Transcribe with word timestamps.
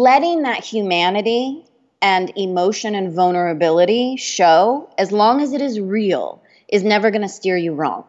letting 0.00 0.40
that 0.44 0.64
humanity 0.64 1.62
and 2.00 2.32
emotion 2.34 2.94
and 2.94 3.12
vulnerability 3.12 4.16
show, 4.16 4.88
as 4.96 5.12
long 5.12 5.42
as 5.42 5.52
it 5.52 5.60
is 5.60 5.78
real, 5.78 6.42
is 6.68 6.82
never 6.82 7.10
going 7.10 7.20
to 7.20 7.28
steer 7.28 7.58
you 7.58 7.74
wrong. 7.74 8.04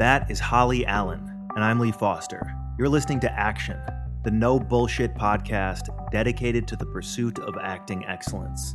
That 0.00 0.28
is 0.28 0.40
Holly 0.40 0.84
Allen, 0.86 1.48
and 1.54 1.62
I'm 1.62 1.78
Lee 1.78 1.92
Foster. 1.92 2.52
You're 2.80 2.88
listening 2.88 3.20
to 3.20 3.32
Action, 3.32 3.78
the 4.24 4.32
no 4.32 4.58
bullshit 4.58 5.14
podcast 5.14 6.10
dedicated 6.10 6.66
to 6.66 6.74
the 6.74 6.86
pursuit 6.86 7.38
of 7.38 7.54
acting 7.62 8.04
excellence. 8.06 8.74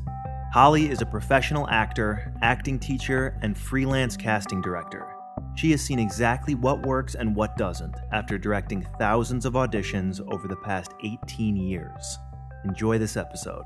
Holly 0.53 0.89
is 0.89 1.01
a 1.01 1.05
professional 1.05 1.67
actor, 1.69 2.33
acting 2.41 2.79
teacher, 2.79 3.37
and 3.41 3.57
freelance 3.57 4.15
casting 4.15 4.61
director. 4.61 5.16
She 5.57 5.71
has 5.71 5.81
seen 5.81 5.97
exactly 5.97 6.53
what 6.53 6.85
works 6.85 7.15
and 7.15 7.35
what 7.35 7.57
doesn't 7.57 7.95
after 8.11 8.37
directing 8.37 8.85
thousands 8.99 9.43
of 9.43 9.53
auditions 9.53 10.21
over 10.31 10.47
the 10.47 10.55
past 10.55 10.91
18 11.03 11.57
years. 11.57 12.19
Enjoy 12.63 12.99
this 12.99 13.17
episode. 13.17 13.65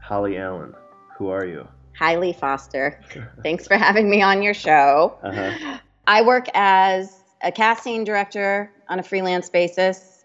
Holly 0.00 0.38
Allen, 0.38 0.72
who 1.18 1.30
are 1.30 1.44
you? 1.44 1.66
Hi, 1.98 2.16
Lee 2.16 2.32
Foster. 2.32 3.00
Thanks 3.42 3.66
for 3.66 3.76
having 3.76 4.08
me 4.08 4.22
on 4.22 4.40
your 4.40 4.54
show. 4.54 5.18
Uh-huh. 5.24 5.78
I 6.06 6.22
work 6.22 6.46
as 6.54 7.24
a 7.42 7.50
casting 7.50 8.04
director 8.04 8.70
on 8.88 9.00
a 9.00 9.02
freelance 9.02 9.50
basis. 9.50 10.24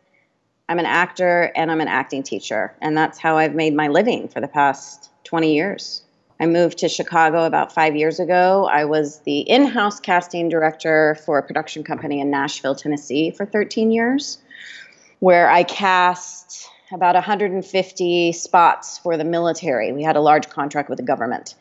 I'm 0.67 0.77
an 0.77 0.85
actor 0.85 1.51
and 1.55 1.71
I'm 1.71 1.81
an 1.81 1.87
acting 1.87 2.21
teacher, 2.21 2.75
and 2.79 2.95
that's 2.95 3.17
how 3.17 3.37
I've 3.37 3.55
made 3.55 3.73
my 3.73 3.87
living 3.87 4.27
for 4.27 4.39
the 4.39 4.47
past 4.47 5.09
20 5.23 5.51
years. 5.51 6.03
I 6.39 6.45
moved 6.45 6.79
to 6.79 6.89
Chicago 6.89 7.45
about 7.45 7.73
five 7.73 7.97
years 7.97 8.19
ago. 8.19 8.65
I 8.65 8.85
was 8.85 9.19
the 9.21 9.39
in 9.39 9.65
house 9.65 9.99
casting 9.99 10.47
director 10.47 11.17
for 11.25 11.37
a 11.37 11.43
production 11.43 11.83
company 11.83 12.21
in 12.21 12.31
Nashville, 12.31 12.75
Tennessee 12.75 13.31
for 13.31 13.45
13 13.45 13.91
years, 13.91 14.37
where 15.19 15.49
I 15.49 15.63
cast 15.63 16.65
about 16.93 17.15
150 17.15 18.31
spots 18.31 18.97
for 18.99 19.17
the 19.17 19.25
military. 19.25 19.91
We 19.91 20.03
had 20.03 20.15
a 20.15 20.21
large 20.21 20.49
contract 20.49 20.89
with 20.89 20.97
the 20.97 21.03
government. 21.03 21.55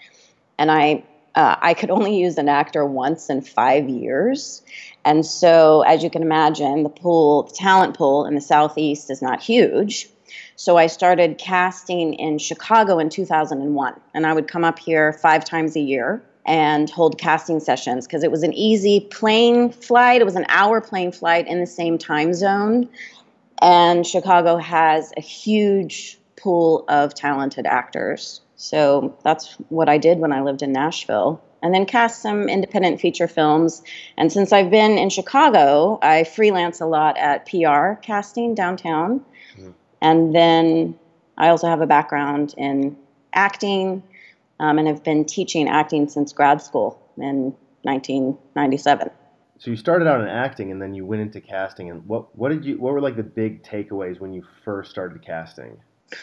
And 0.59 0.71
I, 0.71 1.05
uh, 1.35 1.57
I 1.61 1.75
could 1.75 1.91
only 1.91 2.17
use 2.17 2.39
an 2.39 2.49
actor 2.49 2.85
once 2.85 3.31
in 3.31 3.43
five 3.43 3.89
years. 3.89 4.63
And 5.05 5.27
so, 5.27 5.83
as 5.83 6.05
you 6.05 6.11
can 6.11 6.23
imagine, 6.23 6.85
the 6.85 6.89
pool, 6.89 7.45
the 7.45 7.55
talent 7.55 7.97
pool 7.97 8.27
in 8.27 8.37
the 8.37 8.41
Southeast 8.41 9.11
is 9.11 9.23
not 9.23 9.43
huge. 9.43 10.09
So 10.57 10.77
I 10.77 10.87
started 10.87 11.39
casting 11.39 12.15
in 12.15 12.39
Chicago 12.39 12.99
in 12.99 13.09
2001, 13.09 14.01
and 14.15 14.27
I 14.27 14.33
would 14.33 14.49
come 14.49 14.65
up 14.65 14.79
here 14.79 15.13
five 15.13 15.45
times 15.45 15.77
a 15.77 15.81
year 15.81 16.23
and 16.49 16.89
hold 16.89 17.19
casting 17.19 17.61
sessions 17.61 18.07
because 18.07 18.25
it 18.25 18.31
was 18.31 18.43
an 18.43 18.55
easy 18.55 19.01
plane 19.01 19.71
flight. 19.71 20.23
It 20.23 20.25
was 20.25 20.35
an 20.35 20.47
hour 20.49 20.81
plane 20.81 21.13
flight 21.13 21.47
in 21.47 21.61
the 21.61 21.67
same 21.67 21.99
time 21.99 22.33
zone. 22.33 22.89
And 23.61 24.07
Chicago 24.07 24.57
has 24.57 25.13
a 25.17 25.21
huge 25.21 26.19
pool 26.37 26.85
of 26.89 27.15
talented 27.15 27.67
actors. 27.67 28.41
So 28.57 29.19
that's 29.23 29.55
what 29.69 29.89
I 29.89 29.99
did 29.99 30.19
when 30.19 30.33
I 30.33 30.41
lived 30.41 30.63
in 30.63 30.73
Nashville. 30.73 31.43
And 31.63 31.75
then 31.75 31.87
cast 31.87 32.23
some 32.23 32.49
independent 32.49 33.01
feature 33.01 33.29
films. 33.29 33.83
And 34.17 34.33
since 34.33 34.53
I've 34.53 34.71
been 34.71 34.97
in 34.97 35.11
Chicago, 35.11 35.99
I 36.01 36.25
freelance 36.25 36.81
a 36.81 36.87
lot 36.87 37.19
at 37.19 37.47
PR 37.47 37.95
casting 38.01 38.55
downtown. 38.55 39.25
And 40.01 40.35
then 40.35 40.99
I 41.37 41.49
also 41.49 41.69
have 41.69 41.81
a 41.81 41.87
background 41.87 42.55
in 42.57 42.97
acting 43.33 44.03
um, 44.61 44.79
and 44.79 44.89
have 44.89 45.05
been 45.05 45.25
teaching 45.25 45.69
acting 45.69 46.09
since 46.09 46.33
grad 46.33 46.61
school 46.63 47.01
in 47.17 47.55
1997. 47.83 49.11
So 49.59 49.71
you 49.71 49.77
started 49.77 50.07
out 50.07 50.21
in 50.21 50.29
acting 50.29 50.71
and 50.71 50.81
then 50.81 50.95
you 50.95 51.05
went 51.05 51.23
into 51.23 51.41
casting 51.41 51.91
and 51.91 52.07
what 52.07 52.37
what 52.37 52.51
did 52.51 52.65
you 52.65 52.79
what 52.79 52.93
were 52.93 53.01
like 53.01 53.17
the 53.17 53.25
big 53.25 53.65
takeaways 53.65 54.21
when 54.21 54.33
you 54.33 54.45
first 54.65 54.91
started 54.91 55.21
casting? 55.25 55.79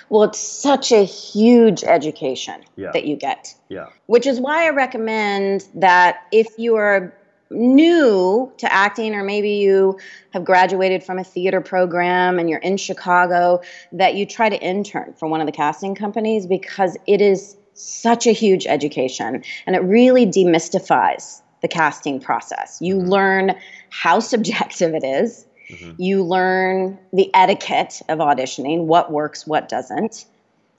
Well, 0.09 0.23
it's 0.23 0.39
such 0.39 0.91
a 0.91 1.03
huge 1.03 1.83
education 1.83 2.63
yeah. 2.75 2.91
that 2.93 3.05
you 3.05 3.15
get. 3.15 3.53
Yeah. 3.69 3.87
Which 4.07 4.25
is 4.25 4.39
why 4.39 4.65
I 4.65 4.69
recommend 4.69 5.67
that 5.75 6.23
if 6.31 6.47
you 6.57 6.75
are 6.75 7.13
new 7.55 8.51
to 8.57 8.71
acting 8.71 9.15
or 9.15 9.23
maybe 9.23 9.51
you 9.51 9.97
have 10.31 10.43
graduated 10.43 11.03
from 11.03 11.17
a 11.17 11.23
theater 11.23 11.61
program 11.61 12.39
and 12.39 12.49
you're 12.49 12.59
in 12.59 12.77
Chicago 12.77 13.61
that 13.91 14.15
you 14.15 14.25
try 14.25 14.49
to 14.49 14.61
intern 14.61 15.13
for 15.13 15.27
one 15.27 15.41
of 15.41 15.45
the 15.45 15.51
casting 15.51 15.95
companies 15.95 16.45
because 16.45 16.97
it 17.07 17.21
is 17.21 17.57
such 17.73 18.25
a 18.25 18.31
huge 18.31 18.65
education 18.65 19.43
and 19.65 19.75
it 19.75 19.79
really 19.79 20.25
demystifies 20.25 21.41
the 21.61 21.67
casting 21.67 22.19
process. 22.19 22.77
You 22.81 22.97
mm-hmm. 22.97 23.07
learn 23.07 23.55
how 23.89 24.19
subjective 24.19 24.93
it 24.93 25.03
is. 25.03 25.45
Mm-hmm. 25.69 26.01
You 26.01 26.23
learn 26.23 26.99
the 27.11 27.33
etiquette 27.33 28.01
of 28.07 28.19
auditioning, 28.19 28.85
what 28.85 29.11
works, 29.11 29.47
what 29.47 29.67
doesn't. 29.67 30.25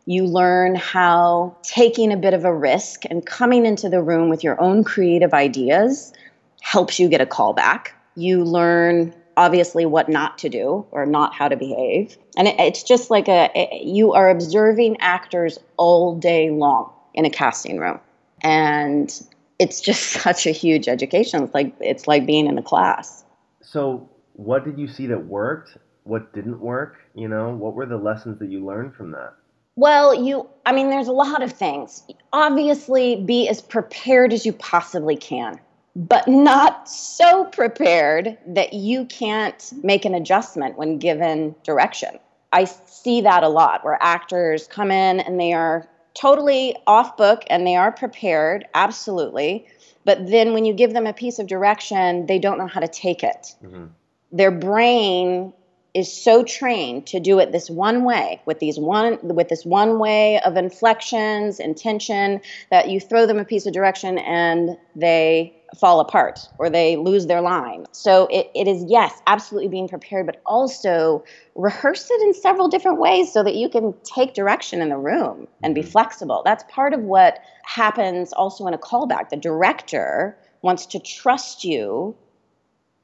You 0.09 0.25
learn 0.25 0.77
how 0.77 1.57
taking 1.63 2.13
a 2.13 2.17
bit 2.17 2.35
of 2.35 2.45
a 2.45 2.55
risk 2.55 3.05
and 3.11 3.27
coming 3.27 3.67
into 3.67 3.89
the 3.89 4.01
room 4.01 4.29
with 4.29 4.45
your 4.45 4.61
own 4.61 4.85
creative 4.85 5.35
ideas 5.35 6.13
helps 6.63 6.99
you 6.99 7.09
get 7.09 7.21
a 7.21 7.27
call 7.27 7.53
back. 7.53 7.95
You 8.17 8.45
learn 8.45 9.15
obviously 9.37 9.85
what 9.85 10.09
not 10.09 10.39
to 10.39 10.49
do 10.49 10.85
or 10.91 11.07
not 11.07 11.35
how 11.35 11.49
to 11.49 11.57
behave. 11.57 12.17
And 12.37 12.49
it, 12.49 12.59
it's 12.59 12.83
just 12.83 13.11
like 13.11 13.29
a, 13.29 13.51
it, 13.55 13.83
you 13.83 14.13
are 14.13 14.31
observing 14.31 14.97
actors 15.01 15.59
all 15.77 16.17
day 16.17 16.51
long 16.51 16.91
in 17.15 17.25
a 17.25 17.31
casting 17.31 17.79
room. 17.79 18.01
And 18.43 19.13
it's 19.59 19.81
just 19.81 20.03
such 20.23 20.47
a 20.47 20.51
huge 20.51 20.89
education. 20.89 21.45
It's 21.45 21.55
like 21.55 21.75
it's 21.81 22.07
like 22.07 22.27
being 22.27 22.47
in 22.47 22.59
a 22.59 22.63
class. 22.63 23.25
So, 23.63 24.09
what 24.35 24.65
did 24.65 24.79
you 24.79 24.87
see 24.87 25.07
that 25.09 25.27
worked? 25.27 25.77
What 26.05 26.33
didn't 26.33 26.61
work? 26.61 26.99
You 27.15 27.29
know, 27.29 27.51
what 27.51 27.75
were 27.75 27.87
the 27.87 27.97
lessons 27.97 28.39
that 28.39 28.51
you 28.51 28.65
learned 28.65 28.95
from 28.95 29.11
that? 29.11 29.35
Well, 29.75 30.15
you, 30.15 30.49
I 30.65 30.73
mean, 30.73 30.89
there's 30.89 31.09
a 31.09 31.13
lot 31.13 31.43
of 31.43 31.53
things. 31.53 32.03
Obviously, 32.33 33.17
be 33.17 33.49
as 33.49 33.61
prepared 33.61 34.33
as 34.33 34.47
you 34.47 34.53
possibly 34.53 35.17
can 35.17 35.61
but 35.97 36.29
not 36.29 36.87
so 36.91 37.47
prepared 37.47 38.37
that 38.47 38.75
you 38.75 39.07
can't 39.07 39.73
make 39.83 40.05
an 40.05 40.15
adjustment 40.15 40.77
when 40.77 40.99
given 40.99 41.55
direction. 41.65 42.19
I 42.53 42.65
see 42.65 43.23
that 43.23 43.43
a 43.43 43.49
lot 43.49 43.83
where 43.83 43.97
actors 44.03 44.67
come 44.67 44.91
in 44.91 45.21
and 45.21 45.41
they 45.41 45.55
are 45.55 45.89
totally 46.13 46.77
off 46.87 47.17
book 47.17 47.45
and 47.49 47.67
they 47.67 47.77
are 47.77 47.91
prepared, 47.91 48.67
absolutely. 48.75 49.67
But 50.05 50.29
then 50.29 50.53
when 50.53 50.67
you 50.67 50.75
give 50.75 50.93
them 50.93 51.07
a 51.07 51.15
piece 51.15 51.39
of 51.39 51.47
direction, 51.47 52.27
they 52.27 52.39
don't 52.39 52.59
know 52.59 52.67
how 52.67 52.81
to 52.81 52.89
take 52.89 53.25
it. 53.25 53.55
Mm-hmm. 53.65 53.87
Their 54.33 54.51
brain 54.51 55.55
is 55.95 56.13
so 56.13 56.45
trained 56.45 57.07
to 57.07 57.21
do 57.21 57.39
it 57.39 57.53
this 57.53 57.71
one 57.71 58.05
way 58.05 58.43
with 58.45 58.59
these 58.59 58.79
one 58.79 59.19
with 59.23 59.49
this 59.49 59.65
one 59.65 59.99
way 59.99 60.39
of 60.43 60.59
inflections 60.59 61.59
intention 61.59 62.43
that 62.71 62.91
you 62.91 63.01
throw 63.01 63.25
them 63.25 63.39
a 63.39 63.47
piece 63.47 63.65
of 63.65 63.73
direction 63.73 64.19
and 64.19 64.77
they 64.95 65.56
fall 65.75 66.01
apart 66.01 66.49
or 66.59 66.71
they 66.71 66.97
lose 66.97 67.27
their 67.27 67.41
line. 67.41 67.87
So 67.93 68.27
it, 68.31 68.51
it 68.55 68.69
is, 68.69 68.85
yes, 68.87 69.21
absolutely 69.27 69.69
being 69.69 69.89
prepared, 69.89 70.27
but 70.27 70.41
also 70.47 71.25
rehearse 71.55 72.09
it 72.11 72.21
in 72.23 72.35
several 72.35 72.69
different 72.69 72.99
ways 72.99 73.33
so 73.33 73.43
that 73.43 73.55
you 73.55 73.69
can 73.69 73.95
take 74.05 74.35
direction 74.35 74.81
in 74.81 74.89
the 74.89 74.97
room 74.97 75.49
and 75.63 75.75
be 75.75 75.81
mm-hmm. 75.81 75.91
flexible. 75.91 76.43
That's 76.45 76.65
part 76.69 76.95
of 76.95 77.01
what 77.01 77.41
happens 77.65 78.33
also 78.33 78.67
in 78.67 78.75
a 78.75 78.79
callback. 78.79 79.31
The 79.31 79.37
director 79.37 80.37
wants 80.63 80.87
to 80.87 80.99
trust 80.99 81.65
you 81.65 82.15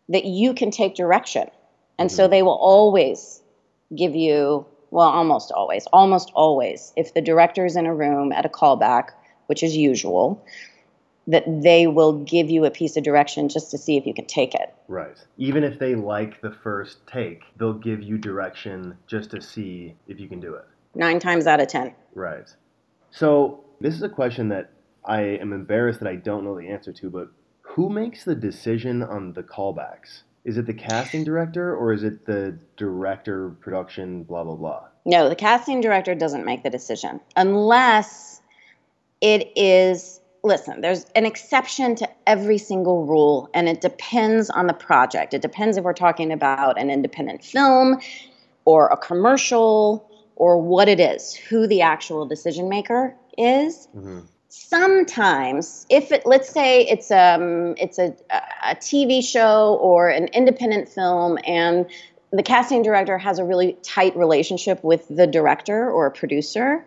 that 0.08 0.24
you 0.24 0.54
can 0.54 0.70
take 0.70 0.94
direction. 0.94 1.48
And 1.98 2.10
so 2.10 2.24
mm-hmm. 2.24 2.30
they 2.30 2.42
will 2.42 2.58
always 2.58 3.42
give 3.94 4.14
you, 4.14 4.66
well, 4.90 5.08
almost 5.08 5.52
always, 5.52 5.86
almost 5.92 6.30
always, 6.34 6.92
if 6.96 7.14
the 7.14 7.20
director 7.20 7.66
is 7.66 7.76
in 7.76 7.86
a 7.86 7.94
room 7.94 8.32
at 8.32 8.46
a 8.46 8.48
callback, 8.48 9.10
which 9.46 9.62
is 9.62 9.76
usual, 9.76 10.44
that 11.26 11.44
they 11.62 11.86
will 11.86 12.24
give 12.24 12.50
you 12.50 12.64
a 12.64 12.70
piece 12.70 12.96
of 12.96 13.04
direction 13.04 13.48
just 13.48 13.70
to 13.70 13.78
see 13.78 13.96
if 13.96 14.06
you 14.06 14.14
can 14.14 14.26
take 14.26 14.54
it. 14.54 14.74
Right. 14.88 15.16
Even 15.38 15.62
if 15.62 15.78
they 15.78 15.94
like 15.94 16.40
the 16.40 16.50
first 16.50 17.06
take, 17.06 17.42
they'll 17.56 17.72
give 17.72 18.02
you 18.02 18.18
direction 18.18 18.96
just 19.06 19.30
to 19.30 19.40
see 19.40 19.94
if 20.08 20.18
you 20.18 20.28
can 20.28 20.40
do 20.40 20.54
it. 20.54 20.64
Nine 20.94 21.20
times 21.20 21.46
out 21.46 21.60
of 21.60 21.68
ten. 21.68 21.94
Right. 22.14 22.48
So, 23.10 23.64
this 23.80 23.94
is 23.94 24.02
a 24.02 24.08
question 24.08 24.48
that 24.48 24.70
I 25.04 25.22
am 25.22 25.52
embarrassed 25.52 26.00
that 26.00 26.08
I 26.08 26.16
don't 26.16 26.44
know 26.44 26.58
the 26.58 26.68
answer 26.68 26.92
to, 26.92 27.10
but 27.10 27.28
who 27.62 27.88
makes 27.88 28.24
the 28.24 28.34
decision 28.34 29.02
on 29.02 29.32
the 29.32 29.42
callbacks? 29.42 30.22
Is 30.44 30.56
it 30.56 30.66
the 30.66 30.74
casting 30.74 31.24
director 31.24 31.74
or 31.74 31.92
is 31.92 32.02
it 32.02 32.26
the 32.26 32.58
director, 32.76 33.50
production, 33.60 34.24
blah, 34.24 34.44
blah, 34.44 34.56
blah? 34.56 34.88
No, 35.04 35.28
the 35.28 35.36
casting 35.36 35.80
director 35.80 36.14
doesn't 36.14 36.44
make 36.44 36.62
the 36.62 36.70
decision 36.70 37.20
unless 37.36 38.40
it 39.20 39.52
is 39.56 40.20
listen, 40.44 40.80
there's 40.80 41.04
an 41.14 41.24
exception 41.24 41.94
to 41.96 42.08
every 42.26 42.58
single 42.58 43.06
rule, 43.06 43.48
and 43.54 43.68
it 43.68 43.80
depends 43.80 44.50
on 44.50 44.66
the 44.66 44.72
project. 44.72 45.34
It 45.34 45.42
depends 45.42 45.76
if 45.76 45.84
we're 45.84 45.92
talking 45.92 46.32
about 46.32 46.80
an 46.80 46.90
independent 46.90 47.44
film 47.44 48.00
or 48.64 48.88
a 48.88 48.96
commercial 48.96 50.08
or 50.36 50.60
what 50.60 50.88
it 50.88 50.98
is, 50.98 51.34
who 51.34 51.66
the 51.66 51.82
actual 51.82 52.26
decision 52.26 52.68
maker 52.68 53.14
is. 53.38 53.88
Mm-hmm. 53.96 54.20
sometimes 54.48 55.86
if 55.88 56.12
it 56.12 56.26
let's 56.26 56.50
say 56.50 56.82
it's 56.82 57.10
um 57.10 57.74
it's 57.78 57.98
a 57.98 58.14
a 58.62 58.74
TV 58.74 59.24
show 59.24 59.78
or 59.80 60.10
an 60.10 60.26
independent 60.34 60.90
film 60.90 61.38
and 61.46 61.86
the 62.32 62.42
casting 62.42 62.82
director 62.82 63.16
has 63.16 63.38
a 63.38 63.44
really 63.44 63.78
tight 63.82 64.14
relationship 64.14 64.84
with 64.84 65.08
the 65.08 65.26
director 65.26 65.90
or 65.90 66.04
a 66.04 66.10
producer 66.10 66.84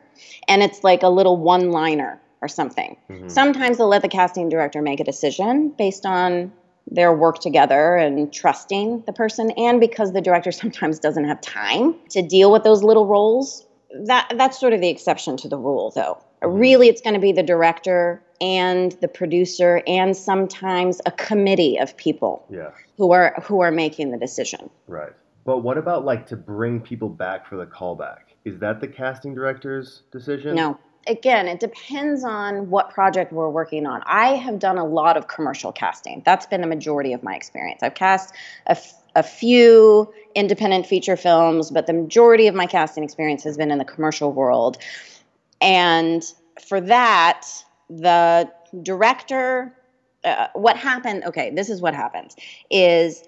and 0.48 0.62
it's 0.62 0.84
like 0.84 1.02
a 1.02 1.10
little 1.10 1.38
one 1.38 1.72
liner 1.72 2.22
or 2.45 2.47
something. 2.47 2.95
Mm-hmm. 3.09 3.27
sometimes 3.27 3.77
they'll 3.77 3.88
let 3.88 4.03
the 4.03 4.07
casting 4.07 4.50
director 4.50 4.81
make 4.81 5.00
a 5.00 5.03
decision 5.03 5.74
based 5.77 6.06
on 6.06 6.51
their 6.88 7.12
work 7.12 7.39
together 7.39 7.95
and 7.95 8.31
trusting 8.31 9.03
the 9.07 9.13
person 9.13 9.50
and 9.57 9.80
because 9.80 10.13
the 10.13 10.21
director 10.21 10.51
sometimes 10.63 11.00
doesn't 11.00 11.25
have 11.25 11.42
time 11.42 11.95
to 12.12 12.21
deal 12.21 12.51
with 12.51 12.63
those 12.63 12.83
little 12.83 13.07
roles 13.07 13.65
that 14.06 14.31
that's 14.38 14.59
sort 14.59 14.74
of 14.74 14.81
the 14.81 14.89
exception 14.89 15.38
to 15.38 15.47
the 15.47 15.57
rule 15.57 15.92
though. 15.95 16.18
Mm-hmm. 16.44 16.57
really 16.59 16.88
it's 16.89 17.01
going 17.01 17.15
to 17.15 17.19
be 17.19 17.31
the 17.31 17.44
director 17.44 18.21
and 18.42 18.92
the 19.01 19.07
producer 19.07 19.81
and 19.88 20.15
sometimes 20.15 21.01
a 21.06 21.12
committee 21.12 21.80
of 21.80 21.95
people 21.97 22.45
yeah. 22.50 22.69
who 22.97 23.12
are 23.13 23.33
who 23.42 23.62
are 23.62 23.71
making 23.71 24.12
the 24.12 24.18
decision. 24.18 24.69
Right. 24.88 25.13
But 25.45 25.59
what 25.59 25.77
about 25.77 26.06
like 26.06 26.27
to 26.27 26.36
bring 26.36 26.81
people 26.81 27.09
back 27.09 27.47
for 27.47 27.56
the 27.56 27.65
callback? 27.65 28.36
Is 28.44 28.59
that 28.59 28.81
the 28.81 28.88
casting 28.88 29.33
director's 29.33 30.03
decision? 30.12 30.56
No 30.56 30.77
again, 31.07 31.48
it 31.48 31.60
depends 31.60 32.24
on 32.24 32.69
what 32.69 32.90
project 32.90 33.31
we're 33.31 33.50
working 33.50 33.86
on. 33.86 34.02
I 34.06 34.30
have 34.36 34.60
done 34.60 34.78
a 34.78 34.86
lot 34.86 35.18
of 35.18 35.28
commercial 35.28 35.72
casting. 35.72 36.22
That's 36.25 36.46
been 36.46 36.62
the 36.62 36.68
majority 36.68 37.13
of 37.13 37.24
my 37.24 37.36
experience. 37.36 37.84
I've 37.84 37.96
cast 37.96 38.34
a, 38.68 38.72
f- 38.72 38.94
a 39.16 39.24
few 39.24 40.12
independent 40.34 40.86
feature 40.86 41.16
films, 41.16 41.72
but 41.72 41.88
the 41.88 41.94
majority 41.94 42.48
of 42.48 42.56
my 42.56 42.66
casting 42.66 43.04
experience 43.04 43.44
has 43.44 43.57
been 43.57 43.72
in 43.72 43.78
the 43.78 43.86
commercial 43.86 44.31
world. 44.31 44.78
And 45.62 46.24
for 46.68 46.81
that, 46.81 47.48
the 47.90 48.52
director, 48.81 49.74
uh, 50.24 50.48
what 50.54 50.75
happened, 50.78 51.24
okay, 51.25 51.52
this 51.52 51.69
is 51.69 51.81
what 51.81 51.94
happens, 51.94 52.36
is 52.69 53.24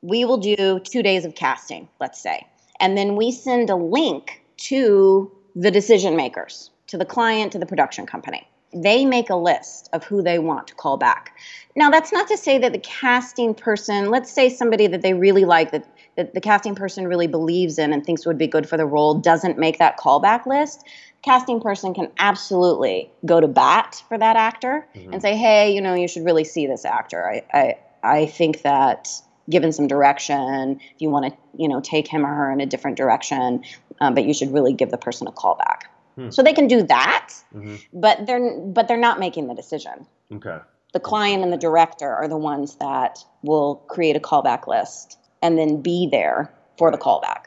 we 0.00 0.24
will 0.24 0.38
do 0.38 0.80
two 0.80 1.02
days 1.02 1.24
of 1.24 1.34
casting, 1.34 1.88
let's 2.00 2.20
say. 2.20 2.46
And 2.80 2.96
then 2.96 3.16
we 3.16 3.32
send 3.32 3.70
a 3.70 3.76
link 3.76 4.42
to 4.58 5.30
the 5.54 5.70
decision 5.70 6.16
makers 6.16 6.70
to 6.88 6.98
the 6.98 7.04
client, 7.04 7.52
to 7.52 7.58
the 7.58 7.66
production 7.66 8.06
company. 8.06 8.46
They 8.74 9.06
make 9.06 9.30
a 9.30 9.36
list 9.36 9.88
of 9.94 10.04
who 10.04 10.22
they 10.22 10.38
want 10.38 10.68
to 10.68 10.74
call 10.74 10.98
back. 10.98 11.34
Now, 11.74 11.90
that's 11.90 12.12
not 12.12 12.28
to 12.28 12.36
say 12.36 12.58
that 12.58 12.72
the 12.72 12.78
casting 12.78 13.54
person, 13.54 14.10
let's 14.10 14.30
say 14.30 14.50
somebody 14.50 14.86
that 14.88 15.00
they 15.00 15.14
really 15.14 15.46
like, 15.46 15.70
that, 15.70 15.86
that 16.16 16.34
the 16.34 16.40
casting 16.40 16.74
person 16.74 17.06
really 17.06 17.28
believes 17.28 17.78
in 17.78 17.92
and 17.92 18.04
thinks 18.04 18.26
would 18.26 18.36
be 18.36 18.46
good 18.46 18.68
for 18.68 18.76
the 18.76 18.84
role, 18.84 19.14
doesn't 19.14 19.58
make 19.58 19.78
that 19.78 19.98
callback 19.98 20.44
list. 20.44 20.84
Casting 21.22 21.60
person 21.60 21.94
can 21.94 22.10
absolutely 22.18 23.10
go 23.24 23.40
to 23.40 23.48
bat 23.48 24.02
for 24.08 24.18
that 24.18 24.36
actor 24.36 24.86
mm-hmm. 24.94 25.12
and 25.14 25.22
say, 25.22 25.34
hey, 25.36 25.74
you 25.74 25.80
know, 25.80 25.94
you 25.94 26.08
should 26.08 26.24
really 26.24 26.44
see 26.44 26.66
this 26.66 26.84
actor. 26.84 27.26
I, 27.26 27.44
I, 27.52 27.78
I 28.02 28.26
think 28.26 28.62
that 28.62 29.08
given 29.48 29.72
some 29.72 29.86
direction, 29.86 30.78
if 30.94 31.00
you 31.00 31.08
want 31.10 31.32
to, 31.32 31.38
you 31.56 31.68
know, 31.68 31.80
take 31.80 32.06
him 32.06 32.26
or 32.26 32.34
her 32.34 32.52
in 32.52 32.60
a 32.60 32.66
different 32.66 32.98
direction, 32.98 33.64
um, 34.00 34.14
but 34.14 34.24
you 34.24 34.34
should 34.34 34.52
really 34.52 34.74
give 34.74 34.90
the 34.90 34.98
person 34.98 35.26
a 35.26 35.32
call 35.32 35.56
back. 35.56 35.90
Hmm. 36.18 36.30
So 36.30 36.42
they 36.42 36.52
can 36.52 36.66
do 36.66 36.82
that, 36.82 37.32
mm-hmm. 37.54 37.76
but 37.92 38.26
they're 38.26 38.58
but 38.58 38.88
they're 38.88 38.96
not 38.96 39.20
making 39.20 39.46
the 39.46 39.54
decision. 39.54 40.04
Okay. 40.32 40.58
The 40.92 40.98
client 40.98 41.44
and 41.44 41.52
the 41.52 41.58
director 41.58 42.12
are 42.12 42.26
the 42.26 42.36
ones 42.36 42.74
that 42.76 43.20
will 43.42 43.76
create 43.86 44.16
a 44.16 44.20
callback 44.20 44.66
list 44.66 45.16
and 45.42 45.56
then 45.56 45.80
be 45.80 46.08
there 46.10 46.52
for 46.76 46.90
the 46.90 46.98
callback. 46.98 47.44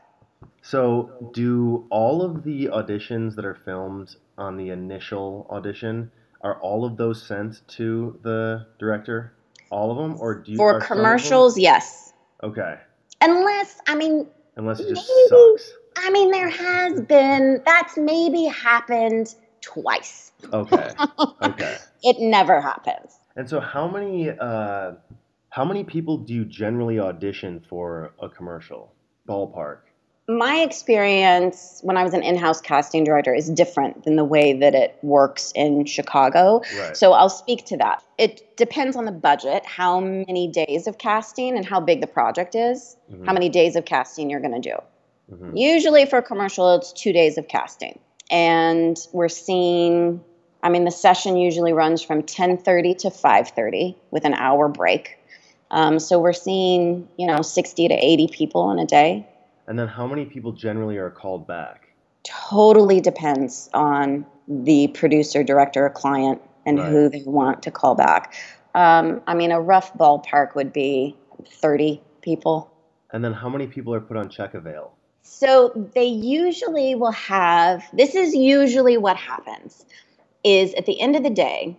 So, 0.62 1.32
do 1.34 1.86
all 1.90 2.22
of 2.22 2.44
the 2.44 2.68
auditions 2.68 3.36
that 3.36 3.44
are 3.44 3.56
filmed 3.56 4.16
on 4.38 4.56
the 4.56 4.70
initial 4.70 5.48
audition 5.50 6.10
are 6.40 6.58
all 6.62 6.86
of 6.86 6.96
those 6.96 7.22
sent 7.22 7.68
to 7.70 8.18
the 8.22 8.68
director? 8.80 9.34
All 9.70 9.92
of 9.92 9.98
them, 9.98 10.18
or 10.22 10.36
do 10.36 10.52
you 10.52 10.58
for 10.58 10.80
commercials? 10.80 11.58
Yes. 11.58 12.14
Okay. 12.42 12.76
Unless 13.20 13.82
I 13.86 13.96
mean, 13.96 14.28
unless 14.56 14.80
it 14.80 14.88
just 14.90 15.10
maybe, 15.10 15.28
sucks. 15.28 15.74
I 16.04 16.10
mean, 16.10 16.32
there 16.32 16.50
has 16.50 17.02
been, 17.02 17.62
that's 17.66 17.98
maybe 17.98 18.46
happened 18.46 19.36
twice. 19.62 20.32
Okay. 20.52 20.90
Okay. 21.42 21.78
it 22.04 22.18
never 22.20 22.62
happens. 22.62 23.18
And 23.36 23.50
so, 23.50 23.60
how 23.60 23.88
many, 23.88 24.30
uh, 24.30 24.94
how 25.50 25.66
many 25.66 25.84
people 25.84 26.18
do 26.18 26.34
you 26.34 26.46
generally 26.46 27.00
audition 27.00 27.60
for 27.68 28.14
a 28.22 28.30
commercial? 28.30 28.94
Ballpark. 29.28 29.80
My 30.28 30.58
experience 30.58 31.82
when 31.84 31.98
I 31.98 32.04
was 32.04 32.14
an 32.14 32.24
in 32.24 32.38
house 32.38 32.62
casting 32.62 33.04
director 33.04 33.34
is 33.34 33.50
different 33.50 34.04
than 34.04 34.16
the 34.16 34.24
way 34.24 34.54
that 34.54 34.76
it 34.76 34.98
works 35.02 35.52
in 35.56 35.86
Chicago. 35.86 36.62
Right. 36.78 36.96
So 36.96 37.14
I'll 37.14 37.30
speak 37.30 37.66
to 37.66 37.78
that. 37.78 38.04
It 38.18 38.56
depends 38.56 38.96
on 38.96 39.06
the 39.06 39.12
budget, 39.12 39.66
how 39.66 40.00
many 40.00 40.48
days 40.48 40.88
of 40.88 40.98
casting, 41.00 41.58
and 41.58 41.66
how 41.66 41.80
big 41.82 42.02
the 42.02 42.08
project 42.08 42.56
is, 42.56 42.96
mm-hmm. 43.12 43.26
how 43.26 43.34
many 43.34 43.50
days 43.50 43.76
of 43.76 43.86
casting 43.86 44.30
you're 44.30 44.40
going 44.40 44.62
to 44.62 44.70
do. 44.70 44.78
Mm-hmm. 45.32 45.56
Usually 45.56 46.06
for 46.06 46.22
commercial, 46.22 46.76
it's 46.76 46.92
two 46.94 47.14
days 47.14 47.38
of 47.38 47.48
casting. 47.48 48.00
And 48.30 48.98
we're 49.14 49.30
seeing, 49.30 50.24
I 50.64 50.70
mean, 50.70 50.86
the 50.86 50.92
session 50.92 51.38
usually 51.38 51.74
runs 51.74 52.02
from 52.02 52.24
10.30 52.24 52.98
to 53.00 53.10
5.30 53.10 53.96
with 54.12 54.26
an 54.26 54.34
hour 54.34 54.68
break. 54.68 55.18
Um, 55.72 56.00
so 56.00 56.20
we're 56.20 56.34
seeing, 56.34 57.08
you 57.18 57.28
know, 57.28 57.42
60 57.42 57.88
to 57.88 57.94
80 57.94 58.28
people 58.28 58.72
in 58.72 58.80
a 58.80 58.86
day. 58.86 59.28
And 59.68 59.80
then 59.80 59.88
how 59.88 60.06
many 60.06 60.26
people 60.26 60.52
generally 60.52 60.98
are 60.98 61.10
called 61.10 61.48
back? 61.48 61.88
Totally 62.24 63.00
depends 63.00 63.70
on 63.74 64.26
the 64.48 64.90
producer, 64.90 65.44
director, 65.44 65.86
or 65.86 65.90
client 65.90 66.42
and 66.66 66.78
right. 66.78 66.90
who 66.90 67.10
they 67.10 67.24
want 67.26 67.64
to 67.64 67.72
call 67.72 67.96
back. 67.96 68.34
Um, 68.76 69.22
I 69.28 69.34
mean, 69.34 69.52
a 69.52 69.60
rough 69.60 69.94
ballpark 69.94 70.56
would 70.56 70.72
be 70.72 71.16
30 71.46 72.02
people. 72.22 72.72
And 73.12 73.24
then 73.24 73.34
how 73.34 73.50
many 73.50 73.68
people 73.68 73.94
are 73.94 74.02
put 74.02 74.18
on 74.18 74.30
check 74.30 74.54
avail? 74.54 74.94
So 75.34 75.72
they 75.96 76.06
usually 76.06 76.94
will 76.94 77.14
have 77.14 77.84
this 77.94 78.16
is 78.16 78.36
usually 78.36 78.98
what 78.98 79.16
happens 79.16 79.86
is 80.44 80.74
at 80.74 80.86
the 80.86 81.00
end 81.00 81.16
of 81.16 81.24
the 81.24 81.30
day, 81.30 81.78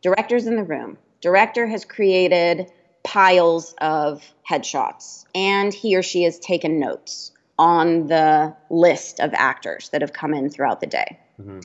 director's 0.00 0.46
in 0.46 0.56
the 0.56 0.62
room. 0.62 0.96
Director 1.20 1.66
has 1.66 1.84
created 1.84 2.70
piles 3.02 3.74
of 3.78 4.22
headshots 4.48 5.24
and 5.34 5.74
he 5.74 5.96
or 5.96 6.02
she 6.02 6.22
has 6.22 6.38
taken 6.38 6.78
notes 6.78 7.32
on 7.58 8.06
the 8.06 8.54
list 8.70 9.20
of 9.20 9.34
actors 9.34 9.88
that 9.90 10.00
have 10.00 10.12
come 10.12 10.32
in 10.32 10.48
throughout 10.48 10.80
the 10.80 10.86
day. 10.86 11.18
Mm-hmm. 11.38 11.60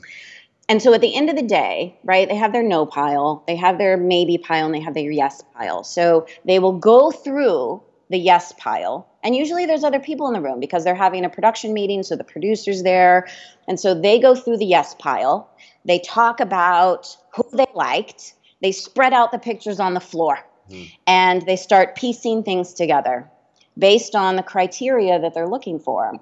And 0.68 0.82
so 0.82 0.92
at 0.92 1.00
the 1.00 1.14
end 1.14 1.30
of 1.30 1.36
the 1.36 1.42
day, 1.42 1.96
right, 2.04 2.28
they 2.28 2.36
have 2.36 2.52
their 2.52 2.62
no 2.62 2.86
pile, 2.86 3.44
they 3.46 3.56
have 3.56 3.78
their 3.78 3.96
maybe 3.96 4.36
pile, 4.36 4.66
and 4.66 4.74
they 4.74 4.80
have 4.80 4.94
their 4.94 5.10
yes 5.10 5.42
pile. 5.54 5.84
So 5.84 6.26
they 6.44 6.58
will 6.58 6.78
go 6.78 7.10
through 7.10 7.82
the 8.10 8.18
yes 8.18 8.52
pile. 8.58 9.08
And 9.22 9.36
usually 9.36 9.66
there's 9.66 9.84
other 9.84 10.00
people 10.00 10.26
in 10.26 10.34
the 10.34 10.40
room 10.40 10.60
because 10.60 10.84
they're 10.84 10.94
having 10.94 11.24
a 11.24 11.30
production 11.30 11.72
meeting, 11.72 12.02
so 12.02 12.16
the 12.16 12.24
producer's 12.24 12.82
there. 12.82 13.28
And 13.68 13.78
so 13.78 13.94
they 13.98 14.18
go 14.18 14.34
through 14.34 14.58
the 14.58 14.66
yes 14.66 14.94
pile. 14.98 15.48
They 15.84 16.00
talk 16.00 16.40
about 16.40 17.16
who 17.34 17.44
they 17.52 17.68
liked. 17.74 18.34
They 18.60 18.72
spread 18.72 19.12
out 19.12 19.32
the 19.32 19.38
pictures 19.38 19.80
on 19.80 19.94
the 19.94 20.00
floor 20.00 20.38
mm-hmm. 20.68 20.84
and 21.06 21.42
they 21.46 21.56
start 21.56 21.94
piecing 21.94 22.42
things 22.42 22.74
together 22.74 23.30
based 23.78 24.14
on 24.14 24.36
the 24.36 24.42
criteria 24.42 25.18
that 25.20 25.32
they're 25.32 25.48
looking 25.48 25.78
for. 25.78 26.12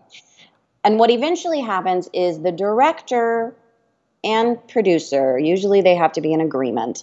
And 0.85 0.99
what 0.99 1.11
eventually 1.11 1.61
happens 1.61 2.09
is 2.13 2.43
the 2.43 2.53
director 2.53 3.57
and 4.23 4.59
producer, 4.69 5.39
usually 5.39 5.81
they 5.81 5.95
have 5.95 6.13
to 6.13 6.21
be 6.21 6.33
in 6.33 6.41
agreement, 6.41 7.03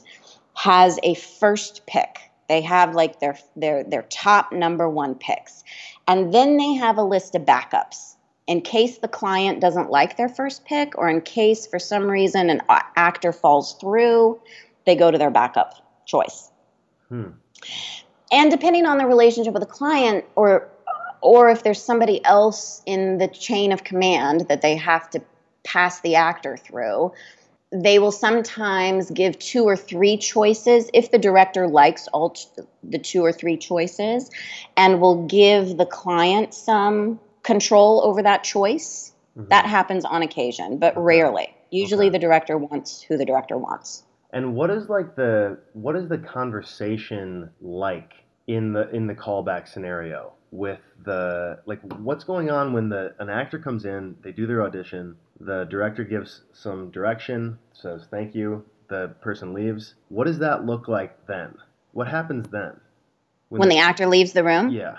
has 0.54 1.00
a 1.04 1.15
first 1.15 1.86
pick 1.88 2.20
they 2.48 2.62
have 2.62 2.96
like 2.96 3.20
their 3.20 3.38
their 3.56 3.84
their 3.84 4.04
top 4.04 4.52
number 4.52 4.90
one 4.90 5.16
picks. 5.16 5.64
And 6.08 6.34
then 6.34 6.58
they 6.58 6.74
have 6.74 6.98
a 6.98 7.04
list 7.04 7.36
of 7.36 7.44
backups 7.44 8.16
in 8.48 8.62
case 8.62 9.00
the 9.00 9.08
client 9.08 9.60
doesn't 9.60 9.90
like 9.90 10.18
their 10.18 10.30
first 10.30 10.66
pick 10.66 10.98
or 10.98 11.10
in 11.10 11.22
case 11.22 11.66
for 11.66 11.80
some 11.80 12.04
reason 12.10 12.50
an 12.50 12.62
actor 12.96 13.32
falls 13.32 13.74
through, 13.80 14.40
they 14.86 14.96
go 14.96 15.10
to 15.10 15.18
their 15.18 15.32
backup 15.32 15.74
choice. 16.06 16.52
Hmm. 17.10 17.30
And 18.32 18.52
depending 18.52 18.86
on 18.86 18.98
the 18.98 19.06
relationship 19.06 19.54
with 19.54 19.62
the 19.62 19.68
client 19.68 20.25
or 20.36 20.70
or 21.22 21.50
if 21.50 21.64
there's 21.64 21.82
somebody 21.82 22.24
else 22.24 22.84
in 22.86 23.18
the 23.18 23.28
chain 23.28 23.72
of 23.72 23.84
command 23.84 24.42
that 24.50 24.62
they 24.62 24.75
have 24.75 25.10
to 25.10 25.22
pass 25.64 26.02
the 26.02 26.16
actor 26.16 26.56
through, 26.56 27.12
they 27.84 28.00
will 28.00 28.12
sometimes 28.12 29.12
give 29.12 29.38
two 29.39 29.63
or 29.63 29.75
three 29.75 30.17
choices 30.17 30.89
if 30.94 31.12
the 31.12 31.17
director 31.17 31.67
likes 31.67 32.08
all 32.10 32.32
t- 32.32 32.48
the 32.84 33.00
two 33.00 33.22
or 33.22 33.32
three 33.32 33.58
choices 33.58 34.29
and 34.77 35.01
will 35.01 35.25
give 35.27 35.77
the 35.77 35.86
client 35.86 36.53
some 36.53 37.20
control 37.44 38.01
over 38.03 38.24
that 38.24 38.44
choice. 38.44 39.12
Mm-hmm. 39.38 39.50
that 39.50 39.65
happens 39.65 40.05
on 40.05 40.22
occasion 40.22 40.77
but 40.77 40.98
rarely. 40.98 41.53
Usually 41.70 42.05
okay. 42.05 42.13
the 42.13 42.20
director 42.20 42.58
wants 42.58 43.01
who 43.01 43.17
the 43.17 43.25
director 43.25 43.58
wants. 43.58 44.03
And 44.32 44.55
what 44.55 44.70
is 44.70 44.88
like 44.88 45.17
the 45.17 45.60
what 45.74 45.98
is 45.98 46.08
the 46.08 46.17
conversation 46.17 47.50
like 47.60 48.13
in 48.48 48.72
the 48.72 48.89
in 48.91 49.08
the 49.08 49.13
callback 49.13 49.67
scenario 49.67 50.35
with 50.52 50.82
the 51.04 51.60
like 51.66 51.82
what's 51.98 52.24
going 52.24 52.50
on 52.50 52.72
when 52.72 52.90
the 52.90 53.14
an 53.20 53.30
actor 53.30 53.60
comes 53.60 53.84
in 53.84 54.16
they 54.24 54.32
do 54.32 54.48
their 54.48 54.64
audition 54.64 55.16
the 55.40 55.66
director 55.66 56.04
gives 56.04 56.42
some 56.54 56.92
direction, 56.92 57.60
says 57.74 58.08
thank 58.10 58.36
you, 58.36 58.64
the 58.88 59.16
person 59.22 59.54
leaves. 59.54 59.96
What 60.10 60.25
does 60.28 60.40
that 60.40 60.66
look 60.66 60.88
like 60.88 61.28
then? 61.28 61.56
What 61.92 62.08
happens 62.08 62.48
then? 62.50 62.80
When, 63.50 63.60
when 63.60 63.70
the, 63.70 63.75
the 63.75 63.82
actor 63.82 64.08
leaves 64.08 64.34
the 64.34 64.44
room? 64.44 64.70
Yeah. 64.70 64.98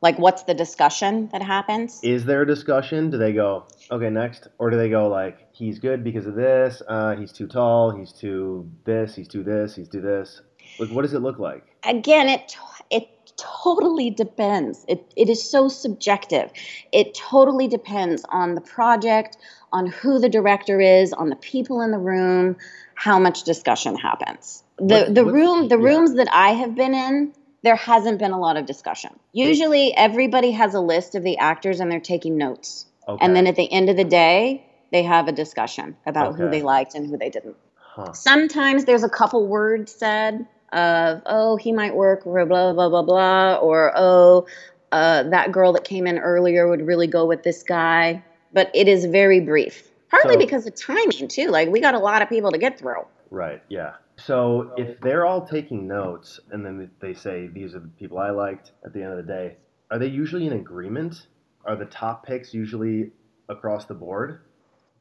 Like, 0.00 0.18
what's 0.18 0.44
the 0.44 0.54
discussion 0.54 1.28
that 1.32 1.42
happens? 1.42 2.00
Is 2.04 2.24
there 2.24 2.42
a 2.42 2.46
discussion? 2.46 3.10
Do 3.10 3.18
they 3.18 3.32
go, 3.32 3.66
okay, 3.90 4.10
next? 4.10 4.46
Or 4.58 4.70
do 4.70 4.76
they 4.76 4.90
go, 4.90 5.08
like, 5.08 5.48
he's 5.52 5.80
good 5.80 6.04
because 6.04 6.26
of 6.26 6.36
this, 6.36 6.80
uh, 6.86 7.16
he's 7.16 7.32
too 7.32 7.48
tall, 7.48 7.90
he's 7.90 8.12
too 8.12 8.70
this, 8.84 9.16
he's 9.16 9.26
too 9.26 9.42
this, 9.42 9.74
he's 9.74 9.88
too 9.88 10.00
this? 10.00 10.40
Like, 10.78 10.90
what 10.90 11.02
does 11.02 11.14
it 11.14 11.20
look 11.20 11.40
like? 11.40 11.64
Again, 11.82 12.28
it, 12.28 12.56
it 12.90 13.08
totally 13.38 14.10
depends. 14.10 14.84
It, 14.88 15.12
it 15.16 15.28
is 15.28 15.48
so 15.48 15.68
subjective. 15.68 16.50
It 16.92 17.14
totally 17.14 17.68
depends 17.68 18.24
on 18.28 18.54
the 18.54 18.60
project, 18.60 19.38
on 19.72 19.86
who 19.86 20.18
the 20.18 20.28
director 20.28 20.80
is, 20.80 21.12
on 21.12 21.28
the 21.30 21.36
people 21.36 21.80
in 21.80 21.90
the 21.90 21.98
room, 21.98 22.56
how 22.94 23.18
much 23.18 23.44
discussion 23.44 23.96
happens. 23.96 24.64
The, 24.78 24.84
what, 24.84 25.14
the 25.14 25.24
room, 25.24 25.68
the 25.68 25.78
yeah. 25.78 25.84
rooms 25.84 26.14
that 26.14 26.28
I 26.32 26.50
have 26.50 26.74
been 26.74 26.94
in, 26.94 27.32
there 27.62 27.76
hasn't 27.76 28.18
been 28.18 28.32
a 28.32 28.38
lot 28.38 28.56
of 28.56 28.66
discussion. 28.66 29.18
Usually 29.32 29.94
everybody 29.96 30.52
has 30.52 30.74
a 30.74 30.80
list 30.80 31.14
of 31.14 31.22
the 31.22 31.38
actors 31.38 31.80
and 31.80 31.90
they're 31.90 32.00
taking 32.00 32.36
notes. 32.36 32.86
Okay. 33.06 33.24
And 33.24 33.34
then 33.34 33.46
at 33.46 33.56
the 33.56 33.70
end 33.70 33.88
of 33.88 33.96
the 33.96 34.04
day, 34.04 34.64
they 34.92 35.02
have 35.02 35.28
a 35.28 35.32
discussion 35.32 35.96
about 36.06 36.34
okay. 36.34 36.42
who 36.42 36.50
they 36.50 36.62
liked 36.62 36.94
and 36.94 37.08
who 37.08 37.16
they 37.16 37.30
didn't. 37.30 37.56
Huh. 37.76 38.12
Sometimes 38.12 38.84
there's 38.84 39.02
a 39.02 39.08
couple 39.08 39.46
words 39.46 39.92
said 39.92 40.46
of, 40.72 41.22
oh, 41.26 41.56
he 41.56 41.72
might 41.72 41.94
work, 41.94 42.24
blah, 42.24 42.44
blah, 42.44 42.72
blah, 42.72 42.88
blah, 42.88 43.02
blah, 43.02 43.56
or, 43.56 43.92
oh, 43.96 44.46
uh, 44.92 45.22
that 45.24 45.52
girl 45.52 45.72
that 45.72 45.84
came 45.84 46.06
in 46.06 46.18
earlier 46.18 46.68
would 46.68 46.86
really 46.86 47.06
go 47.06 47.26
with 47.26 47.42
this 47.42 47.62
guy. 47.62 48.22
But 48.52 48.70
it 48.74 48.88
is 48.88 49.04
very 49.04 49.40
brief, 49.40 49.90
partly 50.10 50.34
so, 50.34 50.38
because 50.38 50.66
of 50.66 50.74
timing, 50.74 51.28
too. 51.28 51.48
Like, 51.48 51.68
we 51.68 51.80
got 51.80 51.94
a 51.94 51.98
lot 51.98 52.22
of 52.22 52.28
people 52.28 52.50
to 52.50 52.58
get 52.58 52.78
through. 52.78 53.04
Right, 53.30 53.62
yeah. 53.68 53.94
So 54.18 54.72
if 54.76 55.00
they're 55.00 55.24
all 55.26 55.46
taking 55.46 55.86
notes 55.86 56.40
and 56.50 56.64
then 56.64 56.90
they 57.00 57.14
say 57.14 57.46
these 57.46 57.74
are 57.74 57.80
the 57.80 57.88
people 57.88 58.18
I 58.18 58.30
liked 58.30 58.72
at 58.84 58.92
the 58.92 59.02
end 59.02 59.12
of 59.12 59.16
the 59.18 59.32
day, 59.32 59.56
are 59.90 59.98
they 59.98 60.08
usually 60.08 60.46
in 60.46 60.54
agreement? 60.54 61.26
Are 61.64 61.76
the 61.76 61.84
top 61.84 62.26
picks 62.26 62.52
usually 62.52 63.12
across 63.48 63.84
the 63.84 63.94
board? 63.94 64.40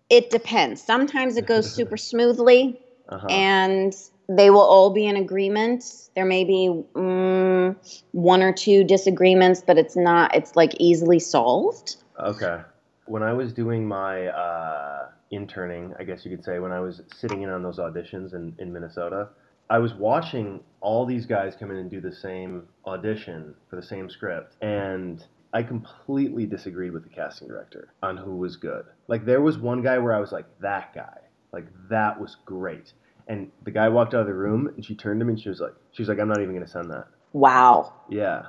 It 0.10 0.30
depends. 0.30 0.82
Sometimes 0.82 1.36
it 1.36 1.48
goes 1.48 1.70
super 1.72 1.98
smoothly 1.98 2.80
uh-huh. 3.10 3.28
and 3.30 3.96
they 4.30 4.50
will 4.50 4.62
all 4.62 4.90
be 4.90 5.06
in 5.06 5.16
agreement. 5.16 6.10
There 6.16 6.26
may 6.26 6.44
be 6.44 6.84
mm, 6.94 7.76
one 8.12 8.42
or 8.42 8.54
two 8.54 8.84
disagreements, 8.84 9.64
but 9.66 9.78
it's 9.78 9.96
not, 9.96 10.36
it's 10.36 10.56
like 10.56 10.74
easily 10.80 11.20
solved. 11.20 11.98
Okay. 12.20 12.62
When 13.06 13.24
I 13.24 13.34
was 13.34 13.54
doing 13.54 13.88
my, 13.88 14.28
uh, 14.28 15.10
interning, 15.32 15.94
I 16.00 16.04
guess 16.04 16.24
you 16.26 16.32
could 16.32 16.44
say, 16.44 16.60
when 16.60 16.72
I 16.72 16.80
was 16.80 17.02
sitting 17.16 17.42
in 17.42 17.50
on 17.50 17.64
those 17.64 17.80
auditions 17.80 18.34
in, 18.34 18.56
in 18.60 18.72
Minnesota, 18.72 19.30
I 19.70 19.80
was 19.80 19.94
watching 19.94 20.62
all 20.80 21.06
these 21.06 21.26
guys 21.26 21.56
come 21.60 21.72
in 21.72 21.78
and 21.78 21.92
do 21.92 22.00
the 22.00 22.14
same 22.14 22.64
audition 22.86 23.54
for 23.70 23.76
the 23.76 23.84
same 23.84 24.10
script. 24.10 24.56
And 24.62 25.26
I 25.54 25.64
completely 25.64 26.46
disagreed 26.46 26.94
with 26.94 27.04
the 27.04 27.10
casting 27.10 27.48
director 27.48 27.94
on 28.02 28.16
who 28.16 28.38
was 28.38 28.56
good. 28.56 28.86
Like, 29.08 29.26
there 29.26 29.42
was 29.42 29.58
one 29.58 29.82
guy 29.82 29.98
where 29.98 30.14
I 30.14 30.20
was 30.20 30.32
like, 30.32 30.46
that 30.62 30.94
guy. 30.94 31.18
Like, 31.52 31.66
that 31.90 32.20
was 32.20 32.38
great. 32.46 32.94
And 33.28 33.52
the 33.64 33.72
guy 33.72 33.90
walked 33.90 34.14
out 34.14 34.22
of 34.22 34.28
the 34.28 34.34
room 34.34 34.68
and 34.76 34.86
she 34.86 34.96
turned 34.96 35.20
to 35.20 35.26
me 35.26 35.34
and 35.34 35.42
she 35.42 35.50
was 35.50 35.60
like, 35.60 35.74
she 35.92 36.02
was 36.02 36.10
like, 36.10 36.20
I'm 36.20 36.30
not 36.30 36.40
even 36.42 36.54
going 36.54 36.66
to 36.66 36.72
send 36.72 36.90
that. 36.92 37.08
Wow. 37.34 37.94
Yeah. 38.10 38.44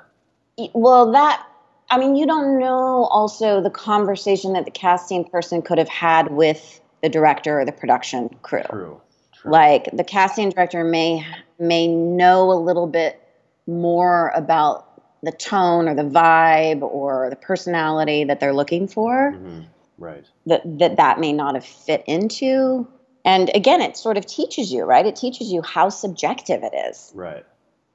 Well, 0.73 1.13
that 1.13 1.45
I 1.91 1.99
mean, 1.99 2.17
you 2.17 2.27
don't 2.27 2.59
know 2.59 3.05
also 3.11 3.63
the 3.63 3.71
conversation 3.71 4.53
that 4.53 4.65
the 4.65 4.71
casting 4.71 5.25
person 5.25 5.63
could 5.63 5.79
have 5.79 5.89
had 5.89 6.31
with 6.31 6.81
the 7.03 7.09
director 7.09 7.61
or 7.61 7.65
the 7.65 7.73
production 7.73 8.29
crew. 8.43 8.63
True. 8.69 9.01
True. 9.35 9.53
Like 9.53 9.89
the 9.93 10.05
casting 10.05 10.51
director 10.51 10.85
may 10.85 11.25
may 11.59 11.87
know 11.87 12.51
a 12.51 12.59
little 12.61 12.87
bit 12.87 13.23
more 13.67 14.31
about 14.35 14.85
the 15.23 15.33
tone 15.33 15.89
or 15.89 15.95
the 15.95 16.03
vibe 16.03 16.83
or 16.83 17.31
the 17.31 17.37
personality 17.37 18.25
that 18.25 18.41
they're 18.41 18.55
looking 18.55 18.87
for. 18.89 19.33
Mm-hmm. 19.33 19.63
Right. 19.97 20.27
That 20.47 20.63
that 20.79 20.97
that 20.97 21.21
may 21.21 21.33
not 21.33 21.55
have 21.55 21.65
fit 21.65 22.05
into. 22.07 22.87
And 23.25 23.51
again, 23.55 23.81
it 23.81 23.97
sort 23.97 24.17
of 24.17 24.27
teaches 24.27 24.73
you, 24.73 24.85
right? 24.85 25.07
It 25.07 25.17
teaches 25.17 25.53
you 25.53 25.63
how 25.63 25.89
subjective 25.89 26.63
it 26.63 26.73
is. 26.75 27.13
Right. 27.15 27.45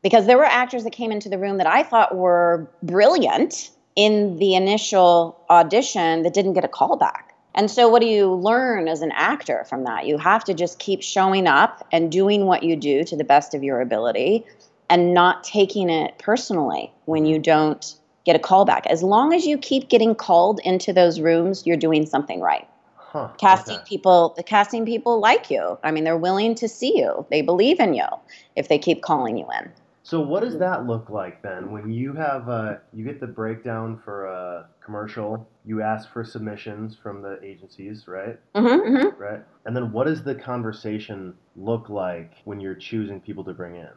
Because 0.01 0.25
there 0.25 0.37
were 0.37 0.45
actors 0.45 0.83
that 0.83 0.91
came 0.91 1.11
into 1.11 1.29
the 1.29 1.37
room 1.37 1.57
that 1.57 1.67
I 1.67 1.83
thought 1.83 2.15
were 2.15 2.69
brilliant 2.83 3.71
in 3.95 4.37
the 4.37 4.55
initial 4.55 5.39
audition 5.49 6.23
that 6.23 6.33
didn't 6.33 6.53
get 6.53 6.65
a 6.65 6.67
call 6.67 6.97
back. 6.97 7.33
And 7.55 7.69
so, 7.69 7.87
what 7.87 8.01
do 8.01 8.07
you 8.07 8.33
learn 8.33 8.87
as 8.87 9.01
an 9.01 9.11
actor 9.13 9.63
from 9.69 9.83
that? 9.83 10.07
You 10.07 10.17
have 10.17 10.43
to 10.45 10.53
just 10.53 10.79
keep 10.79 11.03
showing 11.03 11.47
up 11.47 11.87
and 11.91 12.11
doing 12.11 12.45
what 12.45 12.63
you 12.63 12.75
do 12.75 13.03
to 13.03 13.15
the 13.15 13.23
best 13.23 13.53
of 13.53 13.63
your 13.63 13.79
ability 13.79 14.45
and 14.89 15.13
not 15.13 15.43
taking 15.43 15.89
it 15.89 16.17
personally 16.17 16.91
when 17.05 17.25
you 17.25 17.39
don't 17.39 17.95
get 18.25 18.35
a 18.35 18.39
call 18.39 18.65
back. 18.65 18.85
As 18.87 19.03
long 19.03 19.33
as 19.33 19.45
you 19.45 19.57
keep 19.57 19.89
getting 19.89 20.15
called 20.15 20.59
into 20.63 20.93
those 20.93 21.19
rooms, 21.19 21.65
you're 21.65 21.77
doing 21.77 22.05
something 22.05 22.39
right. 22.39 22.67
Huh, 23.13 23.29
casting 23.37 23.75
okay. 23.75 23.85
people, 23.87 24.33
the 24.35 24.41
casting 24.41 24.87
people 24.87 25.19
like 25.19 25.51
you. 25.51 25.77
I 25.83 25.91
mean, 25.91 26.03
they're 26.03 26.17
willing 26.17 26.55
to 26.55 26.67
see 26.67 26.97
you, 26.97 27.27
they 27.29 27.43
believe 27.43 27.79
in 27.79 27.93
you 27.93 28.07
if 28.55 28.69
they 28.69 28.79
keep 28.79 29.03
calling 29.03 29.37
you 29.37 29.45
in. 29.59 29.71
So 30.01 30.19
what 30.19 30.41
does 30.41 30.57
that 30.57 30.87
look 30.87 31.11
like 31.11 31.43
then? 31.43 31.71
When 31.71 31.91
you 31.91 32.13
have 32.13 32.49
uh, 32.49 32.77
you 32.91 33.05
get 33.05 33.19
the 33.19 33.27
breakdown 33.27 34.01
for 34.03 34.25
a 34.25 34.67
commercial, 34.83 35.47
you 35.63 35.83
ask 35.83 36.11
for 36.11 36.23
submissions 36.23 36.95
from 36.95 37.21
the 37.21 37.39
agencies, 37.43 38.07
right? 38.07 38.39
Mm-hmm, 38.55 38.95
mm-hmm. 38.95 39.21
Right. 39.21 39.41
And 39.65 39.75
then 39.75 39.91
what 39.91 40.07
does 40.07 40.23
the 40.23 40.33
conversation 40.33 41.35
look 41.55 41.89
like 41.89 42.33
when 42.45 42.59
you're 42.59 42.73
choosing 42.73 43.21
people 43.21 43.43
to 43.43 43.53
bring 43.53 43.75
in? 43.75 43.93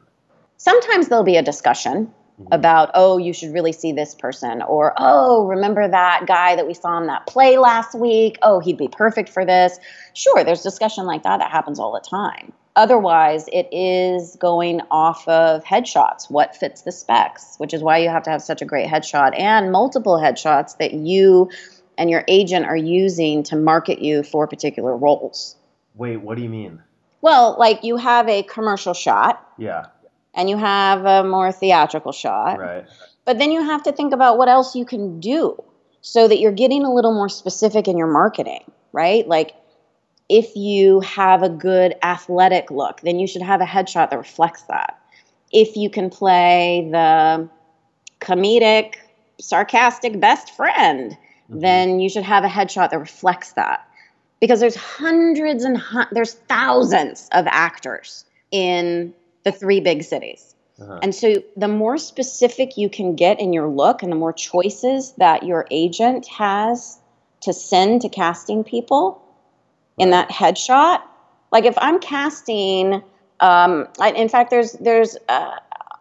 Sometimes 0.58 1.08
there'll 1.08 1.25
be 1.25 1.38
a 1.38 1.42
discussion 1.42 2.12
mm-hmm. 2.40 2.52
about, 2.52 2.90
oh, 2.94 3.18
you 3.18 3.32
should 3.32 3.52
really 3.52 3.72
see 3.72 3.92
this 3.92 4.14
person, 4.14 4.62
or 4.62 4.94
oh, 4.96 5.46
remember 5.46 5.88
that 5.88 6.24
guy 6.26 6.56
that 6.56 6.66
we 6.66 6.74
saw 6.74 6.98
in 6.98 7.06
that 7.06 7.26
play 7.26 7.58
last 7.58 7.94
week? 7.94 8.38
Oh, 8.42 8.60
he'd 8.60 8.78
be 8.78 8.88
perfect 8.88 9.28
for 9.28 9.44
this. 9.44 9.78
Sure, 10.14 10.44
there's 10.44 10.62
discussion 10.62 11.04
like 11.04 11.22
that 11.24 11.38
that 11.38 11.50
happens 11.50 11.78
all 11.78 11.92
the 11.92 12.08
time. 12.08 12.52
Otherwise, 12.76 13.48
it 13.54 13.68
is 13.72 14.36
going 14.38 14.82
off 14.90 15.26
of 15.28 15.64
headshots, 15.64 16.30
what 16.30 16.54
fits 16.54 16.82
the 16.82 16.92
specs, 16.92 17.54
which 17.56 17.72
is 17.72 17.82
why 17.82 17.96
you 17.96 18.10
have 18.10 18.22
to 18.24 18.30
have 18.30 18.42
such 18.42 18.60
a 18.60 18.66
great 18.66 18.86
headshot 18.86 19.38
and 19.38 19.72
multiple 19.72 20.18
headshots 20.18 20.76
that 20.76 20.92
you 20.92 21.48
and 21.96 22.10
your 22.10 22.22
agent 22.28 22.66
are 22.66 22.76
using 22.76 23.42
to 23.44 23.56
market 23.56 24.00
you 24.00 24.22
for 24.22 24.46
particular 24.46 24.94
roles. 24.94 25.56
Wait, 25.94 26.18
what 26.18 26.36
do 26.36 26.42
you 26.42 26.50
mean? 26.50 26.82
Well, 27.22 27.56
like 27.58 27.82
you 27.82 27.96
have 27.96 28.28
a 28.28 28.42
commercial 28.42 28.92
shot. 28.92 29.42
Yeah. 29.56 29.86
And 30.36 30.48
you 30.50 30.56
have 30.58 31.04
a 31.04 31.24
more 31.24 31.50
theatrical 31.50 32.12
shot. 32.12 32.58
Right. 32.58 32.84
But 33.24 33.38
then 33.38 33.50
you 33.50 33.62
have 33.62 33.82
to 33.84 33.92
think 33.92 34.12
about 34.12 34.38
what 34.38 34.48
else 34.48 34.76
you 34.76 34.84
can 34.84 35.18
do 35.18 35.60
so 36.00 36.28
that 36.28 36.38
you're 36.38 36.52
getting 36.52 36.84
a 36.84 36.94
little 36.94 37.12
more 37.12 37.28
specific 37.28 37.88
in 37.88 37.98
your 37.98 38.06
marketing, 38.06 38.70
right? 38.92 39.26
Like 39.26 39.56
if 40.28 40.54
you 40.54 41.00
have 41.00 41.42
a 41.42 41.48
good 41.48 41.96
athletic 42.02 42.70
look, 42.70 43.00
then 43.00 43.18
you 43.18 43.26
should 43.26 43.42
have 43.42 43.60
a 43.60 43.64
headshot 43.64 44.10
that 44.10 44.16
reflects 44.16 44.62
that. 44.64 45.00
If 45.52 45.76
you 45.76 45.90
can 45.90 46.10
play 46.10 46.88
the 46.92 47.48
comedic, 48.20 48.94
sarcastic 49.40 50.20
best 50.20 50.54
friend, 50.54 51.12
mm-hmm. 51.12 51.60
then 51.60 52.00
you 52.00 52.08
should 52.08 52.24
have 52.24 52.44
a 52.44 52.48
headshot 52.48 52.90
that 52.90 52.98
reflects 52.98 53.52
that. 53.52 53.88
Because 54.40 54.60
there's 54.60 54.76
hundreds 54.76 55.64
and 55.64 55.78
hun- 55.78 56.08
there's 56.12 56.34
thousands 56.34 57.28
of 57.32 57.46
actors 57.48 58.24
in 58.50 59.14
the 59.46 59.52
three 59.52 59.80
big 59.80 60.02
cities. 60.02 60.54
Uh-huh. 60.78 60.98
And 61.02 61.14
so 61.14 61.42
the 61.56 61.68
more 61.68 61.96
specific 61.96 62.76
you 62.76 62.90
can 62.90 63.16
get 63.16 63.40
in 63.40 63.54
your 63.54 63.68
look 63.68 64.02
and 64.02 64.12
the 64.12 64.16
more 64.16 64.34
choices 64.34 65.12
that 65.12 65.44
your 65.44 65.66
agent 65.70 66.26
has 66.26 66.98
to 67.40 67.54
send 67.54 68.02
to 68.02 68.10
casting 68.10 68.62
people, 68.62 69.22
in 69.98 70.10
that 70.10 70.28
headshot. 70.30 71.02
Like 71.52 71.64
if 71.64 71.74
I'm 71.78 72.00
casting, 72.00 73.02
um, 73.40 73.88
I, 73.98 74.12
in 74.14 74.28
fact, 74.28 74.50
there's 74.50 74.72
there's 74.72 75.16
a, 75.28 75.52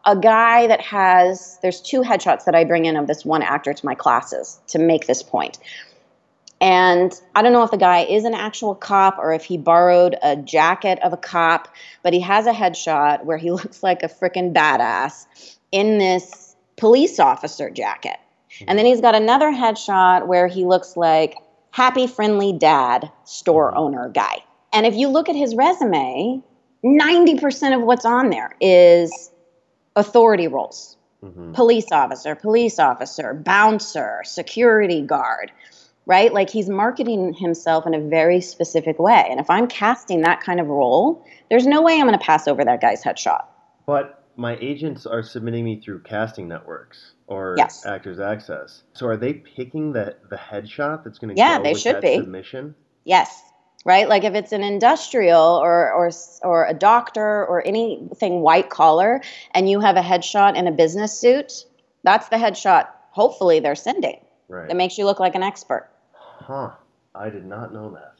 a 0.05 0.15
guy 0.15 0.67
that 0.67 0.81
has 0.81 1.59
there's 1.61 1.81
two 1.81 2.01
headshots 2.01 2.45
that 2.45 2.55
I 2.55 2.63
bring 2.63 2.85
in 2.85 2.97
of 2.97 3.07
this 3.07 3.23
one 3.23 3.41
actor 3.41 3.73
to 3.73 3.85
my 3.85 3.95
classes 3.95 4.59
to 4.67 4.79
make 4.79 5.07
this 5.07 5.23
point. 5.23 5.59
And 6.61 7.13
I 7.35 7.41
don't 7.41 7.53
know 7.53 7.63
if 7.63 7.71
the 7.71 7.77
guy 7.77 8.05
is 8.05 8.23
an 8.23 8.33
actual 8.33 8.75
cop 8.75 9.17
or 9.19 9.33
if 9.33 9.43
he 9.43 9.57
borrowed 9.57 10.15
a 10.23 10.35
jacket 10.35 10.99
of 11.03 11.11
a 11.13 11.17
cop, 11.17 11.73
but 12.01 12.13
he 12.13 12.21
has 12.21 12.47
a 12.47 12.53
headshot 12.53 13.25
where 13.25 13.37
he 13.37 13.51
looks 13.59 13.83
like 13.83 14.03
a 14.03 14.07
freaking 14.07 14.53
badass 14.53 15.25
in 15.71 15.97
this 15.97 16.55
police 16.77 17.19
officer 17.19 17.69
jacket. 17.69 18.17
And 18.67 18.79
then 18.79 18.85
he's 18.85 19.01
got 19.01 19.15
another 19.15 19.51
headshot 19.51 20.27
where 20.27 20.47
he 20.47 20.65
looks 20.65 20.95
like 20.95 21.35
happy, 21.71 22.07
friendly 22.07 22.53
dad, 22.53 23.11
store 23.25 23.71
mm-hmm. 23.71 23.79
owner 23.79 24.09
guy. 24.09 24.37
And 24.71 24.85
if 24.85 24.95
you 24.95 25.09
look 25.09 25.27
at 25.27 25.35
his 25.35 25.55
resume, 25.55 26.41
90% 26.83 27.75
of 27.75 27.81
what's 27.81 28.05
on 28.05 28.29
there 28.29 28.55
is 28.61 29.31
authority 29.95 30.47
roles 30.47 30.95
mm-hmm. 31.23 31.53
police 31.53 31.91
officer, 31.91 32.35
police 32.35 32.79
officer, 32.79 33.33
bouncer, 33.33 34.21
security 34.23 35.01
guard. 35.01 35.51
Right? 36.05 36.33
Like 36.33 36.49
he's 36.49 36.69
marketing 36.69 37.33
himself 37.33 37.85
in 37.87 37.93
a 37.93 37.99
very 37.99 38.41
specific 38.41 38.99
way. 38.99 39.25
And 39.29 39.39
if 39.39 39.49
I'm 39.49 39.67
casting 39.67 40.21
that 40.21 40.41
kind 40.41 40.59
of 40.59 40.67
role, 40.67 41.25
there's 41.49 41.65
no 41.65 41.81
way 41.81 41.99
I'm 41.99 42.07
going 42.07 42.17
to 42.17 42.23
pass 42.23 42.47
over 42.47 42.63
that 42.63 42.81
guy's 42.81 43.03
headshot. 43.03 43.45
But 43.85 44.23
my 44.37 44.57
agents 44.57 45.05
are 45.05 45.23
submitting 45.23 45.63
me 45.63 45.79
through 45.79 46.01
casting 46.01 46.47
networks 46.47 47.13
or 47.27 47.55
yes. 47.57 47.85
Actors 47.85 48.19
Access. 48.19 48.83
So 48.93 49.07
are 49.07 49.17
they 49.17 49.33
picking 49.33 49.93
the 49.93 50.15
the 50.29 50.35
headshot 50.35 51.03
that's 51.03 51.19
going 51.19 51.35
to 51.35 51.39
yeah, 51.39 51.59
they 51.59 51.73
should 51.73 52.01
be. 52.01 52.17
submission? 52.17 52.75
Yes. 53.03 53.41
Right? 53.85 54.09
Like 54.09 54.23
if 54.23 54.33
it's 54.33 54.51
an 54.51 54.63
industrial 54.63 55.39
or 55.41 55.91
or 55.93 56.11
or 56.43 56.65
a 56.65 56.73
doctor 56.73 57.45
or 57.45 57.65
anything 57.65 58.41
white 58.41 58.69
collar 58.69 59.21
and 59.53 59.69
you 59.69 59.79
have 59.79 59.95
a 59.95 60.01
headshot 60.01 60.55
in 60.55 60.67
a 60.67 60.71
business 60.71 61.17
suit, 61.17 61.65
that's 62.03 62.29
the 62.29 62.37
headshot 62.37 62.87
hopefully 63.11 63.59
they're 63.59 63.75
sending. 63.75 64.19
Right. 64.49 64.67
That 64.67 64.75
makes 64.75 64.97
you 64.97 65.05
look 65.05 65.19
like 65.19 65.35
an 65.35 65.43
expert. 65.43 65.89
Huh. 66.47 66.71
I 67.15 67.29
did 67.29 67.45
not 67.45 67.73
know 67.73 67.89
that. 67.91 68.13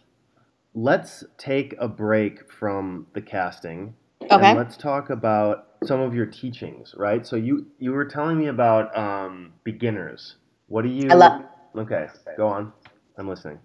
Let's 0.73 1.23
take 1.37 1.75
a 1.79 1.87
break 1.87 2.51
from 2.51 3.05
the 3.13 3.21
casting. 3.21 3.93
Okay. 4.23 4.47
And 4.47 4.57
let's 4.57 4.77
talk 4.77 5.11
about 5.11 5.67
some 5.83 5.99
of 5.99 6.15
your 6.15 6.25
teachings, 6.25 6.95
right? 6.97 7.25
So 7.25 7.35
you 7.35 7.67
you 7.77 7.91
were 7.91 8.05
telling 8.05 8.39
me 8.39 8.47
about 8.47 8.97
um, 8.97 9.53
beginners. 9.63 10.37
What 10.67 10.81
do 10.81 10.89
you? 10.89 11.11
I 11.11 11.13
love. 11.13 11.43
Okay, 11.77 12.07
go 12.35 12.47
on. 12.47 12.73
I'm 13.17 13.29
listening. 13.29 13.59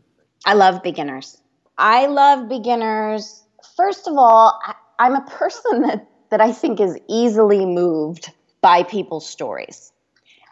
I 0.44 0.52
love 0.52 0.82
beginners. 0.82 1.40
I 1.78 2.06
love 2.06 2.48
beginners. 2.48 3.44
First 3.76 4.08
of 4.08 4.18
all, 4.18 4.60
I, 4.62 4.74
I'm 4.98 5.14
a 5.14 5.22
person 5.22 5.82
that 5.86 6.06
that 6.30 6.42
I 6.42 6.52
think 6.52 6.80
is 6.80 6.98
easily 7.08 7.64
moved 7.64 8.30
by 8.60 8.82
people's 8.82 9.26
stories. 9.26 9.90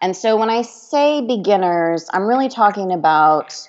And 0.00 0.16
so 0.16 0.36
when 0.38 0.48
I 0.48 0.62
say 0.62 1.20
beginners, 1.20 2.08
I'm 2.10 2.26
really 2.26 2.48
talking 2.48 2.92
about 2.92 3.68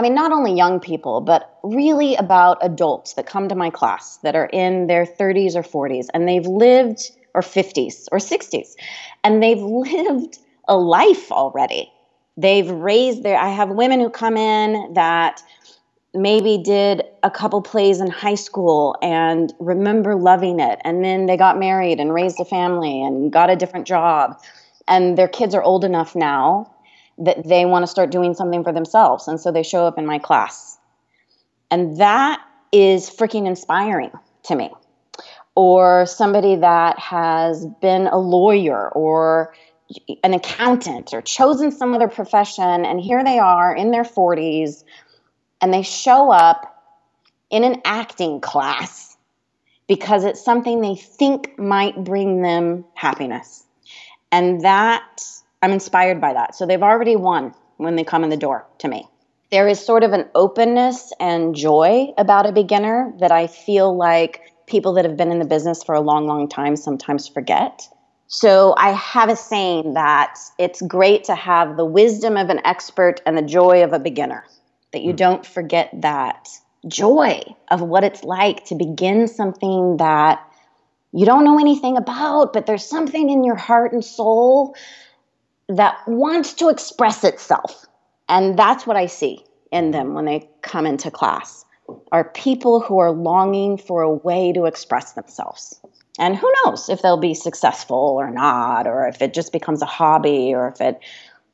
I 0.00 0.02
mean, 0.02 0.14
not 0.14 0.32
only 0.32 0.54
young 0.54 0.80
people, 0.80 1.20
but 1.20 1.58
really 1.62 2.14
about 2.14 2.56
adults 2.62 3.12
that 3.14 3.26
come 3.26 3.50
to 3.50 3.54
my 3.54 3.68
class 3.68 4.16
that 4.22 4.34
are 4.34 4.46
in 4.46 4.86
their 4.86 5.04
30s 5.04 5.54
or 5.54 5.62
40s 5.62 6.06
and 6.14 6.26
they've 6.26 6.46
lived, 6.46 7.10
or 7.34 7.42
50s 7.42 8.08
or 8.10 8.16
60s, 8.16 8.76
and 9.22 9.42
they've 9.42 9.58
lived 9.60 10.38
a 10.66 10.74
life 10.74 11.30
already. 11.30 11.92
They've 12.38 12.70
raised 12.70 13.22
their, 13.22 13.36
I 13.36 13.50
have 13.50 13.68
women 13.68 14.00
who 14.00 14.08
come 14.08 14.38
in 14.38 14.94
that 14.94 15.42
maybe 16.14 16.56
did 16.56 17.02
a 17.22 17.30
couple 17.30 17.60
plays 17.60 18.00
in 18.00 18.06
high 18.08 18.36
school 18.36 18.96
and 19.02 19.52
remember 19.58 20.16
loving 20.16 20.60
it. 20.60 20.80
And 20.82 21.04
then 21.04 21.26
they 21.26 21.36
got 21.36 21.58
married 21.58 22.00
and 22.00 22.10
raised 22.14 22.40
a 22.40 22.46
family 22.46 23.02
and 23.02 23.30
got 23.30 23.50
a 23.50 23.54
different 23.54 23.86
job. 23.86 24.40
And 24.88 25.18
their 25.18 25.28
kids 25.28 25.54
are 25.54 25.62
old 25.62 25.84
enough 25.84 26.16
now 26.16 26.72
that 27.20 27.46
they 27.46 27.64
want 27.66 27.82
to 27.82 27.86
start 27.86 28.10
doing 28.10 28.34
something 28.34 28.64
for 28.64 28.72
themselves. 28.72 29.28
And 29.28 29.40
so 29.40 29.52
they 29.52 29.62
show 29.62 29.86
up 29.86 29.98
in 29.98 30.06
my 30.06 30.18
class. 30.18 30.78
And 31.70 31.98
that 31.98 32.40
is 32.72 33.08
freaking 33.10 33.46
inspiring 33.46 34.10
to 34.44 34.56
me. 34.56 34.70
Or 35.54 36.06
somebody 36.06 36.56
that 36.56 36.98
has 36.98 37.66
been 37.80 38.06
a 38.06 38.18
lawyer 38.18 38.88
or 38.90 39.54
an 40.22 40.34
accountant 40.34 41.12
or 41.12 41.20
chosen 41.20 41.72
some 41.72 41.94
other 41.94 42.08
profession, 42.08 42.84
and 42.84 43.00
here 43.00 43.24
they 43.24 43.38
are 43.38 43.74
in 43.74 43.90
their 43.90 44.04
40s, 44.04 44.84
and 45.60 45.74
they 45.74 45.82
show 45.82 46.30
up 46.30 46.66
in 47.50 47.64
an 47.64 47.82
acting 47.84 48.40
class 48.40 49.16
because 49.88 50.24
it's 50.24 50.42
something 50.42 50.80
they 50.80 50.94
think 50.94 51.58
might 51.58 52.04
bring 52.04 52.42
them 52.42 52.84
happiness. 52.94 53.64
And 54.30 54.60
that 54.60 55.24
I'm 55.62 55.72
inspired 55.72 56.20
by 56.20 56.32
that. 56.32 56.54
So 56.54 56.66
they've 56.66 56.82
already 56.82 57.16
won 57.16 57.54
when 57.76 57.96
they 57.96 58.04
come 58.04 58.24
in 58.24 58.30
the 58.30 58.36
door 58.36 58.66
to 58.78 58.88
me. 58.88 59.06
There 59.50 59.68
is 59.68 59.84
sort 59.84 60.04
of 60.04 60.12
an 60.12 60.28
openness 60.34 61.12
and 61.18 61.54
joy 61.54 62.12
about 62.16 62.46
a 62.46 62.52
beginner 62.52 63.12
that 63.18 63.32
I 63.32 63.48
feel 63.48 63.96
like 63.96 64.52
people 64.66 64.92
that 64.94 65.04
have 65.04 65.16
been 65.16 65.32
in 65.32 65.40
the 65.40 65.44
business 65.44 65.82
for 65.82 65.94
a 65.94 66.00
long, 66.00 66.26
long 66.26 66.48
time 66.48 66.76
sometimes 66.76 67.26
forget. 67.26 67.88
So 68.28 68.74
I 68.78 68.92
have 68.92 69.28
a 69.28 69.34
saying 69.34 69.94
that 69.94 70.38
it's 70.56 70.80
great 70.82 71.24
to 71.24 71.34
have 71.34 71.76
the 71.76 71.84
wisdom 71.84 72.36
of 72.36 72.48
an 72.48 72.60
expert 72.64 73.20
and 73.26 73.36
the 73.36 73.42
joy 73.42 73.82
of 73.82 73.92
a 73.92 73.98
beginner, 73.98 74.44
that 74.92 75.02
you 75.02 75.10
hmm. 75.10 75.16
don't 75.16 75.44
forget 75.44 75.90
that 76.00 76.48
joy 76.86 77.42
of 77.70 77.82
what 77.82 78.04
it's 78.04 78.22
like 78.22 78.64
to 78.66 78.76
begin 78.76 79.26
something 79.26 79.96
that 79.96 80.40
you 81.12 81.26
don't 81.26 81.44
know 81.44 81.58
anything 81.58 81.96
about, 81.96 82.52
but 82.52 82.66
there's 82.66 82.86
something 82.86 83.30
in 83.30 83.42
your 83.42 83.56
heart 83.56 83.92
and 83.92 84.04
soul 84.04 84.76
that 85.76 85.98
wants 86.06 86.54
to 86.54 86.68
express 86.68 87.24
itself. 87.24 87.86
And 88.28 88.58
that's 88.58 88.86
what 88.86 88.96
I 88.96 89.06
see 89.06 89.44
in 89.72 89.92
them 89.92 90.14
when 90.14 90.24
they 90.24 90.48
come 90.62 90.86
into 90.86 91.10
class 91.10 91.64
are 92.12 92.24
people 92.24 92.80
who 92.80 92.98
are 92.98 93.10
longing 93.10 93.76
for 93.76 94.02
a 94.02 94.12
way 94.12 94.52
to 94.52 94.66
express 94.66 95.12
themselves. 95.12 95.80
And 96.18 96.36
who 96.36 96.52
knows 96.64 96.88
if 96.88 97.02
they'll 97.02 97.16
be 97.16 97.34
successful 97.34 97.96
or 97.96 98.30
not, 98.30 98.86
or 98.86 99.06
if 99.06 99.22
it 99.22 99.32
just 99.34 99.52
becomes 99.52 99.82
a 99.82 99.86
hobby, 99.86 100.52
or 100.54 100.68
if 100.68 100.80
it 100.80 101.00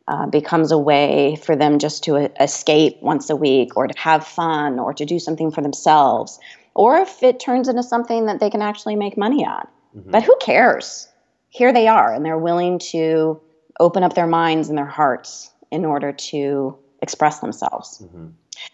uh, 0.08 0.26
becomes 0.26 0.72
a 0.72 0.78
way 0.78 1.36
for 1.36 1.56
them 1.56 1.78
just 1.78 2.04
to 2.04 2.16
uh, 2.16 2.28
escape 2.40 2.98
once 3.00 3.30
a 3.30 3.36
week, 3.36 3.76
or 3.76 3.86
to 3.86 3.98
have 3.98 4.26
fun, 4.26 4.78
or 4.78 4.92
to 4.94 5.04
do 5.04 5.18
something 5.18 5.50
for 5.50 5.60
themselves, 5.60 6.38
or 6.74 6.98
if 6.98 7.22
it 7.22 7.38
turns 7.38 7.68
into 7.68 7.82
something 7.82 8.26
that 8.26 8.40
they 8.40 8.50
can 8.50 8.62
actually 8.62 8.96
make 8.96 9.16
money 9.16 9.44
on. 9.44 9.66
Mm-hmm. 9.96 10.10
But 10.10 10.22
who 10.22 10.36
cares? 10.40 11.08
Here 11.48 11.72
they 11.72 11.86
are, 11.86 12.12
and 12.12 12.24
they're 12.24 12.38
willing 12.38 12.78
to 12.90 13.40
open 13.80 14.02
up 14.02 14.14
their 14.14 14.26
minds 14.26 14.68
and 14.68 14.78
their 14.78 14.86
hearts 14.86 15.50
in 15.70 15.84
order 15.84 16.12
to 16.12 16.76
express 17.02 17.40
themselves. 17.40 18.02
Mm-hmm. 18.02 18.28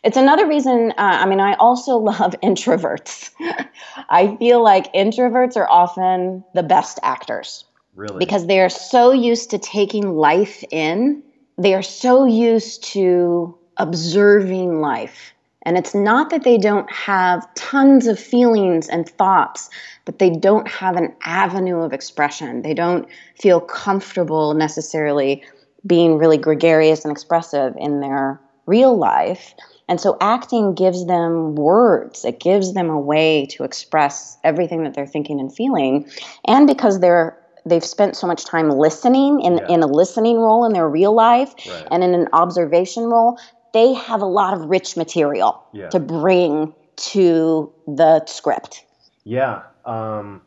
It's 0.04 0.16
another 0.16 0.46
reason, 0.46 0.92
uh, 0.92 0.94
I 0.98 1.26
mean, 1.26 1.40
I 1.40 1.54
also 1.54 1.96
love 2.12 2.34
introverts. 2.42 3.30
I 4.08 4.36
feel 4.36 4.62
like 4.62 4.92
introverts 4.92 5.56
are 5.56 5.68
often 5.68 6.44
the 6.54 6.62
best 6.62 6.98
actors. 7.02 7.64
Really? 7.94 8.18
Because 8.18 8.46
they 8.46 8.60
are 8.60 8.70
so 8.70 9.12
used 9.12 9.50
to 9.50 9.58
taking 9.58 10.14
life 10.14 10.64
in, 10.70 11.22
they 11.58 11.74
are 11.74 11.82
so 11.82 12.24
used 12.24 12.84
to 12.84 13.56
observing 13.76 14.80
life. 14.80 15.34
And 15.64 15.78
it's 15.78 15.94
not 15.94 16.30
that 16.30 16.44
they 16.44 16.58
don't 16.58 16.90
have 16.90 17.46
tons 17.54 18.06
of 18.06 18.18
feelings 18.18 18.88
and 18.88 19.08
thoughts, 19.08 19.70
but 20.04 20.18
they 20.18 20.30
don't 20.30 20.68
have 20.68 20.96
an 20.96 21.14
avenue 21.24 21.80
of 21.80 21.92
expression. 21.92 22.62
They 22.62 22.74
don't 22.74 23.06
feel 23.38 23.60
comfortable 23.60 24.54
necessarily 24.54 25.42
being 25.86 26.18
really 26.18 26.38
gregarious 26.38 27.04
and 27.04 27.12
expressive 27.12 27.74
in 27.78 28.00
their 28.00 28.40
real 28.66 28.96
life. 28.96 29.54
And 29.88 30.00
so 30.00 30.16
acting 30.20 30.74
gives 30.74 31.06
them 31.06 31.54
words, 31.54 32.24
it 32.24 32.40
gives 32.40 32.72
them 32.72 32.88
a 32.88 32.98
way 32.98 33.46
to 33.46 33.64
express 33.64 34.38
everything 34.44 34.84
that 34.84 34.94
they're 34.94 35.06
thinking 35.06 35.40
and 35.40 35.54
feeling. 35.54 36.08
And 36.44 36.66
because 36.66 37.00
they're 37.00 37.38
they've 37.64 37.84
spent 37.84 38.16
so 38.16 38.26
much 38.26 38.44
time 38.44 38.70
listening 38.70 39.40
in, 39.40 39.58
yeah. 39.58 39.68
in 39.68 39.82
a 39.82 39.86
listening 39.86 40.36
role 40.36 40.64
in 40.64 40.72
their 40.72 40.88
real 40.88 41.14
life 41.14 41.54
right. 41.68 41.86
and 41.92 42.02
in 42.02 42.12
an 42.14 42.28
observation 42.32 43.04
role, 43.04 43.38
they 43.72 43.92
have 43.94 44.20
a 44.20 44.26
lot 44.26 44.54
of 44.54 44.68
rich 44.68 44.96
material 44.96 45.64
yeah. 45.72 45.88
to 45.88 45.98
bring 45.98 46.74
to 46.96 47.72
the 47.86 48.24
script. 48.26 48.84
Yeah. 49.24 49.62
Um, 49.84 50.42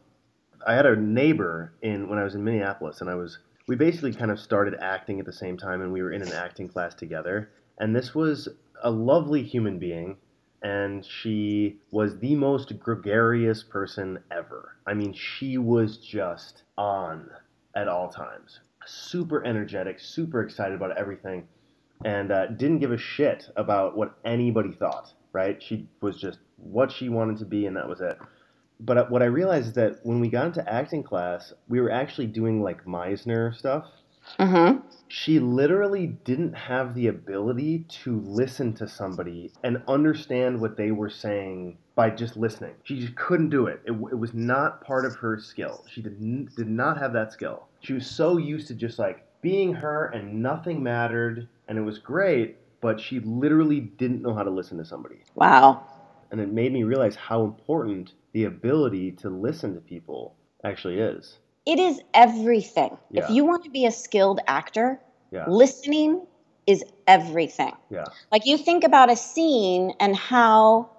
I 0.66 0.74
had 0.74 0.86
a 0.86 0.96
neighbor 0.96 1.74
in 1.82 2.08
when 2.10 2.20
I 2.20 2.24
was 2.24 2.36
in 2.36 2.44
Minneapolis, 2.44 3.02
and 3.02 3.10
I 3.10 3.16
was 3.16 3.40
we 3.68 3.76
basically 3.76 4.14
kind 4.14 4.32
of 4.32 4.40
started 4.40 4.76
acting 4.80 5.20
at 5.20 5.26
the 5.26 5.34
same 5.34 5.58
time, 5.58 5.82
and 5.82 5.92
we 5.92 6.02
were 6.02 6.12
in 6.12 6.22
an 6.22 6.32
acting 6.32 6.68
class 6.68 6.94
together. 6.94 7.50
And 7.78 7.96
this 7.96 8.14
was 8.14 8.48
a 8.84 8.92
lovely 8.92 9.44
human 9.44 9.80
being, 9.80 10.18
and 10.62 11.04
she 11.06 11.78
was 11.92 12.20
the 12.20 12.36
most 12.36 12.80
gregarious 12.80 13.64
person 13.64 14.20
ever. 14.32 14.78
I 14.86 14.94
mean, 14.94 15.14
she 15.14 15.58
was 15.58 15.98
just 15.98 16.64
on 16.78 17.30
at 17.76 17.88
all 17.88 18.10
times. 18.10 18.60
Super 18.86 19.44
energetic, 19.46 20.00
super 20.00 20.42
excited 20.42 20.76
about 20.76 20.98
everything 20.98 21.48
and 22.04 22.32
uh, 22.32 22.48
didn't 22.48 22.80
give 22.80 22.92
a 22.92 22.98
shit 22.98 23.50
about 23.56 23.98
what 23.98 24.18
anybody 24.26 24.72
thought. 24.72 25.14
Right? 25.32 25.62
She 25.62 25.88
was 26.02 26.18
just 26.18 26.40
what 26.58 26.92
she 26.92 27.10
wanted 27.10 27.38
to 27.40 27.46
be, 27.46 27.66
and 27.66 27.76
that 27.76 27.88
was 27.88 28.02
it. 28.02 28.18
But 28.80 28.98
uh, 28.98 29.06
what 29.06 29.22
I 29.22 29.26
realized 29.26 29.68
is 29.68 29.74
that 29.74 30.00
when 30.04 30.20
we 30.20 30.30
got 30.30 30.48
into 30.48 30.70
acting 30.72 31.04
class, 31.04 31.54
we 31.68 31.80
were 31.80 31.92
actually 31.92 32.28
doing 32.28 32.62
like 32.62 32.86
Meisner 32.86 33.56
stuff. 33.56 33.86
Mm-hmm. 34.40 34.80
She 35.08 35.40
literally 35.40 36.08
didn't 36.08 36.54
have 36.54 36.96
the 36.96 37.08
ability 37.08 37.86
to 38.04 38.20
listen 38.22 38.74
to 38.74 38.88
somebody 38.88 39.52
and 39.64 39.84
understand 39.88 40.60
what 40.60 40.78
they 40.78 40.92
were 40.92 41.10
saying 41.10 41.78
by 41.94 42.10
just 42.10 42.36
listening. 42.36 42.74
She 42.84 43.00
just 43.00 43.16
couldn't 43.16 43.50
do 43.50 43.68
it. 43.68 43.82
It, 43.86 43.92
it 43.92 44.18
was 44.18 44.34
not 44.34 44.82
part 44.82 45.06
of 45.06 45.16
her 45.18 45.40
skill. 45.40 45.86
She 45.90 46.02
did, 46.02 46.18
n- 46.20 46.50
did 46.58 46.68
not 46.68 46.98
have 46.98 47.14
that 47.14 47.32
skill. 47.32 47.68
She 47.82 47.94
was 47.94 48.08
so 48.08 48.38
used 48.38 48.68
to 48.70 48.74
just 48.74 48.98
like 49.00 49.26
being 49.42 49.74
her 49.74 50.08
and 50.08 50.42
nothing 50.42 50.82
mattered 50.82 51.48
and 51.68 51.78
it 51.78 51.82
was 51.82 52.00
great, 52.00 52.58
but 52.82 53.00
she 53.00 53.20
literally 53.20 53.80
didn't 53.80 54.22
know 54.22 54.34
how 54.34 54.44
to 54.44 54.50
listen 54.50 54.78
to 54.78 54.86
somebody. 54.86 55.18
Wow. 55.36 55.84
And 56.32 56.40
it 56.42 56.52
made 56.52 56.74
me 56.74 56.84
realize 56.84 57.16
how 57.16 57.44
important 57.44 58.14
the 58.34 58.46
ability 58.46 59.12
to 59.14 59.30
listen 59.30 59.74
to 59.76 59.82
people 59.82 60.36
actually 60.64 61.00
is. 61.00 61.40
It 61.66 61.80
is 61.80 62.02
everything. 62.14 62.98
Yeah. 63.12 63.24
If 63.24 63.30
you 63.32 63.46
want 63.46 63.64
to 63.64 63.70
be 63.70 63.86
a 63.86 63.92
skilled 63.92 64.40
actor, 64.48 65.00
yeah. 65.32 65.46
listening 65.48 66.26
is 66.68 66.84
everything. 67.08 67.74
Yeah. 67.90 68.06
Like 68.32 68.46
you 68.46 68.58
think 68.58 68.84
about 68.84 69.12
a 69.12 69.16
scene 69.16 69.94
and 70.00 70.16
how 70.16 70.90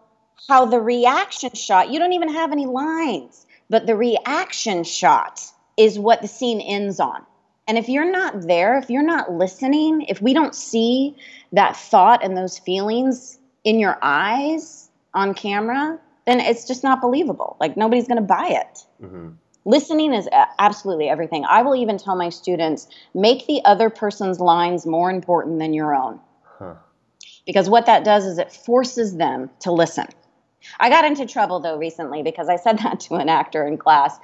how 0.48 0.66
the 0.66 0.80
reaction 0.80 1.50
shot, 1.54 1.90
you 1.90 1.98
don't 1.98 2.12
even 2.12 2.32
have 2.32 2.52
any 2.52 2.66
lines, 2.66 3.46
but 3.70 3.86
the 3.86 3.96
reaction 3.96 4.84
shot 4.84 5.42
is 5.76 5.98
what 5.98 6.22
the 6.22 6.28
scene 6.28 6.60
ends 6.60 7.00
on. 7.00 7.24
And 7.68 7.78
if 7.78 7.88
you're 7.88 8.10
not 8.10 8.42
there, 8.42 8.78
if 8.78 8.90
you're 8.90 9.02
not 9.02 9.32
listening, 9.32 10.02
if 10.02 10.22
we 10.22 10.32
don't 10.32 10.54
see 10.54 11.16
that 11.52 11.76
thought 11.76 12.24
and 12.24 12.36
those 12.36 12.58
feelings 12.58 13.38
in 13.64 13.80
your 13.80 13.98
eyes 14.02 14.88
on 15.14 15.34
camera, 15.34 15.98
then 16.26 16.40
it's 16.40 16.66
just 16.66 16.84
not 16.84 17.00
believable. 17.00 17.56
Like 17.58 17.76
nobody's 17.76 18.06
going 18.06 18.20
to 18.20 18.22
buy 18.22 18.48
it. 18.48 18.84
Mm-hmm. 19.02 19.30
Listening 19.64 20.14
is 20.14 20.28
absolutely 20.60 21.08
everything. 21.08 21.44
I 21.44 21.62
will 21.62 21.74
even 21.74 21.98
tell 21.98 22.14
my 22.14 22.28
students 22.28 22.86
make 23.14 23.48
the 23.48 23.60
other 23.64 23.90
person's 23.90 24.38
lines 24.38 24.86
more 24.86 25.10
important 25.10 25.58
than 25.58 25.74
your 25.74 25.92
own. 25.92 26.20
Huh. 26.44 26.74
Because 27.46 27.68
what 27.68 27.86
that 27.86 28.04
does 28.04 28.24
is 28.24 28.38
it 28.38 28.52
forces 28.52 29.16
them 29.16 29.50
to 29.60 29.72
listen. 29.72 30.06
I 30.78 30.88
got 30.88 31.04
into 31.04 31.26
trouble 31.26 31.60
though 31.60 31.78
recently 31.78 32.22
because 32.22 32.48
I 32.48 32.56
said 32.56 32.78
that 32.84 33.00
to 33.00 33.14
an 33.16 33.28
actor 33.28 33.66
in 33.66 33.76
class. 33.76 34.16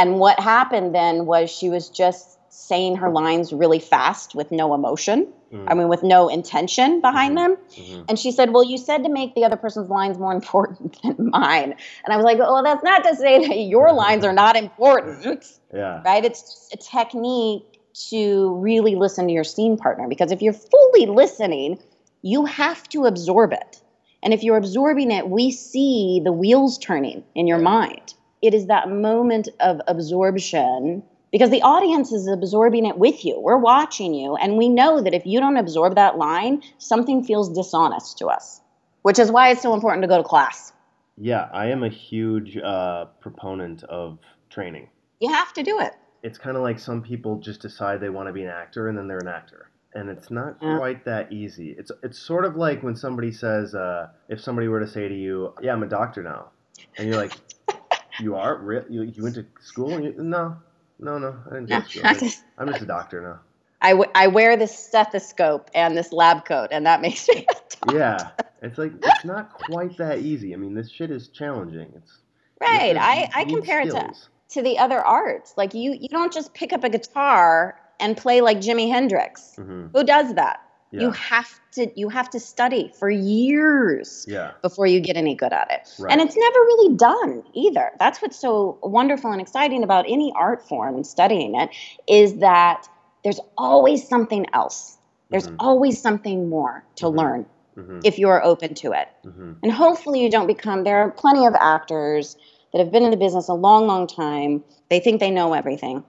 And 0.00 0.18
what 0.18 0.40
happened 0.40 0.94
then 0.94 1.26
was 1.26 1.50
she 1.50 1.68
was 1.68 1.90
just 1.90 2.38
saying 2.48 2.96
her 2.96 3.10
lines 3.10 3.52
really 3.52 3.78
fast 3.78 4.34
with 4.34 4.50
no 4.50 4.72
emotion. 4.72 5.30
Mm. 5.52 5.64
I 5.68 5.74
mean, 5.74 5.88
with 5.88 6.02
no 6.02 6.28
intention 6.28 7.02
behind 7.02 7.36
mm-hmm. 7.36 7.52
them. 7.52 7.58
Mm-hmm. 7.72 8.02
And 8.08 8.18
she 8.18 8.32
said, 8.32 8.54
Well, 8.54 8.64
you 8.64 8.78
said 8.78 9.04
to 9.04 9.10
make 9.10 9.34
the 9.34 9.44
other 9.44 9.58
person's 9.58 9.90
lines 9.90 10.16
more 10.18 10.32
important 10.32 10.98
than 11.02 11.28
mine. 11.30 11.74
And 12.04 12.14
I 12.14 12.16
was 12.16 12.24
like, 12.24 12.38
Well, 12.38 12.62
that's 12.62 12.82
not 12.82 13.04
to 13.04 13.14
say 13.14 13.46
that 13.46 13.58
your 13.58 13.92
lines 13.92 14.24
are 14.24 14.32
not 14.32 14.56
important. 14.56 15.44
Yeah. 15.72 16.02
Right? 16.04 16.24
It's 16.24 16.42
just 16.42 16.74
a 16.74 16.76
technique 16.78 17.78
to 18.08 18.54
really 18.56 18.96
listen 18.96 19.28
to 19.28 19.32
your 19.32 19.44
scene 19.44 19.76
partner 19.76 20.08
because 20.08 20.32
if 20.32 20.42
you're 20.42 20.52
fully 20.52 21.06
listening, 21.06 21.78
you 22.22 22.44
have 22.46 22.88
to 22.88 23.04
absorb 23.04 23.52
it. 23.52 23.80
And 24.20 24.34
if 24.34 24.42
you're 24.42 24.56
absorbing 24.56 25.12
it, 25.12 25.28
we 25.28 25.52
see 25.52 26.20
the 26.24 26.32
wheels 26.32 26.76
turning 26.76 27.22
in 27.36 27.46
your 27.46 27.58
mind. 27.58 28.14
It 28.42 28.54
is 28.54 28.66
that 28.66 28.90
moment 28.90 29.48
of 29.60 29.80
absorption 29.86 31.02
because 31.30 31.50
the 31.50 31.62
audience 31.62 32.12
is 32.12 32.26
absorbing 32.26 32.86
it 32.86 32.98
with 32.98 33.24
you. 33.24 33.38
We're 33.38 33.58
watching 33.58 34.14
you, 34.14 34.36
and 34.36 34.56
we 34.56 34.68
know 34.68 35.00
that 35.00 35.14
if 35.14 35.26
you 35.26 35.40
don't 35.40 35.56
absorb 35.56 35.94
that 35.94 36.18
line, 36.18 36.62
something 36.78 37.22
feels 37.22 37.52
dishonest 37.52 38.18
to 38.18 38.26
us, 38.26 38.60
which 39.02 39.18
is 39.18 39.30
why 39.30 39.50
it's 39.50 39.62
so 39.62 39.74
important 39.74 40.02
to 40.02 40.08
go 40.08 40.16
to 40.16 40.24
class. 40.24 40.72
Yeah, 41.16 41.48
I 41.52 41.66
am 41.66 41.84
a 41.84 41.88
huge 41.88 42.56
uh, 42.56 43.06
proponent 43.20 43.84
of 43.84 44.18
training. 44.48 44.88
You 45.20 45.30
have 45.32 45.52
to 45.52 45.62
do 45.62 45.78
it. 45.80 45.92
It's 46.22 46.38
kind 46.38 46.56
of 46.56 46.62
like 46.62 46.78
some 46.78 47.02
people 47.02 47.38
just 47.38 47.60
decide 47.60 48.00
they 48.00 48.08
want 48.08 48.28
to 48.28 48.32
be 48.32 48.42
an 48.42 48.50
actor 48.50 48.88
and 48.88 48.96
then 48.96 49.06
they're 49.06 49.18
an 49.18 49.28
actor. 49.28 49.70
And 49.94 50.08
it's 50.08 50.30
not 50.30 50.56
yeah. 50.62 50.78
quite 50.78 51.04
that 51.04 51.32
easy. 51.32 51.74
It's 51.76 51.90
it's 52.02 52.18
sort 52.18 52.44
of 52.44 52.56
like 52.56 52.82
when 52.82 52.94
somebody 52.94 53.32
says, 53.32 53.74
uh, 53.74 54.08
if 54.28 54.40
somebody 54.40 54.68
were 54.68 54.80
to 54.80 54.86
say 54.86 55.08
to 55.08 55.14
you, 55.14 55.52
"Yeah, 55.60 55.72
I'm 55.72 55.82
a 55.82 55.88
doctor 55.88 56.22
now," 56.22 56.50
and 56.96 57.08
you're 57.08 57.16
like, 57.16 57.32
"You 58.20 58.36
are? 58.36 58.56
Re- 58.56 58.84
you, 58.88 59.02
you 59.02 59.22
went 59.22 59.34
to 59.36 59.46
school?" 59.60 60.00
You, 60.00 60.14
no, 60.18 60.56
no, 60.98 61.18
no, 61.18 61.36
I 61.46 61.54
didn't 61.54 61.68
go 61.68 61.80
to 61.80 61.88
school. 61.88 62.30
I'm 62.58 62.68
just 62.68 62.82
a 62.82 62.86
doctor 62.86 63.20
now. 63.20 63.40
I, 63.82 63.90
w- 63.92 64.10
I 64.14 64.26
wear 64.26 64.56
this 64.56 64.76
stethoscope 64.76 65.70
and 65.74 65.96
this 65.96 66.12
lab 66.12 66.44
coat, 66.44 66.68
and 66.70 66.86
that 66.86 67.00
makes 67.06 67.28
me 67.28 67.46
Yeah, 67.92 68.30
it's 68.62 68.78
like 68.78 68.92
it's 69.02 69.24
not 69.24 69.52
quite 69.52 69.96
that 69.98 70.18
easy. 70.18 70.54
I 70.54 70.56
mean, 70.56 70.74
this 70.74 70.90
shit 70.90 71.10
is 71.10 71.28
challenging. 71.28 71.92
It's 71.96 72.18
right. 72.60 72.96
I, 72.96 73.28
I 73.34 73.44
compare 73.44 73.82
skills. 73.88 73.96
it 73.96 74.14
to 74.14 74.30
to 74.50 74.62
the 74.62 74.78
other 74.78 75.00
arts. 75.00 75.54
Like 75.56 75.74
you 75.74 75.96
you 75.98 76.08
don't 76.08 76.32
just 76.32 76.52
pick 76.54 76.72
up 76.72 76.84
a 76.84 76.90
guitar 76.90 77.80
and 77.98 78.16
play 78.16 78.40
like 78.40 78.58
Jimi 78.58 78.90
Hendrix. 78.90 79.54
Mm-hmm. 79.58 79.96
Who 79.96 80.04
does 80.04 80.34
that? 80.34 80.60
Yeah. 80.92 81.02
You 81.02 81.10
have 81.12 81.60
to 81.72 81.88
you 81.94 82.08
have 82.08 82.30
to 82.30 82.40
study 82.40 82.92
for 82.98 83.08
years 83.08 84.24
yeah. 84.28 84.52
before 84.60 84.86
you 84.86 84.98
get 85.00 85.16
any 85.16 85.36
good 85.36 85.52
at 85.52 85.70
it. 85.70 85.88
Right. 85.98 86.12
And 86.12 86.20
it's 86.20 86.36
never 86.36 86.58
really 86.58 86.96
done 86.96 87.44
either. 87.54 87.92
That's 87.98 88.20
what's 88.20 88.38
so 88.38 88.78
wonderful 88.82 89.30
and 89.30 89.40
exciting 89.40 89.84
about 89.84 90.04
any 90.08 90.32
art 90.34 90.66
form 90.66 90.96
and 90.96 91.06
studying 91.06 91.54
it 91.54 91.70
is 92.08 92.38
that 92.38 92.88
there's 93.22 93.40
always 93.56 94.06
something 94.06 94.46
else. 94.52 94.98
There's 95.30 95.46
mm-hmm. 95.46 95.56
always 95.60 96.00
something 96.00 96.48
more 96.48 96.84
to 96.96 97.06
mm-hmm. 97.06 97.18
learn 97.18 97.46
mm-hmm. 97.76 98.00
if 98.02 98.18
you're 98.18 98.44
open 98.44 98.74
to 98.74 98.92
it. 98.92 99.08
Mm-hmm. 99.24 99.52
And 99.62 99.72
hopefully 99.72 100.22
you 100.22 100.30
don't 100.30 100.48
become 100.48 100.82
there 100.82 101.02
are 101.02 101.10
plenty 101.10 101.46
of 101.46 101.54
actors 101.54 102.36
that 102.72 102.78
have 102.78 102.90
been 102.90 103.04
in 103.04 103.10
the 103.10 103.16
business 103.16 103.48
a 103.48 103.54
long 103.54 103.86
long 103.86 104.08
time. 104.08 104.64
They 104.88 104.98
think 104.98 105.20
they 105.20 105.30
know 105.30 105.52
everything. 105.52 106.04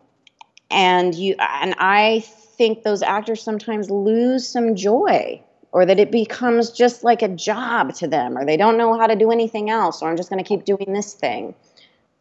And 0.72 1.14
you 1.14 1.36
and 1.38 1.76
I 1.78 2.24
think 2.62 2.84
those 2.84 3.02
actors 3.02 3.42
sometimes 3.42 3.90
lose 3.90 4.48
some 4.48 4.76
joy 4.76 5.42
or 5.72 5.84
that 5.84 5.98
it 5.98 6.12
becomes 6.12 6.70
just 6.70 7.04
like 7.04 7.24
a 7.24 7.28
job 7.28 7.92
to 7.96 8.08
them 8.08 8.38
or 8.38 8.46
they 8.46 8.56
don't 8.56 8.78
know 8.78 8.96
how 9.00 9.08
to 9.08 9.16
do 9.16 9.32
anything 9.32 9.72
else 9.72 10.04
or 10.04 10.12
I'm 10.12 10.16
just 10.16 10.30
going 10.30 10.44
to 10.44 10.48
keep 10.48 10.64
doing 10.64 10.94
this 10.94 11.16
thing. 11.16 11.56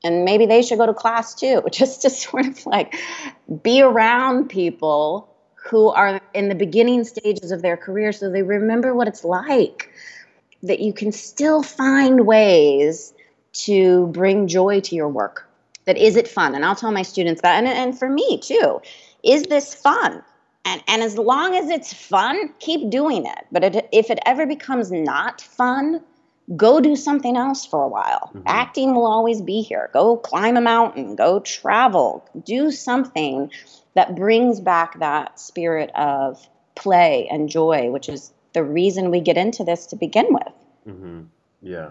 And 0.02 0.24
maybe 0.24 0.46
they 0.46 0.62
should 0.62 0.78
go 0.78 0.86
to 0.86 0.94
class 0.94 1.34
too, 1.34 1.62
just 1.70 2.00
to 2.02 2.10
sort 2.10 2.46
of 2.46 2.64
like 2.64 2.96
be 3.62 3.82
around 3.82 4.48
people 4.48 5.28
who 5.56 5.90
are 5.90 6.22
in 6.32 6.48
the 6.48 6.54
beginning 6.54 7.04
stages 7.04 7.52
of 7.52 7.60
their 7.60 7.76
career 7.76 8.10
so 8.10 8.30
they 8.30 8.40
remember 8.40 8.94
what 8.94 9.08
it's 9.08 9.24
like. 9.24 9.90
That 10.62 10.80
you 10.80 10.94
can 10.94 11.12
still 11.12 11.62
find 11.62 12.26
ways 12.26 13.12
to 13.64 14.06
bring 14.06 14.46
joy 14.46 14.80
to 14.80 14.94
your 14.94 15.08
work. 15.08 15.46
That 15.84 15.98
is 15.98 16.16
it 16.16 16.28
fun? 16.28 16.54
And 16.54 16.64
I'll 16.64 16.76
tell 16.76 16.92
my 16.92 17.02
students 17.02 17.42
that, 17.42 17.58
and, 17.58 17.66
and 17.66 17.98
for 17.98 18.08
me 18.08 18.38
too. 18.38 18.80
Is 19.22 19.42
this 19.44 19.74
fun? 19.74 20.22
And 20.64 20.82
and 20.86 21.02
as 21.02 21.16
long 21.16 21.56
as 21.56 21.68
it's 21.68 21.92
fun 21.92 22.52
keep 22.58 22.90
doing 22.90 23.26
it. 23.26 23.46
But 23.50 23.64
it, 23.64 23.88
if 23.92 24.10
it 24.10 24.18
ever 24.26 24.46
becomes 24.46 24.90
not 24.90 25.40
fun 25.40 26.02
go 26.56 26.80
do 26.80 26.96
something 26.96 27.36
else 27.36 27.64
for 27.64 27.82
a 27.84 27.88
while. 27.88 28.30
Mm-hmm. 28.34 28.42
acting 28.46 28.94
will 28.94 29.06
always 29.06 29.40
be 29.40 29.62
here. 29.62 29.90
Go 29.92 30.16
climb 30.16 30.56
a 30.56 30.60
mountain. 30.60 31.14
Go 31.16 31.40
travel. 31.40 32.28
Do 32.44 32.70
something 32.70 33.50
that 33.94 34.16
brings 34.16 34.60
back 34.60 34.98
that 34.98 35.38
spirit 35.38 35.90
of 35.94 36.44
play 36.74 37.28
and 37.30 37.48
joy 37.48 37.90
which 37.90 38.08
is 38.08 38.32
the 38.52 38.64
reason 38.64 39.10
we 39.10 39.20
get 39.20 39.36
into 39.36 39.64
this 39.64 39.86
to 39.86 39.96
begin 39.96 40.26
with. 40.30 40.52
Mm-hmm. 40.88 41.20
yeah. 41.62 41.90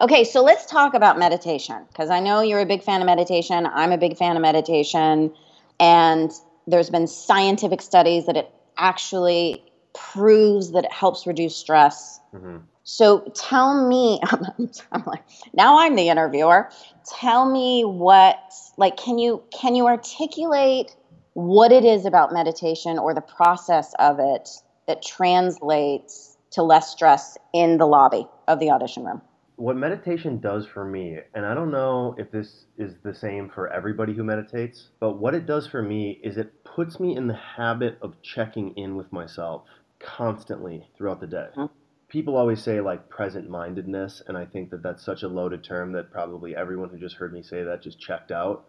Okay 0.00 0.24
so 0.24 0.42
let's 0.42 0.66
talk 0.66 0.94
about 0.94 1.18
meditation 1.18 1.84
because 1.88 2.10
i 2.10 2.20
know 2.20 2.40
you're 2.40 2.60
a 2.60 2.66
big 2.66 2.82
fan 2.82 3.00
of 3.00 3.06
meditation. 3.06 3.66
I'm 3.66 3.92
a 3.92 3.98
big 3.98 4.16
fan 4.16 4.36
of 4.36 4.42
meditation. 4.42 5.32
And 5.80 6.32
there's 6.70 6.90
been 6.90 7.06
scientific 7.06 7.80
studies 7.80 8.26
that 8.26 8.36
it 8.36 8.50
actually 8.76 9.64
proves 9.94 10.72
that 10.72 10.84
it 10.84 10.92
helps 10.92 11.26
reduce 11.26 11.56
stress. 11.56 12.20
Mm-hmm. 12.34 12.58
So 12.84 13.20
tell 13.34 13.86
me, 13.86 14.20
I'm 14.92 15.02
like, 15.06 15.22
now 15.52 15.80
I'm 15.80 15.96
the 15.96 16.08
interviewer. 16.08 16.70
Tell 17.18 17.50
me 17.50 17.84
what, 17.84 18.38
like, 18.76 18.96
can 18.96 19.18
you 19.18 19.42
can 19.50 19.74
you 19.74 19.86
articulate 19.86 20.94
what 21.34 21.72
it 21.72 21.84
is 21.84 22.04
about 22.04 22.32
meditation 22.32 22.98
or 22.98 23.14
the 23.14 23.20
process 23.20 23.94
of 23.98 24.18
it 24.20 24.48
that 24.86 25.02
translates 25.02 26.36
to 26.50 26.62
less 26.62 26.90
stress 26.90 27.36
in 27.52 27.78
the 27.78 27.86
lobby 27.86 28.26
of 28.46 28.58
the 28.58 28.70
audition 28.70 29.04
room? 29.04 29.20
What 29.58 29.76
meditation 29.76 30.38
does 30.38 30.66
for 30.66 30.84
me, 30.84 31.18
and 31.34 31.44
I 31.44 31.52
don't 31.52 31.72
know 31.72 32.14
if 32.16 32.30
this 32.30 32.66
is 32.78 32.94
the 33.02 33.12
same 33.12 33.50
for 33.50 33.68
everybody 33.72 34.14
who 34.14 34.22
meditates, 34.22 34.90
but 35.00 35.18
what 35.18 35.34
it 35.34 35.46
does 35.46 35.66
for 35.66 35.82
me 35.82 36.20
is 36.22 36.36
it 36.36 36.62
puts 36.62 37.00
me 37.00 37.16
in 37.16 37.26
the 37.26 37.34
habit 37.34 37.98
of 38.00 38.22
checking 38.22 38.76
in 38.76 38.94
with 38.94 39.12
myself 39.12 39.62
constantly 39.98 40.88
throughout 40.96 41.20
the 41.20 41.26
day. 41.26 41.48
Mm-hmm. 41.56 41.74
People 42.08 42.36
always 42.36 42.62
say 42.62 42.80
like 42.80 43.08
present 43.08 43.50
mindedness, 43.50 44.22
and 44.28 44.38
I 44.38 44.44
think 44.44 44.70
that 44.70 44.84
that's 44.84 45.04
such 45.04 45.24
a 45.24 45.28
loaded 45.28 45.64
term 45.64 45.90
that 45.92 46.12
probably 46.12 46.54
everyone 46.54 46.90
who 46.90 46.98
just 46.98 47.16
heard 47.16 47.32
me 47.32 47.42
say 47.42 47.64
that 47.64 47.82
just 47.82 47.98
checked 47.98 48.30
out. 48.30 48.64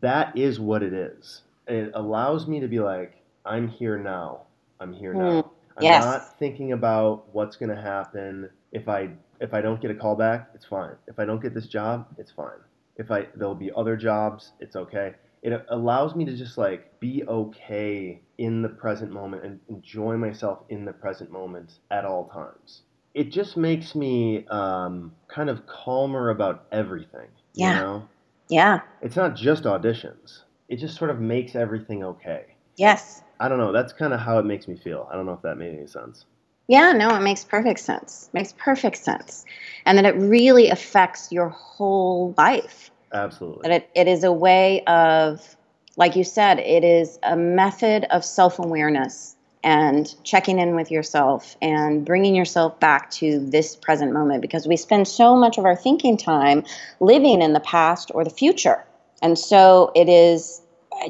That 0.00 0.36
is 0.36 0.58
what 0.58 0.82
it 0.82 0.92
is. 0.92 1.42
It 1.68 1.92
allows 1.94 2.48
me 2.48 2.58
to 2.58 2.66
be 2.66 2.80
like, 2.80 3.22
I'm 3.44 3.68
here 3.68 3.96
now. 3.96 4.42
I'm 4.80 4.92
here 4.92 5.14
mm. 5.14 5.18
now. 5.18 5.52
I'm 5.76 5.84
yes. 5.84 6.04
not 6.04 6.38
thinking 6.38 6.72
about 6.72 7.24
what's 7.34 7.56
going 7.56 7.74
to 7.74 7.80
happen 7.80 8.48
if 8.72 8.88
I 8.88 9.10
if 9.40 9.52
I 9.52 9.60
don't 9.60 9.80
get 9.80 9.90
a 9.90 9.94
call 9.94 10.16
back, 10.16 10.50
it's 10.54 10.64
fine. 10.64 10.94
If 11.06 11.18
I 11.18 11.24
don't 11.24 11.42
get 11.42 11.54
this 11.54 11.66
job, 11.66 12.06
it's 12.18 12.30
fine. 12.32 12.60
If 12.96 13.10
I 13.10 13.26
there'll 13.34 13.54
be 13.54 13.70
other 13.76 13.96
jobs, 13.96 14.52
it's 14.60 14.76
okay. 14.76 15.14
It 15.42 15.64
allows 15.68 16.14
me 16.14 16.24
to 16.24 16.34
just 16.34 16.58
like 16.58 16.98
be 16.98 17.22
okay 17.28 18.20
in 18.38 18.62
the 18.62 18.68
present 18.68 19.12
moment 19.12 19.44
and 19.44 19.60
enjoy 19.68 20.16
myself 20.16 20.60
in 20.70 20.84
the 20.84 20.92
present 20.92 21.30
moment 21.30 21.78
at 21.90 22.04
all 22.04 22.26
times. 22.28 22.82
It 23.14 23.30
just 23.30 23.56
makes 23.56 23.94
me 23.94 24.46
um, 24.48 25.12
kind 25.28 25.48
of 25.48 25.66
calmer 25.66 26.30
about 26.30 26.66
everything. 26.72 27.28
Yeah. 27.54 27.74
You 27.74 27.80
know? 27.80 28.08
Yeah. 28.48 28.80
It's 29.02 29.16
not 29.16 29.36
just 29.36 29.64
auditions. 29.64 30.42
It 30.68 30.76
just 30.76 30.96
sort 30.96 31.10
of 31.10 31.20
makes 31.20 31.54
everything 31.54 32.04
okay. 32.04 32.56
Yes. 32.76 33.22
I 33.38 33.48
don't 33.48 33.58
know. 33.58 33.72
That's 33.72 33.92
kind 33.92 34.12
of 34.12 34.20
how 34.20 34.38
it 34.38 34.44
makes 34.44 34.66
me 34.68 34.76
feel. 34.76 35.08
I 35.10 35.16
don't 35.16 35.26
know 35.26 35.32
if 35.32 35.42
that 35.42 35.56
made 35.56 35.74
any 35.74 35.86
sense. 35.86 36.24
Yeah, 36.68 36.92
no, 36.92 37.14
it 37.14 37.20
makes 37.20 37.44
perfect 37.44 37.80
sense. 37.80 38.28
Makes 38.32 38.54
perfect 38.58 38.96
sense. 38.96 39.44
And 39.84 39.98
that 39.98 40.04
it 40.04 40.16
really 40.16 40.68
affects 40.68 41.30
your 41.30 41.48
whole 41.50 42.34
life. 42.36 42.90
Absolutely. 43.12 43.68
That 43.68 43.82
it, 43.82 43.90
it 43.94 44.08
is 44.08 44.24
a 44.24 44.32
way 44.32 44.82
of, 44.84 45.56
like 45.96 46.16
you 46.16 46.24
said, 46.24 46.58
it 46.58 46.82
is 46.82 47.18
a 47.22 47.36
method 47.36 48.04
of 48.10 48.24
self 48.24 48.58
awareness 48.58 49.36
and 49.62 50.14
checking 50.24 50.58
in 50.58 50.74
with 50.74 50.90
yourself 50.90 51.56
and 51.60 52.04
bringing 52.04 52.34
yourself 52.34 52.78
back 52.80 53.10
to 53.10 53.38
this 53.50 53.74
present 53.76 54.12
moment 54.12 54.42
because 54.42 54.66
we 54.66 54.76
spend 54.76 55.08
so 55.08 55.36
much 55.36 55.58
of 55.58 55.64
our 55.64 55.76
thinking 55.76 56.16
time 56.16 56.64
living 57.00 57.42
in 57.42 57.52
the 57.52 57.60
past 57.60 58.10
or 58.14 58.24
the 58.24 58.30
future. 58.30 58.84
And 59.22 59.38
so 59.38 59.92
it 59.94 60.08
is 60.08 60.60
it 60.60 60.65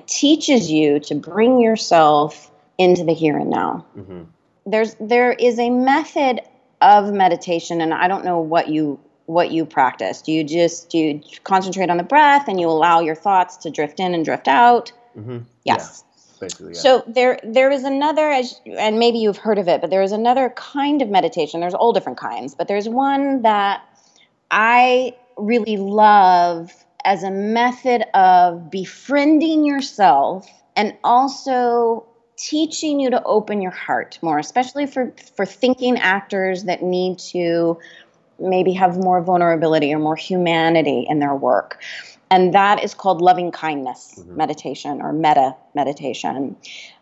teaches 0.07 0.70
you 0.70 1.01
to 1.01 1.14
bring 1.14 1.61
yourself 1.61 2.51
into 2.79 3.05
the 3.05 3.14
here 3.14 3.38
and 3.38 3.51
now. 3.51 3.87
Mm-hmm. 3.96 4.22
There's 4.66 4.96
there 5.01 5.33
is 5.33 5.59
a 5.59 5.70
method 5.70 6.40
of 6.81 7.12
meditation 7.12 7.81
and 7.81 7.94
I 7.94 8.09
don't 8.09 8.25
know 8.25 8.40
what 8.40 8.68
you 8.68 8.99
what 9.27 9.51
you 9.51 9.64
practice. 9.64 10.22
Do 10.22 10.33
you 10.33 10.44
just 10.44 10.90
do 10.90 10.99
you 10.99 11.20
concentrate 11.44 11.90
on 11.90 11.96
the 11.96 12.03
breath 12.03 12.49
and 12.49 12.61
you 12.61 12.68
allow 12.68 13.01
your 13.01 13.14
thoughts 13.14 13.57
to 13.59 13.70
drift 13.70 14.01
in 14.01 14.14
and 14.14 14.25
drift 14.25 14.49
out? 14.49 14.92
Mm-hmm. 15.16 15.38
Yes. 15.64 16.03
Yeah. 16.03 16.07
Yeah. 16.61 16.72
So 16.75 17.03
there 17.07 17.38
there 17.42 17.70
is 17.70 17.85
another 17.85 18.31
as 18.31 18.61
and 18.66 18.99
maybe 18.99 19.18
you've 19.18 19.38
heard 19.38 19.59
of 19.59 19.68
it, 19.68 19.81
but 19.81 19.90
there 19.90 20.03
is 20.03 20.12
another 20.12 20.51
kind 20.51 21.01
of 21.01 21.09
meditation. 21.09 21.61
There's 21.61 21.75
all 21.75 21.92
different 21.92 22.18
kinds, 22.18 22.55
but 22.55 22.68
there's 22.68 22.88
one 22.88 23.42
that 23.42 23.83
I 24.51 25.16
really 25.37 25.77
love 25.77 26.72
as 27.07 27.23
a 27.23 27.31
method 27.31 28.05
of 28.14 28.71
befriending 28.71 29.64
yourself 29.64 30.47
and 30.75 30.95
also 31.05 32.05
teaching 32.37 33.01
you 33.01 33.09
to 33.09 33.23
open 33.23 33.62
your 33.62 33.71
heart 33.71 34.19
more, 34.21 34.38
especially 34.38 34.87
for 34.87 35.14
for 35.37 35.47
thinking 35.47 35.97
actors 35.97 36.64
that 36.64 36.83
need 36.83 37.19
to 37.19 37.79
maybe 38.38 38.75
have 38.75 38.99
more 38.99 39.23
vulnerability 39.23 39.95
or 39.95 39.99
more 39.99 40.16
humanity 40.16 41.07
in 41.09 41.21
their 41.21 41.35
work. 41.35 41.81
And 42.31 42.53
that 42.55 42.83
is 42.83 42.92
called 42.92 43.23
loving 43.23 43.53
kindness 43.53 44.16
mm-hmm. 44.19 44.37
meditation 44.37 45.01
or 45.01 45.12
metta 45.12 45.55
meditation, 45.75 46.57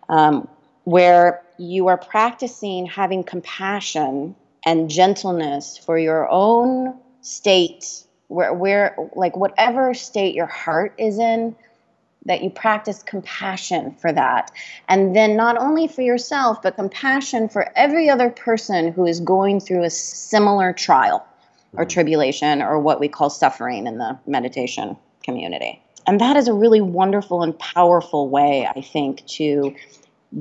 um, 0.08 0.46
where 0.84 1.42
you 1.58 1.88
are 1.88 1.96
practicing 1.96 2.86
having 2.86 3.24
compassion 3.24 4.36
and 4.66 4.90
gentleness 4.90 5.78
for 5.78 5.98
your 5.98 6.28
own 6.28 6.94
state, 7.22 8.04
where, 8.34 8.52
where 8.52 8.96
like 9.14 9.36
whatever 9.36 9.94
state 9.94 10.34
your 10.34 10.46
heart 10.46 10.94
is 10.98 11.18
in, 11.18 11.54
that 12.26 12.42
you 12.42 12.50
practice 12.50 13.02
compassion 13.02 13.94
for 14.00 14.12
that. 14.12 14.50
And 14.88 15.14
then 15.14 15.36
not 15.36 15.58
only 15.58 15.88
for 15.88 16.02
yourself, 16.02 16.62
but 16.62 16.76
compassion 16.76 17.48
for 17.48 17.70
every 17.76 18.08
other 18.08 18.30
person 18.30 18.92
who 18.92 19.06
is 19.06 19.20
going 19.20 19.60
through 19.60 19.84
a 19.84 19.90
similar 19.90 20.72
trial 20.72 21.26
or 21.74 21.84
mm-hmm. 21.84 21.88
tribulation 21.88 22.62
or 22.62 22.78
what 22.80 22.98
we 22.98 23.08
call 23.08 23.30
suffering 23.30 23.86
in 23.86 23.98
the 23.98 24.18
meditation 24.26 24.96
community. 25.22 25.82
And 26.06 26.20
that 26.20 26.36
is 26.36 26.48
a 26.48 26.54
really 26.54 26.80
wonderful 26.80 27.42
and 27.42 27.58
powerful 27.58 28.28
way, 28.28 28.66
I 28.66 28.80
think, 28.80 29.26
to 29.26 29.74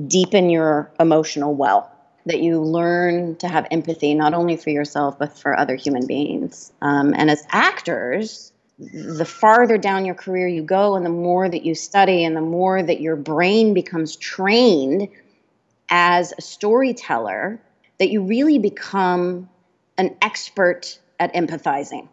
deepen 0.06 0.50
your 0.50 0.90
emotional 0.98 1.54
well. 1.54 1.90
That 2.26 2.40
you 2.40 2.60
learn 2.62 3.36
to 3.36 3.48
have 3.48 3.66
empathy 3.70 4.14
not 4.14 4.32
only 4.32 4.56
for 4.56 4.70
yourself, 4.70 5.18
but 5.18 5.38
for 5.38 5.58
other 5.58 5.74
human 5.74 6.06
beings. 6.06 6.72
Um, 6.80 7.12
and 7.14 7.30
as 7.30 7.44
actors, 7.50 8.52
the 8.78 9.24
farther 9.24 9.78
down 9.78 10.04
your 10.04 10.14
career 10.14 10.48
you 10.48 10.62
go 10.62 10.96
and 10.96 11.06
the 11.06 11.10
more 11.10 11.48
that 11.48 11.64
you 11.64 11.74
study 11.74 12.24
and 12.24 12.36
the 12.36 12.40
more 12.40 12.82
that 12.82 13.00
your 13.00 13.16
brain 13.16 13.72
becomes 13.72 14.16
trained 14.16 15.08
as 15.88 16.32
a 16.36 16.42
storyteller 16.42 17.60
that 17.98 18.10
you 18.10 18.22
really 18.22 18.58
become 18.58 19.48
an 19.96 20.16
expert 20.20 20.98
at 21.20 21.32
empathizing 21.34 22.08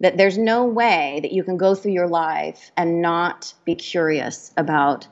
that 0.00 0.16
there's 0.16 0.38
no 0.38 0.64
way 0.64 1.20
that 1.22 1.32
you 1.32 1.44
can 1.44 1.56
go 1.56 1.74
through 1.74 1.92
your 1.92 2.08
life 2.08 2.72
and 2.76 3.02
not 3.02 3.52
be 3.64 3.74
curious 3.74 4.52
about 4.56 5.06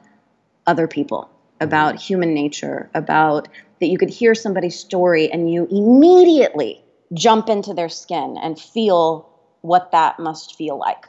other 0.66 0.88
people 0.88 1.28
about 1.60 2.00
human 2.00 2.32
nature 2.32 2.88
about 2.94 3.48
that 3.82 3.88
you 3.88 3.98
could 3.98 4.10
hear 4.10 4.32
somebody's 4.32 4.78
story 4.78 5.28
and 5.32 5.52
you 5.52 5.66
immediately 5.68 6.80
jump 7.12 7.48
into 7.48 7.74
their 7.74 7.88
skin 7.88 8.38
and 8.40 8.56
feel 8.56 9.28
what 9.62 9.90
that 9.90 10.20
must 10.20 10.54
feel 10.54 10.78
like. 10.78 11.08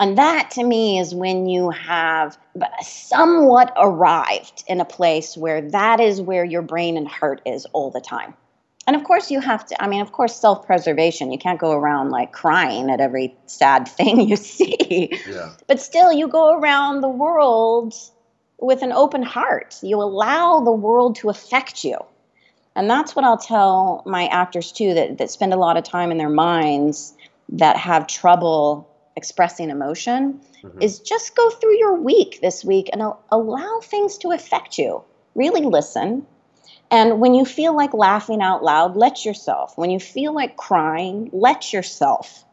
And 0.00 0.16
that 0.16 0.52
to 0.52 0.64
me 0.64 0.98
is 0.98 1.14
when 1.14 1.46
you 1.46 1.68
have 1.68 2.38
somewhat 2.80 3.70
arrived 3.76 4.64
in 4.66 4.80
a 4.80 4.84
place 4.86 5.36
where 5.36 5.60
that 5.72 6.00
is 6.00 6.18
where 6.18 6.44
your 6.44 6.62
brain 6.62 6.96
and 6.96 7.06
heart 7.06 7.42
is 7.44 7.66
all 7.74 7.90
the 7.90 8.00
time. 8.00 8.32
And 8.86 8.96
of 8.96 9.04
course, 9.04 9.30
you 9.30 9.40
have 9.40 9.66
to, 9.66 9.82
I 9.82 9.86
mean, 9.86 10.00
of 10.00 10.12
course, 10.12 10.34
self 10.40 10.64
preservation. 10.64 11.32
You 11.32 11.38
can't 11.38 11.60
go 11.60 11.72
around 11.72 12.10
like 12.10 12.32
crying 12.32 12.88
at 12.88 13.00
every 13.00 13.36
sad 13.44 13.88
thing 13.98 14.26
you 14.26 14.36
see. 14.36 15.20
Yeah. 15.28 15.52
But 15.66 15.80
still, 15.80 16.12
you 16.12 16.28
go 16.28 16.58
around 16.58 17.02
the 17.02 17.10
world 17.10 17.94
with 18.58 18.82
an 18.82 18.92
open 18.92 19.22
heart. 19.22 19.76
You 19.82 20.00
allow 20.02 20.60
the 20.60 20.72
world 20.72 21.16
to 21.16 21.28
affect 21.28 21.84
you. 21.84 21.98
And 22.74 22.90
that's 22.90 23.16
what 23.16 23.24
I'll 23.24 23.38
tell 23.38 24.02
my 24.06 24.26
actors 24.26 24.72
too 24.72 24.94
that, 24.94 25.18
that 25.18 25.30
spend 25.30 25.54
a 25.54 25.56
lot 25.56 25.76
of 25.76 25.84
time 25.84 26.10
in 26.10 26.18
their 26.18 26.28
minds 26.28 27.14
that 27.50 27.76
have 27.76 28.06
trouble 28.06 28.88
expressing 29.16 29.70
emotion 29.70 30.40
mm-hmm. 30.62 30.82
is 30.82 31.00
just 31.00 31.34
go 31.34 31.48
through 31.50 31.78
your 31.78 31.94
week 31.94 32.40
this 32.42 32.64
week 32.64 32.90
and 32.92 33.02
allow 33.30 33.80
things 33.82 34.18
to 34.18 34.30
affect 34.30 34.78
you. 34.78 35.02
Really 35.34 35.62
listen. 35.62 36.26
And 36.90 37.18
when 37.18 37.34
you 37.34 37.44
feel 37.44 37.74
like 37.74 37.94
laughing 37.94 38.42
out 38.42 38.62
loud, 38.62 38.96
let 38.96 39.24
yourself. 39.24 39.76
When 39.76 39.90
you 39.90 39.98
feel 39.98 40.34
like 40.34 40.56
crying, 40.56 41.30
let 41.32 41.72
yourself. 41.72 42.44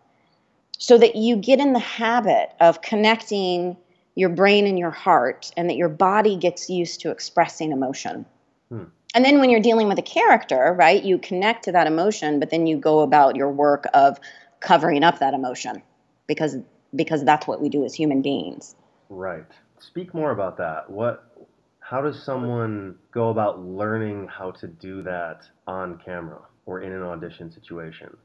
So 0.80 0.98
that 0.98 1.16
you 1.16 1.36
get 1.36 1.60
in 1.60 1.74
the 1.74 1.80
habit 1.80 2.50
of 2.60 2.82
connecting 2.82 3.78
your 4.16 4.30
brain 4.30 4.68
and 4.68 4.78
your 4.78 4.92
heart 4.92 5.52
and 5.58 5.70
that 5.70 5.76
your 5.76 5.90
body 5.90 6.36
gets 6.36 6.70
used 6.70 7.02
to 7.02 7.12
expressing 7.12 7.72
emotion. 7.72 8.26
Hmm. 8.70 8.84
And 9.16 9.24
then 9.24 9.40
when 9.40 9.50
you're 9.50 9.60
dealing 9.60 9.88
with 9.88 10.00
a 10.00 10.04
character, 10.04 10.76
right, 10.78 11.04
you 11.04 11.18
connect 11.18 11.66
to 11.66 11.72
that 11.72 11.88
emotion, 11.88 12.40
but 12.40 12.50
then 12.50 12.66
you 12.66 12.78
go 12.78 13.02
about 13.02 13.36
your 13.36 13.50
work 13.52 13.86
of 13.94 14.20
covering 14.60 15.04
up 15.04 15.20
that 15.20 15.34
emotion 15.34 15.82
because 16.28 16.58
because 16.96 17.24
that's 17.24 17.48
what 17.48 17.60
we 17.62 17.70
do 17.70 17.86
as 17.86 17.94
human 17.94 18.22
beings. 18.22 18.76
Right. 19.10 19.46
Speak 19.80 20.14
more 20.14 20.32
about 20.32 20.58
that. 20.58 20.90
What 20.90 21.48
how 21.80 22.02
does 22.02 22.24
someone 22.24 22.96
go 23.12 23.30
about 23.30 23.60
learning 23.60 24.28
how 24.28 24.52
to 24.52 24.68
do 24.68 25.04
that 25.04 25.46
on 25.68 26.00
camera 26.04 26.40
or 26.66 26.82
in 26.82 26.92
an 26.92 27.04
audition 27.04 27.52
situation? 27.52 28.16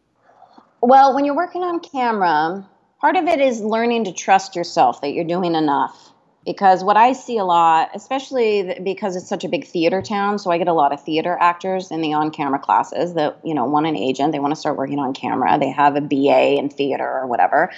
Well, 0.80 1.14
when 1.14 1.24
you're 1.24 1.36
working 1.36 1.62
on 1.62 1.80
camera, 1.80 2.68
part 3.00 3.16
of 3.16 3.26
it 3.26 3.40
is 3.40 3.60
learning 3.60 4.04
to 4.04 4.12
trust 4.12 4.56
yourself 4.56 5.00
that 5.00 5.12
you're 5.12 5.24
doing 5.24 5.54
enough 5.54 6.12
because 6.48 6.82
what 6.82 6.96
I 6.96 7.12
see 7.12 7.36
a 7.36 7.44
lot, 7.44 7.90
especially 7.94 8.78
because 8.82 9.16
it's 9.16 9.28
such 9.28 9.44
a 9.44 9.48
big 9.48 9.66
theater 9.66 10.00
town, 10.00 10.38
so 10.38 10.50
I 10.50 10.56
get 10.56 10.66
a 10.66 10.72
lot 10.72 10.92
of 10.92 11.04
theater 11.04 11.36
actors 11.38 11.90
in 11.90 12.00
the 12.00 12.14
on-camera 12.14 12.58
classes 12.58 13.14
that 13.14 13.38
you 13.44 13.54
know 13.54 13.66
want 13.66 13.86
an 13.86 13.96
agent, 13.96 14.32
they 14.32 14.38
want 14.38 14.52
to 14.54 14.60
start 14.60 14.78
working 14.78 14.98
on 14.98 15.12
camera, 15.12 15.58
they 15.58 15.70
have 15.70 15.94
a 15.96 16.00
BA 16.00 16.58
in 16.58 16.70
theater 16.70 17.06
or 17.06 17.26
whatever, 17.26 17.70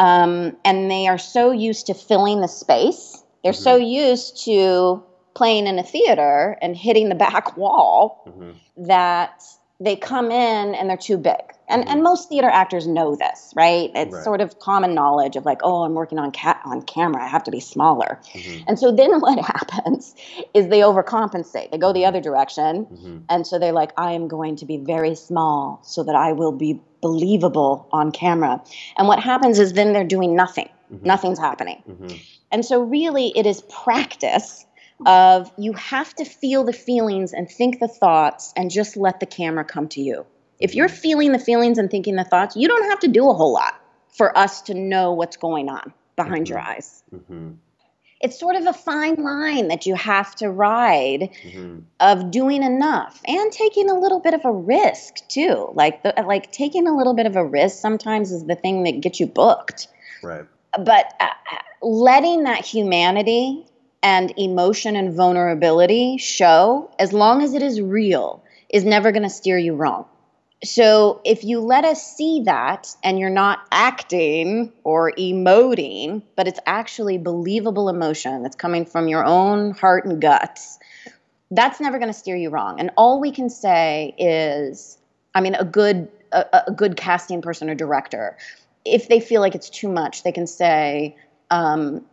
um, 0.00 0.56
and 0.64 0.90
they 0.90 1.06
are 1.06 1.18
so 1.18 1.52
used 1.52 1.86
to 1.86 1.94
filling 1.94 2.40
the 2.40 2.48
space, 2.48 3.22
they're 3.44 3.52
mm-hmm. 3.52 3.62
so 3.62 3.76
used 3.76 4.44
to 4.44 5.02
playing 5.34 5.68
in 5.68 5.78
a 5.78 5.84
theater 5.84 6.58
and 6.60 6.76
hitting 6.76 7.08
the 7.08 7.14
back 7.14 7.56
wall 7.58 8.24
mm-hmm. 8.26 8.50
that 8.86 9.44
they 9.78 9.94
come 9.94 10.32
in 10.32 10.74
and 10.74 10.90
they're 10.90 10.96
too 10.96 11.18
big 11.18 11.52
and 11.68 11.88
and 11.88 12.02
most 12.02 12.28
theater 12.28 12.48
actors 12.48 12.86
know 12.86 13.16
this, 13.16 13.52
right? 13.56 13.90
It's 13.94 14.14
right. 14.14 14.24
sort 14.24 14.40
of 14.40 14.58
common 14.58 14.94
knowledge 14.94 15.36
of 15.36 15.44
like, 15.44 15.60
oh, 15.62 15.82
I'm 15.82 15.94
working 15.94 16.18
on 16.18 16.30
cat 16.30 16.60
on 16.64 16.82
camera, 16.82 17.24
I 17.24 17.28
have 17.28 17.44
to 17.44 17.50
be 17.50 17.60
smaller. 17.60 18.20
Mm-hmm. 18.32 18.64
And 18.68 18.78
so 18.78 18.92
then 18.92 19.20
what 19.20 19.38
happens 19.38 20.14
is 20.54 20.68
they 20.68 20.80
overcompensate. 20.80 21.70
They 21.70 21.78
go 21.78 21.92
the 21.92 22.06
other 22.06 22.20
direction, 22.20 22.86
mm-hmm. 22.86 23.18
and 23.28 23.46
so 23.46 23.58
they're 23.58 23.72
like, 23.72 23.92
I 23.96 24.12
am 24.12 24.28
going 24.28 24.56
to 24.56 24.66
be 24.66 24.76
very 24.76 25.14
small 25.14 25.80
so 25.82 26.02
that 26.04 26.14
I 26.14 26.32
will 26.32 26.52
be 26.52 26.80
believable 27.00 27.88
on 27.92 28.12
camera. 28.12 28.62
And 28.96 29.06
what 29.08 29.20
happens 29.20 29.58
is 29.58 29.72
then 29.72 29.92
they're 29.92 30.04
doing 30.04 30.34
nothing. 30.34 30.68
Mm-hmm. 30.92 31.06
Nothing's 31.06 31.38
happening. 31.38 31.82
Mm-hmm. 31.88 32.16
And 32.50 32.64
so 32.64 32.82
really, 32.82 33.32
it 33.36 33.46
is 33.46 33.62
practice 33.62 34.64
of 35.04 35.52
you 35.58 35.72
have 35.74 36.14
to 36.14 36.24
feel 36.24 36.64
the 36.64 36.72
feelings 36.72 37.32
and 37.32 37.50
think 37.50 37.80
the 37.80 37.88
thoughts 37.88 38.52
and 38.56 38.70
just 38.70 38.96
let 38.96 39.20
the 39.20 39.26
camera 39.26 39.64
come 39.64 39.88
to 39.88 40.00
you. 40.00 40.24
If 40.58 40.74
you're 40.74 40.88
feeling 40.88 41.32
the 41.32 41.38
feelings 41.38 41.78
and 41.78 41.90
thinking 41.90 42.16
the 42.16 42.24
thoughts, 42.24 42.56
you 42.56 42.68
don't 42.68 42.88
have 42.88 43.00
to 43.00 43.08
do 43.08 43.28
a 43.28 43.34
whole 43.34 43.52
lot 43.52 43.80
for 44.16 44.36
us 44.36 44.62
to 44.62 44.74
know 44.74 45.12
what's 45.12 45.36
going 45.36 45.68
on 45.68 45.92
behind 46.16 46.46
mm-hmm. 46.46 46.52
your 46.54 46.58
eyes. 46.60 47.02
Mm-hmm. 47.14 47.52
It's 48.22 48.40
sort 48.40 48.56
of 48.56 48.66
a 48.66 48.72
fine 48.72 49.16
line 49.16 49.68
that 49.68 49.84
you 49.84 49.94
have 49.94 50.34
to 50.36 50.50
ride 50.50 51.30
mm-hmm. 51.44 51.80
of 52.00 52.30
doing 52.30 52.62
enough 52.62 53.20
and 53.26 53.52
taking 53.52 53.90
a 53.90 53.98
little 53.98 54.20
bit 54.20 54.32
of 54.32 54.44
a 54.46 54.52
risk 54.52 55.16
too. 55.28 55.70
Like 55.74 56.02
the, 56.02 56.14
like 56.26 56.50
taking 56.50 56.88
a 56.88 56.96
little 56.96 57.12
bit 57.12 57.26
of 57.26 57.36
a 57.36 57.44
risk 57.44 57.78
sometimes 57.78 58.32
is 58.32 58.46
the 58.46 58.54
thing 58.54 58.84
that 58.84 59.02
gets 59.02 59.20
you 59.20 59.26
booked. 59.26 59.88
Right. 60.22 60.46
But 60.78 61.12
uh, 61.20 61.28
letting 61.82 62.44
that 62.44 62.64
humanity 62.64 63.66
and 64.02 64.32
emotion 64.38 64.96
and 64.96 65.12
vulnerability 65.12 66.16
show, 66.16 66.90
as 66.98 67.12
long 67.12 67.42
as 67.42 67.52
it 67.52 67.62
is 67.62 67.82
real, 67.82 68.42
is 68.70 68.84
never 68.84 69.12
going 69.12 69.24
to 69.24 69.30
steer 69.30 69.58
you 69.58 69.74
wrong 69.74 70.06
so 70.64 71.20
if 71.24 71.44
you 71.44 71.60
let 71.60 71.84
us 71.84 72.02
see 72.16 72.42
that 72.44 72.94
and 73.02 73.18
you're 73.18 73.30
not 73.30 73.60
acting 73.70 74.72
or 74.84 75.12
emoting, 75.12 76.22
but 76.34 76.48
it's 76.48 76.60
actually 76.66 77.18
believable 77.18 77.88
emotion 77.88 78.42
that's 78.42 78.56
coming 78.56 78.86
from 78.86 79.08
your 79.08 79.24
own 79.24 79.72
heart 79.72 80.06
and 80.06 80.20
guts, 80.20 80.78
that's 81.50 81.80
never 81.80 81.98
going 81.98 82.12
to 82.12 82.18
steer 82.18 82.36
you 82.36 82.50
wrong. 82.50 82.80
And 82.80 82.90
all 82.96 83.20
we 83.20 83.30
can 83.30 83.50
say 83.50 84.14
is, 84.18 84.98
I 85.34 85.40
mean, 85.40 85.54
a 85.54 85.64
good 85.64 86.08
a, 86.32 86.64
a 86.66 86.72
good 86.72 86.96
casting 86.96 87.42
person 87.42 87.70
or 87.70 87.74
director, 87.74 88.36
if 88.84 89.08
they 89.08 89.20
feel 89.20 89.40
like 89.40 89.54
it's 89.54 89.70
too 89.70 89.88
much, 89.88 90.22
they 90.22 90.32
can 90.32 90.46
say, 90.46 91.16
um, 91.50 92.04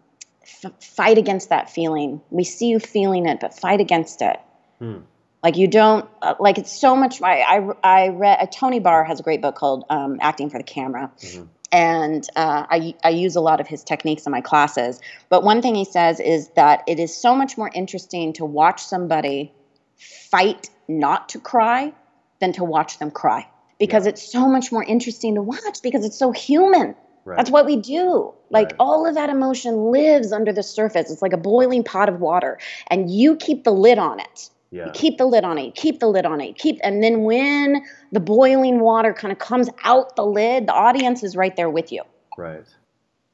f- 0.44 0.72
fight 0.82 1.18
against 1.18 1.50
that 1.50 1.70
feeling. 1.70 2.22
We 2.30 2.44
see 2.44 2.68
you 2.68 2.80
feeling 2.80 3.26
it, 3.26 3.40
but 3.40 3.54
fight 3.54 3.82
against 3.82 4.22
it. 4.22 4.40
Hmm. 4.80 5.00
Like 5.44 5.58
you 5.58 5.68
don't 5.68 6.10
uh, 6.22 6.36
like 6.40 6.58
it's 6.58 6.72
so 6.72 6.96
much. 6.96 7.22
I 7.22 7.42
I, 7.42 7.60
I 7.84 8.08
read 8.10 8.40
uh, 8.40 8.48
Tony 8.52 8.80
Barr 8.80 9.04
has 9.04 9.20
a 9.20 9.24
great 9.24 9.42
book 9.42 9.56
called 9.56 9.84
um, 9.90 10.18
Acting 10.22 10.50
for 10.50 10.58
the 10.58 10.64
Camera. 10.64 11.12
Mm-hmm. 11.20 11.44
And 11.72 12.28
uh, 12.36 12.68
I, 12.70 12.94
I 13.04 13.10
use 13.10 13.36
a 13.36 13.42
lot 13.42 13.60
of 13.60 13.68
his 13.68 13.84
techniques 13.84 14.28
in 14.28 14.32
my 14.32 14.42
classes. 14.42 15.02
But 15.30 15.44
one 15.44 15.64
thing 15.64 15.74
he 15.74 15.86
says 15.86 16.20
is 16.20 16.50
that 16.50 16.84
it 16.88 17.00
is 17.00 17.18
so 17.18 17.36
much 17.36 17.58
more 17.58 17.70
interesting 17.74 18.34
to 18.34 18.46
watch 18.46 18.84
somebody 18.84 19.52
fight 19.98 20.70
not 20.88 21.30
to 21.30 21.40
cry 21.40 21.92
than 22.40 22.54
to 22.54 22.64
watch 22.64 23.00
them 23.00 23.10
cry 23.10 23.48
because 23.80 24.06
yeah. 24.06 24.12
it's 24.12 24.32
so 24.32 24.48
much 24.48 24.72
more 24.72 24.84
interesting 24.84 25.36
to 25.36 25.42
watch 25.42 25.82
because 25.82 26.06
it's 26.06 26.18
so 26.18 26.32
human. 26.32 26.96
Right. 27.26 27.38
That's 27.38 27.50
what 27.50 27.66
we 27.66 27.78
do. 27.78 28.34
Like 28.50 28.68
right. 28.68 28.76
all 28.80 29.08
of 29.08 29.16
that 29.16 29.30
emotion 29.30 29.92
lives 29.92 30.32
under 30.32 30.54
the 30.54 30.62
surface. 30.62 31.10
It's 31.10 31.22
like 31.22 31.34
a 31.34 31.38
boiling 31.38 31.84
pot 31.84 32.10
of 32.10 32.20
water, 32.20 32.60
and 32.88 33.10
you 33.10 33.36
keep 33.36 33.64
the 33.64 33.72
lid 33.72 33.98
on 33.98 34.20
it. 34.20 34.50
Yeah. 34.74 34.88
You 34.88 34.92
keep 34.92 35.20
the 35.20 35.26
lid 35.26 35.44
on 35.44 35.60
it. 35.60 35.76
Keep 35.76 36.00
the 36.00 36.08
lid 36.08 36.26
on 36.26 36.42
it. 36.42 36.58
Keep, 36.58 36.80
and 36.84 37.04
then 37.04 37.22
when 37.22 37.86
the 38.12 38.20
boiling 38.20 38.80
water 38.80 39.14
kind 39.14 39.32
of 39.32 39.38
comes 39.38 39.70
out 39.84 40.16
the 40.16 40.26
lid, 40.26 40.66
the 40.66 40.74
audience 40.74 41.22
is 41.22 41.36
right 41.36 41.56
there 41.56 41.70
with 41.70 41.92
you. 41.92 42.02
Right. 42.40 42.66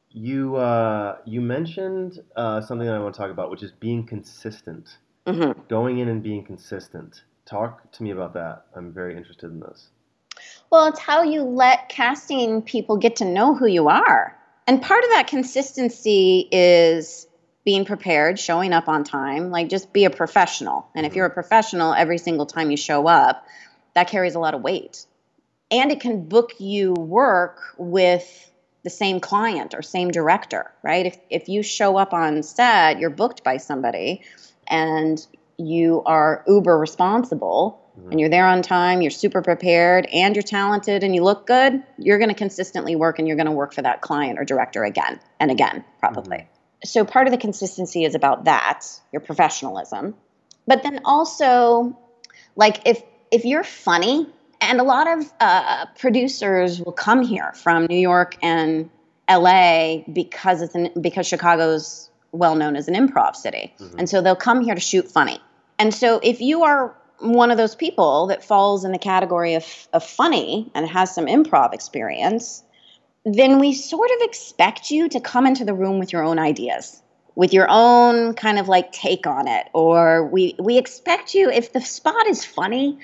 You 0.10 0.58
uh, 0.58 1.20
you 1.24 1.40
mentioned 1.40 2.20
uh, 2.36 2.60
something 2.60 2.86
that 2.86 2.94
I 2.94 3.00
want 3.00 3.16
to 3.16 3.18
talk 3.22 3.32
about, 3.32 3.52
which 3.52 3.64
is 3.64 3.72
being 3.72 4.06
consistent. 4.06 4.98
Mm-hmm. 5.26 5.62
Going 5.70 6.00
in 6.00 6.10
and 6.10 6.22
being 6.22 6.44
consistent. 6.44 7.24
Talk 7.46 7.90
to 7.94 8.04
me 8.04 8.12
about 8.12 8.34
that. 8.34 8.66
I'm 8.76 8.92
very 8.92 9.16
interested 9.16 9.50
in 9.50 9.62
this. 9.62 9.88
Well, 10.72 10.88
it's 10.88 11.00
how 11.00 11.24
you 11.24 11.44
let 11.44 11.88
casting 11.88 12.62
people 12.64 12.98
get 12.98 13.16
to 13.18 13.26
know 13.26 13.56
who 13.56 13.68
you 13.68 13.88
are. 13.88 14.36
And 14.68 14.82
part 14.82 15.06
of 15.06 15.10
that 15.12 15.28
consistency 15.28 16.50
is 16.52 17.28
being 17.66 17.86
prepared, 17.86 18.40
showing 18.40 18.74
up 18.74 18.88
on 18.88 19.04
time, 19.04 19.52
like 19.52 19.70
just 19.70 19.92
be 19.92 20.06
a 20.06 20.10
professional. 20.10 20.88
And 20.96 21.06
if 21.06 21.16
you're 21.16 21.26
a 21.26 21.30
professional 21.32 21.94
every 21.94 22.18
single 22.18 22.46
time 22.46 22.72
you 22.72 22.78
show 22.78 23.08
up, 23.08 23.46
that 23.96 24.10
carries 24.10 24.36
a 24.36 24.40
lot 24.40 24.54
of 24.54 24.62
weight. 24.62 25.06
And 25.72 25.92
it 25.92 26.00
can 26.00 26.24
book 26.28 26.54
you 26.60 26.94
work 26.94 27.62
with 27.78 28.50
the 28.84 28.90
same 28.90 29.20
client 29.20 29.74
or 29.74 29.82
same 29.82 30.10
director, 30.10 30.72
right? 30.84 31.06
If, 31.06 31.18
if 31.30 31.50
you 31.50 31.62
show 31.62 31.98
up 31.98 32.14
on 32.14 32.44
set, 32.44 33.00
you're 33.00 33.10
booked 33.10 33.44
by 33.44 33.58
somebody 33.58 34.22
and 34.68 35.26
you 35.58 36.02
are 36.06 36.44
uber 36.48 36.78
responsible 36.78 37.86
mm-hmm. 38.00 38.12
and 38.12 38.20
you're 38.20 38.30
there 38.30 38.46
on 38.46 38.62
time, 38.62 39.02
you're 39.02 39.12
super 39.12 39.42
prepared, 39.42 40.08
and 40.14 40.34
you're 40.36 40.44
talented 40.44 41.04
and 41.04 41.14
you 41.14 41.24
look 41.24 41.46
good, 41.46 41.84
you're 41.98 42.18
going 42.18 42.30
to 42.30 42.36
consistently 42.36 42.96
work 42.96 43.20
and 43.20 43.28
you're 43.28 43.38
going 43.38 43.48
to 43.48 43.52
work 43.52 43.74
for 43.74 43.82
that 43.82 44.00
client 44.02 44.40
or 44.40 44.46
director 44.46 44.86
again 44.86 45.20
and 45.42 45.52
again, 45.52 45.84
probably. 46.00 46.38
Mm-hmm 46.38 46.59
so 46.84 47.04
part 47.06 47.28
of 47.28 47.32
the 47.32 47.38
consistency 47.38 48.06
is 48.06 48.16
about 48.16 48.46
that, 48.46 48.86
your 49.12 49.20
professionalism. 49.20 50.16
But 50.68 50.84
then 50.84 51.02
also, 51.06 51.98
like 52.56 52.82
if 52.86 53.02
if 53.32 53.46
you're 53.46 53.64
funny, 53.64 54.28
and 54.62 54.80
a 54.80 54.84
lot 54.84 55.08
of 55.08 55.34
uh, 55.40 55.86
producers 55.98 56.80
will 56.82 56.92
come 56.92 57.22
here 57.22 57.54
from 57.54 57.86
New 57.86 57.98
York 57.98 58.38
and 58.42 58.90
LA 59.30 60.00
because 60.12 60.62
it's 60.62 60.76
an, 60.76 60.90
because 61.00 61.28
Chicago's 61.28 62.10
well 62.32 62.56
known 62.56 62.76
as 62.76 62.88
an 62.88 62.96
improv 62.96 63.36
city, 63.36 63.74
mm-hmm. 63.80 64.00
and 64.00 64.10
so 64.10 64.22
they'll 64.22 64.36
come 64.36 64.62
here 64.62 64.76
to 64.76 64.82
shoot 64.82 65.10
funny. 65.10 65.40
And 65.78 65.94
so 65.94 66.20
if 66.22 66.42
you 66.42 66.64
are 66.64 66.96
one 67.20 67.52
of 67.52 67.58
those 67.58 67.76
people 67.76 68.28
that 68.28 68.44
falls 68.44 68.86
in 68.86 68.92
the 68.92 69.00
category 69.00 69.56
of, 69.56 69.88
of 69.94 70.04
funny 70.04 70.72
and 70.74 70.88
has 70.88 71.14
some 71.14 71.26
improv 71.26 71.74
experience, 71.74 72.64
then 73.36 73.60
we 73.60 73.74
sort 73.74 74.10
of 74.12 74.18
expect 74.22 74.92
you 74.92 75.10
to 75.10 75.20
come 75.20 75.46
into 75.46 75.66
the 75.66 75.74
room 75.74 76.00
with 76.00 76.14
your 76.14 76.24
own 76.24 76.40
ideas 76.40 77.02
with 77.40 77.54
your 77.54 77.68
own 77.70 78.34
kind 78.34 78.60
of 78.60 78.68
like 78.68 78.92
take 78.92 79.26
on 79.26 79.48
it 79.48 79.68
or 79.74 80.26
we 80.26 80.56
we 80.60 80.78
expect 80.78 81.34
you 81.34 81.50
if 81.50 81.72
the 81.72 81.80
spot 81.80 82.28
is 82.28 82.44
funny 82.44 83.00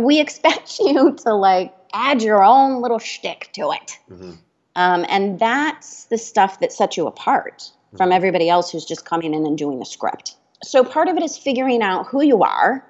we 0.00 0.18
expect 0.18 0.78
you 0.80 1.14
to 1.14 1.32
like 1.32 1.72
add 1.92 2.20
your 2.20 2.42
own 2.42 2.82
little 2.82 2.98
shtick 2.98 3.48
to 3.52 3.70
it 3.70 3.98
mm-hmm. 4.10 4.32
um, 4.74 5.06
and 5.08 5.38
that's 5.38 6.06
the 6.06 6.18
stuff 6.18 6.58
that 6.58 6.72
sets 6.72 6.96
you 6.96 7.06
apart 7.06 7.58
mm-hmm. 7.58 7.96
from 7.96 8.10
everybody 8.10 8.48
else 8.48 8.70
who's 8.70 8.84
just 8.84 9.04
coming 9.04 9.32
in 9.32 9.46
and 9.46 9.56
doing 9.56 9.78
the 9.78 9.86
script 9.86 10.36
so 10.64 10.82
part 10.82 11.06
of 11.06 11.16
it 11.16 11.22
is 11.22 11.38
figuring 11.38 11.82
out 11.82 12.06
who 12.08 12.22
you 12.22 12.42
are 12.42 12.84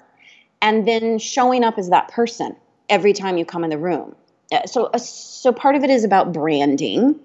and 0.63 0.89
then 0.89 1.19
showing 1.19 1.65
up 1.65 1.77
as 1.77 1.91
that 1.91 2.09
person 2.09 2.57
every 2.89 3.13
time 3.13 3.37
you 3.37 3.45
come 3.45 3.63
in 3.63 3.69
the 3.69 3.79
room 3.79 4.17
so 4.67 4.87
uh, 4.87 4.99
so 4.99 5.53
part 5.53 5.75
of 5.77 5.85
it 5.85 5.91
is 5.91 6.05
about 6.05 6.33
branding. 6.33 7.19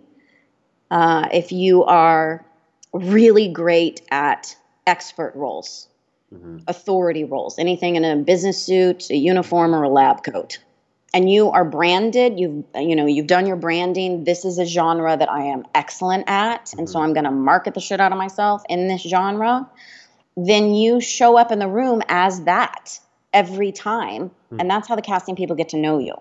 Uh, 0.89 1.29
if 1.31 1.51
you 1.51 1.83
are 1.83 2.45
really 2.93 3.47
great 3.47 4.01
at 4.11 4.55
expert 4.85 5.33
roles, 5.35 5.87
mm-hmm. 6.33 6.57
authority 6.67 7.23
roles, 7.23 7.57
anything 7.59 7.95
in 7.95 8.03
a 8.03 8.15
business 8.17 8.61
suit, 8.61 9.09
a 9.09 9.15
uniform, 9.15 9.73
or 9.73 9.83
a 9.83 9.89
lab 9.89 10.23
coat, 10.23 10.59
and 11.13 11.31
you 11.31 11.49
are 11.51 11.63
branded, 11.63 12.39
you've 12.39 12.65
you 12.75 12.95
know 12.95 13.05
you've 13.05 13.27
done 13.27 13.45
your 13.45 13.55
branding. 13.55 14.23
This 14.23 14.43
is 14.43 14.57
a 14.57 14.65
genre 14.65 15.15
that 15.15 15.31
I 15.31 15.45
am 15.45 15.65
excellent 15.75 16.25
at, 16.27 16.65
mm-hmm. 16.65 16.79
and 16.79 16.89
so 16.89 16.95
mm-hmm. 16.95 17.05
I'm 17.05 17.13
going 17.13 17.25
to 17.25 17.31
market 17.31 17.73
the 17.75 17.81
shit 17.81 18.01
out 18.01 18.11
of 18.11 18.17
myself 18.17 18.63
in 18.67 18.87
this 18.87 19.01
genre. 19.01 19.69
Then 20.35 20.73
you 20.73 21.01
show 21.01 21.37
up 21.37 21.51
in 21.51 21.59
the 21.59 21.67
room 21.67 22.01
as 22.07 22.43
that 22.43 22.99
every 23.31 23.71
time, 23.71 24.29
mm-hmm. 24.29 24.59
and 24.59 24.69
that's 24.69 24.87
how 24.87 24.95
the 24.95 25.01
casting 25.01 25.35
people 25.35 25.55
get 25.55 25.69
to 25.69 25.77
know 25.77 25.99
you 25.99 26.15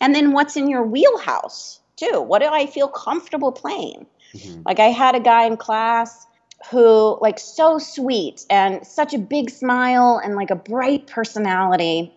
and 0.00 0.14
then 0.14 0.32
what's 0.32 0.56
in 0.56 0.68
your 0.68 0.84
wheelhouse 0.84 1.80
too? 1.96 2.20
What 2.20 2.40
do 2.40 2.46
i 2.46 2.66
feel 2.66 2.88
comfortable 2.88 3.52
playing? 3.52 4.06
Mm-hmm. 4.34 4.62
like 4.64 4.78
i 4.78 4.90
had 4.90 5.16
a 5.16 5.20
guy 5.20 5.46
in 5.46 5.56
class 5.56 6.24
who 6.70 7.18
like 7.20 7.40
so 7.40 7.78
sweet 7.78 8.46
and 8.48 8.86
such 8.86 9.12
a 9.12 9.18
big 9.18 9.50
smile 9.50 10.20
and 10.22 10.36
like 10.36 10.52
a 10.52 10.54
bright 10.54 11.08
personality. 11.08 12.14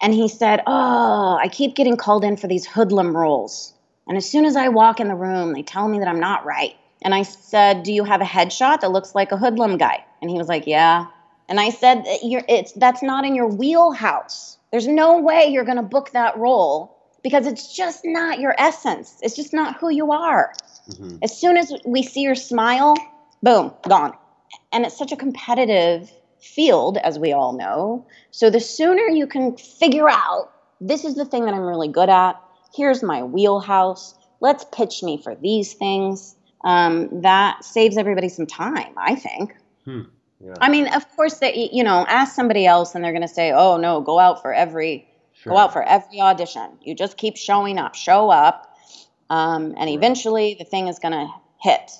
And 0.00 0.14
he 0.14 0.28
said 0.28 0.62
oh 0.66 1.36
i 1.42 1.48
keep 1.48 1.74
getting 1.74 1.96
called 1.96 2.22
in 2.24 2.36
for 2.36 2.46
these 2.46 2.66
hoodlum 2.66 3.16
roles. 3.16 3.72
And 4.06 4.16
as 4.16 4.28
soon 4.30 4.44
as 4.44 4.54
i 4.54 4.68
walk 4.68 5.00
in 5.00 5.08
the 5.08 5.16
room 5.16 5.54
they 5.54 5.62
tell 5.62 5.88
me 5.88 5.98
that 5.98 6.06
i'm 6.06 6.20
not 6.20 6.44
right. 6.44 6.76
And 7.02 7.14
i 7.14 7.22
said 7.22 7.82
do 7.82 7.92
you 7.92 8.04
have 8.04 8.20
a 8.20 8.24
headshot 8.24 8.80
that 8.80 8.92
looks 8.92 9.14
like 9.14 9.32
a 9.32 9.36
hoodlum 9.36 9.76
guy? 9.76 10.04
And 10.22 10.30
he 10.30 10.38
was 10.38 10.48
like 10.48 10.68
yeah. 10.68 11.06
And 11.48 11.58
i 11.58 11.70
said 11.70 12.04
it's 12.06 12.72
that's 12.72 13.02
not 13.02 13.24
in 13.24 13.34
your 13.34 13.48
wheelhouse. 13.48 14.56
There's 14.70 14.86
no 14.86 15.18
way 15.18 15.46
you're 15.46 15.64
going 15.64 15.76
to 15.78 15.82
book 15.82 16.10
that 16.12 16.36
role 16.36 16.93
because 17.24 17.46
it's 17.46 17.74
just 17.74 18.02
not 18.04 18.38
your 18.38 18.54
essence. 18.58 19.18
It's 19.22 19.34
just 19.34 19.52
not 19.52 19.78
who 19.78 19.90
you 19.90 20.12
are. 20.12 20.52
Mm-hmm. 20.90 21.16
As 21.22 21.36
soon 21.36 21.56
as 21.56 21.72
we 21.84 22.02
see 22.04 22.20
your 22.20 22.36
smile, 22.36 22.94
boom, 23.42 23.72
gone. 23.88 24.12
And 24.72 24.84
it's 24.84 24.96
such 24.96 25.10
a 25.10 25.16
competitive 25.16 26.12
field, 26.38 26.98
as 26.98 27.18
we 27.18 27.32
all 27.32 27.54
know. 27.54 28.06
So 28.30 28.50
the 28.50 28.60
sooner 28.60 29.04
you 29.04 29.26
can 29.26 29.56
figure 29.56 30.08
out 30.08 30.52
this 30.80 31.04
is 31.04 31.14
the 31.14 31.24
thing 31.24 31.46
that 31.46 31.54
I'm 31.54 31.62
really 31.62 31.88
good 31.88 32.10
at, 32.10 32.38
here's 32.76 33.02
my 33.02 33.22
wheelhouse, 33.22 34.14
let's 34.40 34.66
pitch 34.70 35.02
me 35.02 35.16
for 35.16 35.34
these 35.34 35.72
things, 35.72 36.36
um, 36.62 37.22
that 37.22 37.64
saves 37.64 37.96
everybody 37.96 38.28
some 38.28 38.46
time, 38.46 38.92
I 38.98 39.14
think. 39.14 39.56
Hmm. 39.86 40.02
Yeah. 40.40 40.54
I 40.60 40.68
mean, 40.68 40.88
of 40.88 41.08
course, 41.16 41.38
that 41.38 41.56
you 41.56 41.82
know, 41.82 42.04
ask 42.06 42.34
somebody 42.34 42.66
else, 42.66 42.94
and 42.94 43.02
they're 43.02 43.12
going 43.12 43.22
to 43.22 43.28
say, 43.28 43.52
"Oh 43.52 43.78
no, 43.78 44.02
go 44.02 44.18
out 44.18 44.42
for 44.42 44.52
every 44.52 45.08
Sure. 45.44 45.52
Go 45.52 45.58
out 45.58 45.74
for 45.74 45.82
every 45.82 46.22
audition. 46.22 46.70
You 46.80 46.94
just 46.94 47.18
keep 47.18 47.36
showing 47.36 47.78
up, 47.78 47.94
show 47.94 48.30
up, 48.30 48.74
um, 49.28 49.74
and 49.76 49.90
eventually 49.90 50.56
the 50.58 50.64
thing 50.64 50.88
is 50.88 50.98
going 50.98 51.12
to 51.12 51.28
hit. 51.60 51.92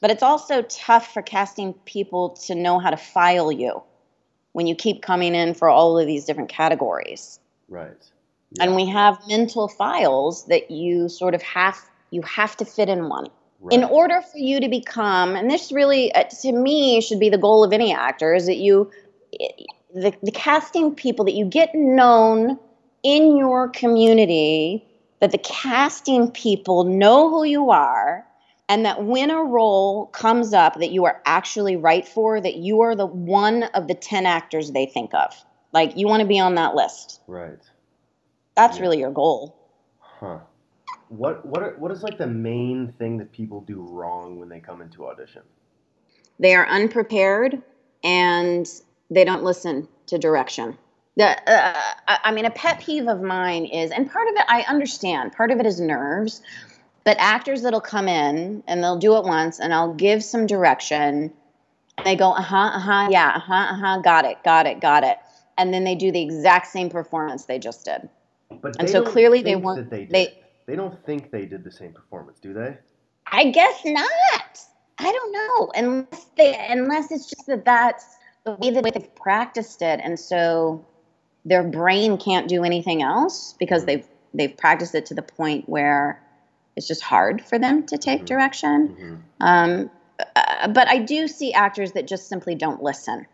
But 0.00 0.12
it's 0.12 0.22
also 0.22 0.62
tough 0.62 1.12
for 1.12 1.20
casting 1.20 1.74
people 1.84 2.30
to 2.46 2.54
know 2.54 2.78
how 2.78 2.90
to 2.90 2.96
file 2.96 3.50
you 3.50 3.82
when 4.52 4.68
you 4.68 4.76
keep 4.76 5.02
coming 5.02 5.34
in 5.34 5.54
for 5.54 5.68
all 5.68 5.98
of 5.98 6.06
these 6.06 6.24
different 6.24 6.48
categories. 6.48 7.40
Right. 7.68 7.90
Yeah. 8.52 8.64
And 8.64 8.76
we 8.76 8.86
have 8.86 9.18
mental 9.26 9.66
files 9.66 10.46
that 10.46 10.70
you 10.70 11.08
sort 11.08 11.34
of 11.34 11.42
have 11.42 11.76
you 12.10 12.22
have 12.22 12.56
to 12.58 12.64
fit 12.64 12.88
in 12.88 13.08
one. 13.08 13.26
Right. 13.60 13.78
In 13.78 13.84
order 13.84 14.20
for 14.20 14.38
you 14.38 14.60
to 14.60 14.68
become, 14.68 15.34
and 15.34 15.50
this 15.50 15.72
really, 15.72 16.14
uh, 16.14 16.24
to 16.42 16.52
me, 16.52 17.00
should 17.00 17.18
be 17.18 17.30
the 17.30 17.38
goal 17.38 17.64
of 17.64 17.72
any 17.72 17.92
actor, 17.92 18.34
is 18.34 18.46
that 18.46 18.58
you, 18.58 18.90
the, 19.92 20.14
the 20.22 20.32
casting 20.32 20.94
people, 20.94 21.24
that 21.24 21.32
you 21.32 21.46
get 21.46 21.74
known 21.74 22.58
in 23.02 23.36
your 23.36 23.68
community 23.68 24.86
that 25.20 25.30
the 25.30 25.38
casting 25.38 26.30
people 26.30 26.84
know 26.84 27.30
who 27.30 27.44
you 27.44 27.70
are 27.70 28.26
and 28.68 28.84
that 28.84 29.04
when 29.04 29.30
a 29.30 29.42
role 29.42 30.06
comes 30.06 30.52
up 30.52 30.74
that 30.80 30.90
you 30.92 31.04
are 31.04 31.20
actually 31.26 31.76
right 31.76 32.06
for 32.06 32.40
that 32.40 32.56
you 32.56 32.80
are 32.80 32.94
the 32.94 33.06
one 33.06 33.64
of 33.74 33.88
the 33.88 33.94
10 33.94 34.26
actors 34.26 34.70
they 34.70 34.86
think 34.86 35.12
of. 35.14 35.34
Like 35.72 35.96
you 35.96 36.06
want 36.06 36.22
to 36.22 36.26
be 36.26 36.38
on 36.38 36.54
that 36.56 36.74
list. 36.74 37.20
Right. 37.26 37.58
That's 38.56 38.76
yeah. 38.76 38.82
really 38.82 38.98
your 38.98 39.10
goal. 39.10 39.56
Huh. 40.00 40.38
What 41.08 41.44
what 41.44 41.62
are, 41.62 41.74
what 41.78 41.92
is 41.92 42.02
like 42.02 42.16
the 42.16 42.26
main 42.26 42.92
thing 42.98 43.18
that 43.18 43.32
people 43.32 43.60
do 43.60 43.82
wrong 43.82 44.38
when 44.38 44.48
they 44.48 44.60
come 44.60 44.80
into 44.80 45.06
audition? 45.06 45.42
They 46.38 46.54
are 46.54 46.66
unprepared 46.66 47.62
and 48.02 48.66
they 49.10 49.24
don't 49.24 49.42
listen 49.42 49.88
to 50.06 50.18
direction. 50.18 50.78
The, 51.16 51.50
uh, 51.50 51.80
I 52.08 52.32
mean, 52.32 52.46
a 52.46 52.50
pet 52.50 52.80
peeve 52.80 53.06
of 53.06 53.20
mine 53.20 53.66
is, 53.66 53.90
and 53.90 54.10
part 54.10 54.28
of 54.28 54.34
it 54.34 54.44
I 54.48 54.62
understand, 54.62 55.32
part 55.32 55.50
of 55.50 55.60
it 55.60 55.66
is 55.66 55.78
nerves, 55.78 56.40
but 57.04 57.16
actors 57.18 57.62
that'll 57.62 57.82
come 57.82 58.08
in 58.08 58.62
and 58.66 58.82
they'll 58.82 58.98
do 58.98 59.16
it 59.16 59.24
once 59.24 59.60
and 59.60 59.74
I'll 59.74 59.92
give 59.92 60.24
some 60.24 60.46
direction 60.46 61.32
and 61.98 62.06
they 62.06 62.16
go, 62.16 62.30
uh 62.30 62.40
huh, 62.40 62.70
uh 62.74 62.78
huh, 62.78 63.08
yeah, 63.10 63.32
uh 63.34 63.40
huh, 63.40 63.54
uh 63.54 63.74
huh, 63.74 63.98
got 64.00 64.24
it, 64.24 64.42
got 64.42 64.66
it, 64.66 64.80
got 64.80 65.04
it. 65.04 65.18
And 65.58 65.72
then 65.72 65.84
they 65.84 65.94
do 65.94 66.10
the 66.10 66.22
exact 66.22 66.68
same 66.68 66.88
performance 66.88 67.44
they 67.44 67.58
just 67.58 67.84
did. 67.84 68.08
But 68.50 68.76
and 68.78 68.88
so 68.88 69.02
clearly 69.02 69.42
they 69.42 69.56
weren't. 69.56 69.90
They, 69.90 70.06
they, 70.06 70.38
they 70.66 70.76
don't 70.76 70.98
think 71.04 71.30
they 71.30 71.44
did 71.44 71.64
the 71.64 71.70
same 71.70 71.92
performance, 71.92 72.38
do 72.40 72.54
they? 72.54 72.78
I 73.30 73.50
guess 73.50 73.82
not. 73.84 74.60
I 74.98 75.12
don't 75.12 75.32
know, 75.32 75.72
unless 75.74 76.26
they, 76.36 76.66
unless 76.68 77.10
it's 77.10 77.28
just 77.28 77.46
that 77.46 77.64
that's 77.64 78.16
the 78.44 78.52
way 78.52 78.70
that 78.70 78.84
they've 78.84 79.14
practiced 79.14 79.82
it, 79.82 80.00
and 80.02 80.18
so 80.18 80.84
their 81.44 81.62
brain 81.62 82.18
can't 82.18 82.48
do 82.48 82.64
anything 82.64 83.02
else 83.02 83.54
because 83.58 83.82
mm-hmm. 83.82 83.86
they've 83.86 84.06
they've 84.34 84.56
practiced 84.56 84.94
it 84.94 85.06
to 85.06 85.14
the 85.14 85.22
point 85.22 85.68
where 85.68 86.22
it's 86.76 86.88
just 86.88 87.02
hard 87.02 87.44
for 87.44 87.58
them 87.58 87.86
to 87.86 87.98
take 87.98 88.20
mm-hmm. 88.20 88.26
direction. 88.26 88.88
Mm-hmm. 88.88 89.16
Um, 89.40 89.90
uh, 90.36 90.68
but 90.68 90.88
I 90.88 90.98
do 90.98 91.28
see 91.28 91.52
actors 91.52 91.92
that 91.92 92.06
just 92.06 92.28
simply 92.28 92.54
don't 92.54 92.82
listen. 92.82 93.26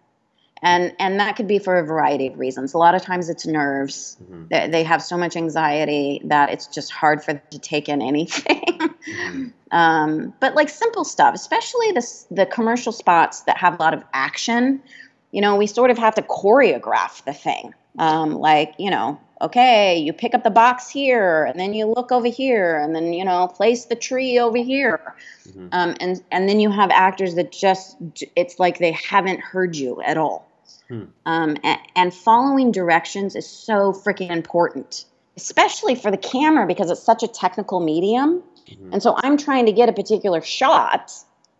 And, 0.60 0.92
and 0.98 1.20
that 1.20 1.36
could 1.36 1.46
be 1.46 1.60
for 1.60 1.78
a 1.78 1.84
variety 1.84 2.26
of 2.26 2.38
reasons. 2.38 2.74
A 2.74 2.78
lot 2.78 2.96
of 2.96 3.02
times 3.02 3.28
it's 3.28 3.46
nerves. 3.46 4.16
Mm-hmm. 4.20 4.44
They, 4.50 4.68
they, 4.68 4.82
have 4.82 5.02
so 5.02 5.16
much 5.16 5.36
anxiety 5.36 6.20
that 6.24 6.50
it's 6.50 6.66
just 6.66 6.90
hard 6.90 7.22
for 7.22 7.34
them 7.34 7.42
to 7.50 7.60
take 7.60 7.88
in 7.88 8.02
anything. 8.02 8.64
mm-hmm. 8.78 9.46
um, 9.70 10.34
but 10.40 10.56
like 10.56 10.68
simple 10.68 11.04
stuff, 11.04 11.34
especially 11.34 11.92
the, 11.92 12.24
the 12.32 12.46
commercial 12.46 12.90
spots 12.90 13.42
that 13.42 13.58
have 13.58 13.74
a 13.74 13.82
lot 13.82 13.94
of 13.94 14.02
action, 14.12 14.82
you 15.30 15.40
know, 15.40 15.54
we 15.54 15.68
sort 15.68 15.92
of 15.92 15.98
have 15.98 16.16
to 16.16 16.22
choreograph 16.22 17.24
the 17.24 17.34
thing. 17.34 17.72
Um, 17.98 18.34
like, 18.34 18.74
you 18.78 18.90
know, 18.90 19.20
okay, 19.40 19.98
you 19.98 20.12
pick 20.12 20.34
up 20.34 20.44
the 20.44 20.50
box 20.50 20.88
here, 20.88 21.44
and 21.44 21.58
then 21.58 21.74
you 21.74 21.86
look 21.86 22.12
over 22.12 22.28
here, 22.28 22.78
and 22.78 22.94
then 22.94 23.12
you 23.12 23.24
know 23.24 23.48
place 23.48 23.86
the 23.86 23.96
tree 23.96 24.38
over 24.38 24.58
here, 24.58 25.14
mm-hmm. 25.48 25.68
um, 25.72 25.94
and 26.00 26.22
and 26.30 26.48
then 26.48 26.60
you 26.60 26.70
have 26.70 26.90
actors 26.90 27.34
that 27.36 27.52
just 27.52 27.96
it's 28.36 28.58
like 28.58 28.78
they 28.78 28.92
haven't 28.92 29.40
heard 29.40 29.76
you 29.76 30.00
at 30.02 30.16
all. 30.16 30.46
Hmm. 30.88 31.04
Um, 31.26 31.56
and, 31.62 31.78
and 31.96 32.14
following 32.14 32.72
directions 32.72 33.36
is 33.36 33.46
so 33.46 33.92
freaking 33.92 34.30
important, 34.30 35.04
especially 35.36 35.94
for 35.94 36.10
the 36.10 36.16
camera 36.16 36.66
because 36.66 36.90
it's 36.90 37.02
such 37.02 37.22
a 37.22 37.28
technical 37.28 37.80
medium. 37.80 38.42
Mm-hmm. 38.68 38.94
And 38.94 39.02
so 39.02 39.14
I'm 39.18 39.36
trying 39.36 39.66
to 39.66 39.72
get 39.72 39.90
a 39.90 39.92
particular 39.92 40.40
shot, 40.40 41.12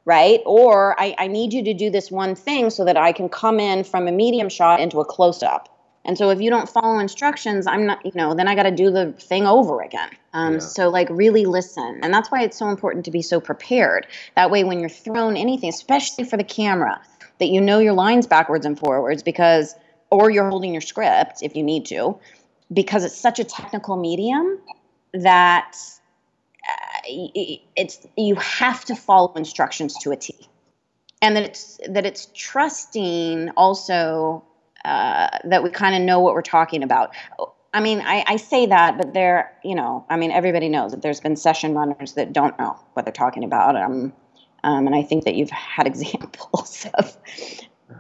right? 0.07 0.41
Or 0.47 0.99
I, 0.99 1.15
I 1.19 1.27
need 1.27 1.53
you 1.53 1.63
to 1.65 1.75
do 1.75 1.91
this 1.91 2.11
one 2.11 2.35
thing 2.35 2.71
so 2.71 2.87
that 2.87 2.97
I 2.97 3.13
can 3.13 3.29
come 3.29 3.61
in 3.61 3.85
from 3.85 4.09
a 4.09 4.13
medium 4.13 4.49
shot 4.49 4.81
into 4.81 5.01
a 5.01 5.05
close 5.05 5.43
up 5.43 5.78
and 6.09 6.17
so 6.17 6.31
if 6.31 6.41
you 6.41 6.49
don't 6.49 6.71
follow 6.71 6.99
instructions, 6.99 7.67
I'm 7.67 7.85
not, 7.85 8.03
you 8.03 8.13
know, 8.15 8.33
then 8.33 8.49
I 8.49 8.55
got 8.55 8.63
to 8.63 8.71
do 8.71 8.91
the 8.91 9.13
thing 9.13 9.47
over 9.47 9.83
again. 9.83 10.09
Um, 10.33 10.55
yeah. 10.55 10.61
So 10.61 10.89
like 10.89 11.07
really 11.11 11.45
listen. 11.45 12.01
And 12.03 12.15
that's 12.15 12.31
why 12.31 12.43
it's 12.43 12.57
so 12.57 12.71
important 12.71 13.05
to 13.05 13.11
be 13.11 13.21
so 13.21 13.41
prepared. 13.41 14.07
That 14.35 14.51
way, 14.51 14.65
when 14.65 14.81
you're 14.81 14.89
thrown 14.89 15.37
anything, 15.37 15.69
especially 15.69 16.25
for 16.25 16.39
the 16.39 16.45
camera, 16.45 16.99
that 17.41 17.49
you 17.49 17.61
know 17.61 17.79
your 17.79 17.93
lines 17.93 18.27
backwards 18.27 18.65
and 18.65 18.79
forwards 18.79 19.23
because, 19.23 19.75
or 20.09 20.31
you're 20.31 20.49
holding 20.49 20.73
your 20.73 20.81
script 20.81 21.43
if 21.43 21.55
you 21.55 21.63
need 21.63 21.85
to, 21.87 22.19
because 22.73 23.05
it's 23.05 23.19
such 23.19 23.39
a 23.39 23.45
technical 23.45 23.99
medium 23.99 24.59
that 25.13 25.77
uh, 26.67 27.01
it's 27.05 28.07
you 28.17 28.35
have 28.37 28.83
to 28.87 28.97
follow 28.97 29.35
instructions 29.35 29.95
to 29.99 30.13
a 30.13 30.17
T, 30.17 30.35
and 31.21 31.37
that 31.37 31.43
it's 31.43 31.79
that 31.87 32.07
it's 32.07 32.29
trusting 32.35 33.51
also 33.59 34.43
uh, 34.89 35.39
that 35.45 35.63
we 35.63 35.71
kind 35.71 35.95
of 35.95 36.01
know 36.03 36.21
what 36.21 36.35
we're 36.35 36.43
talking 36.43 36.83
about. 36.83 37.15
I 37.75 37.81
mean, 37.81 38.01
I, 38.01 38.25
I, 38.27 38.37
say 38.37 38.65
that, 38.65 38.97
but 38.97 39.13
there, 39.13 39.53
you 39.63 39.75
know, 39.75 40.07
I 40.09 40.17
mean, 40.17 40.31
everybody 40.31 40.71
knows 40.71 40.93
that 40.93 41.03
there's 41.03 41.21
been 41.21 41.37
session 41.37 41.75
runners 41.75 42.15
that 42.15 42.33
don't 42.33 42.59
know 42.59 42.79
what 42.95 43.05
they're 43.05 43.13
talking 43.13 43.45
about. 43.45 43.77
Um, 43.77 44.15
um, 44.65 44.87
and 44.87 44.97
I 44.97 45.03
think 45.03 45.25
that 45.25 45.35
you've 45.35 45.51
had 45.51 45.87
examples 45.93 46.87
of 46.95 47.17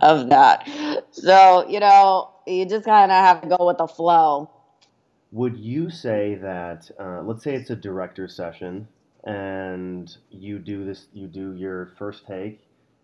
of 0.00 0.30
that. 0.30 0.66
So, 1.10 1.68
you 1.68 1.80
know, 1.80 2.30
you 2.46 2.64
just 2.66 2.84
kind 2.84 3.10
of 3.10 3.16
have 3.16 3.42
to 3.42 3.48
go 3.48 3.66
with 3.66 3.78
the 3.78 3.86
flow. 3.86 4.50
Would 5.32 5.58
you 5.58 5.90
say 5.90 6.36
that, 6.36 6.90
uh, 6.98 7.22
let's 7.22 7.44
say 7.44 7.54
it's 7.54 7.70
a 7.70 7.76
director 7.76 8.28
session 8.28 8.88
and 9.24 10.16
you 10.30 10.58
do 10.58 10.84
this, 10.84 11.08
you 11.12 11.26
do 11.26 11.52
your 11.54 11.92
first 11.98 12.26
take, 12.26 12.60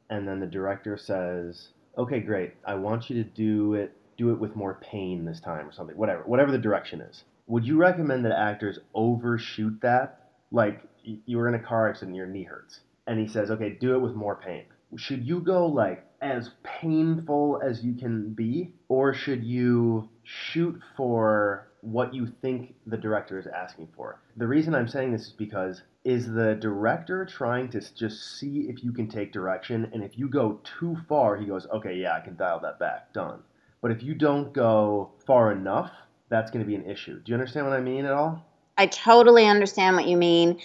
and 0.09 0.27
then 0.27 0.41
the 0.41 0.47
director 0.47 0.97
says, 0.97 1.69
okay, 1.97 2.21
great. 2.21 2.55
I 2.65 2.75
want 2.75 3.11
you 3.11 3.23
to 3.23 3.29
do 3.29 3.75
it 3.75 3.97
do 4.17 4.31
it 4.31 4.39
with 4.39 4.55
more 4.55 4.81
pain 4.81 5.25
this 5.25 5.41
time 5.41 5.69
or 5.69 5.73
something. 5.73 5.97
Whatever, 5.97 6.23
whatever 6.23 6.53
the 6.53 6.59
direction 6.59 7.01
is. 7.01 7.25
Would 7.47 7.67
you 7.67 7.77
recommend 7.77 8.25
that 8.25 8.33
actors 8.33 8.79
overshoot 8.95 9.81
that? 9.83 10.31
Like 10.53 10.83
you 11.03 11.37
were 11.37 11.49
in 11.49 11.55
a 11.55 11.59
car 11.59 11.89
accident, 11.89 12.17
your 12.17 12.27
knee 12.27 12.45
hurts, 12.45 12.81
and 13.07 13.19
he 13.19 13.27
says, 13.27 13.51
okay, 13.51 13.71
do 13.71 13.95
it 13.95 13.99
with 13.99 14.15
more 14.15 14.37
pain. 14.37 14.65
Should 14.97 15.27
you 15.27 15.41
go 15.41 15.67
like 15.67 16.07
as 16.21 16.51
painful 16.63 17.61
as 17.63 17.85
you 17.85 17.95
can 17.95 18.33
be, 18.33 18.73
or 18.89 19.13
should 19.13 19.45
you 19.45 20.09
shoot 20.23 20.81
for 20.97 21.69
what 21.85 22.15
you 22.15 22.27
think 22.27 22.75
the 22.87 22.97
director 22.97 23.39
is 23.39 23.47
asking 23.47 23.89
for? 23.95 24.21
The 24.37 24.47
reason 24.47 24.75
I'm 24.75 24.89
saying 24.89 25.13
this 25.13 25.27
is 25.27 25.33
because 25.33 25.83
is 26.05 26.33
the 26.33 26.55
director 26.55 27.25
trying 27.25 27.69
to 27.71 27.81
just 27.95 28.39
see 28.39 28.67
if 28.69 28.83
you 28.83 28.93
can 28.93 29.09
take 29.09 29.33
direction? 29.33 29.91
And 29.93 30.03
if 30.03 30.19
you 30.19 30.29
go 30.29 30.61
too 30.79 30.97
far 31.09 31.37
he 31.37 31.47
goes 31.47 31.67
okay 31.67 31.95
yeah 31.95 32.15
i 32.17 32.21
can 32.21 32.37
dial 32.37 32.61
that 32.61 32.79
back. 32.79 33.13
Done. 33.13 33.41
But 33.83 33.91
if 33.91 34.03
you 34.03 34.15
don't 34.15 34.53
go 34.53 35.13
far 35.27 35.53
enough 35.53 35.91
that's 36.31 36.51
going 36.51 36.65
to 36.65 36.67
be 36.67 36.75
an 36.75 36.89
issue. 36.89 37.21
Do 37.21 37.31
you 37.31 37.35
understand 37.35 37.67
what 37.67 37.77
i 37.77 37.81
mean 37.81 38.07
at 38.07 38.13
all? 38.13 38.45
I 38.77 38.87
totally 38.87 39.47
understand 39.47 39.97
what 39.97 40.09
you 40.09 40.17
mean. 40.17 40.61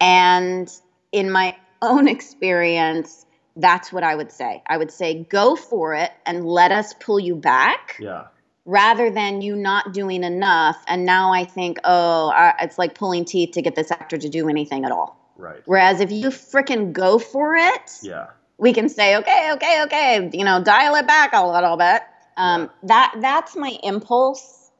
And 0.00 0.72
in 1.12 1.30
my 1.30 1.56
own 1.82 2.08
experience 2.08 3.26
that's 3.56 3.92
what 3.92 4.02
i 4.02 4.14
would 4.14 4.32
say. 4.32 4.62
I 4.66 4.78
would 4.78 4.90
say 4.90 5.24
go 5.24 5.56
for 5.56 5.94
it 5.94 6.10
and 6.24 6.46
let 6.46 6.72
us 6.72 6.94
pull 6.94 7.20
you 7.20 7.34
back. 7.36 7.96
Yeah 8.00 8.24
rather 8.64 9.10
than 9.10 9.42
you 9.42 9.56
not 9.56 9.92
doing 9.92 10.24
enough. 10.24 10.82
And 10.86 11.04
now 11.04 11.32
i 11.32 11.44
think 11.44 11.78
oh 11.84 12.32
it's 12.60 12.78
like 12.78 12.94
pulling 12.94 13.24
teeth 13.24 13.52
to 13.52 13.62
get 13.62 13.74
this 13.74 13.90
actor 13.90 14.18
to 14.18 14.28
do 14.28 14.48
anything 14.48 14.84
at 14.84 14.92
all. 14.92 15.18
Right. 15.36 15.62
Whereas 15.66 16.00
if 16.00 16.12
you 16.12 16.28
freaking 16.28 16.92
go 16.92 17.18
for 17.18 17.56
it 17.56 17.98
yeah. 18.02 18.28
we 18.58 18.72
can 18.72 18.88
say 18.88 19.16
okay 19.16 19.50
okay 19.54 19.82
okay 19.84 20.30
you 20.32 20.44
know 20.44 20.62
dial 20.62 20.94
it 20.94 21.06
back 21.06 21.32
a 21.32 21.46
little 21.46 21.76
bit. 21.76 22.02
Um, 22.36 22.62
yeah. 22.62 22.68
that 22.84 23.14
that's 23.20 23.56
my 23.56 23.76
impulse 23.82 24.70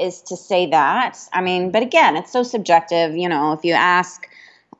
is 0.00 0.22
to 0.22 0.36
say 0.36 0.66
that. 0.70 1.18
I 1.32 1.40
mean 1.42 1.70
but 1.70 1.82
again 1.82 2.16
it's 2.16 2.32
so 2.32 2.42
subjective 2.42 3.16
you 3.16 3.28
know 3.28 3.52
if 3.52 3.64
you 3.64 3.74
ask 3.74 4.27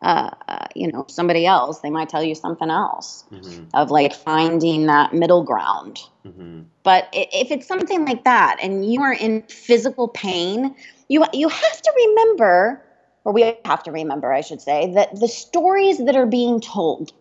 uh, 0.03 0.31
you 0.75 0.91
know 0.91 1.05
somebody 1.09 1.47
else 1.47 1.81
they 1.81 1.91
might 1.91 2.09
tell 2.09 2.23
you 2.23 2.35
something 2.35 2.71
else 2.71 3.25
mm-hmm. 3.33 3.65
of 3.75 3.91
like 3.91 4.15
finding 4.15 4.87
that 4.87 5.13
middle 5.13 5.43
ground 5.43 6.01
mm-hmm. 6.25 6.63
but 6.83 7.09
if 7.13 7.51
it's 7.51 7.67
something 7.67 8.05
like 8.05 8.25
that 8.25 8.59
and 8.63 8.91
you 8.93 9.03
are 9.03 9.13
in 9.13 9.43
physical 9.43 10.09
pain 10.09 10.75
you 11.09 11.25
you 11.33 11.49
have 11.49 11.83
to 11.83 11.93
remember 11.97 12.83
or 13.25 13.33
we 13.33 13.55
have 13.65 13.83
to 13.83 13.91
remember 13.91 14.33
i 14.33 14.41
should 14.41 14.61
say 14.61 14.93
that 14.95 15.19
the 15.19 15.29
stories 15.29 15.99
that 15.99 16.15
are 16.15 16.27
being 16.27 16.61
told 16.61 17.13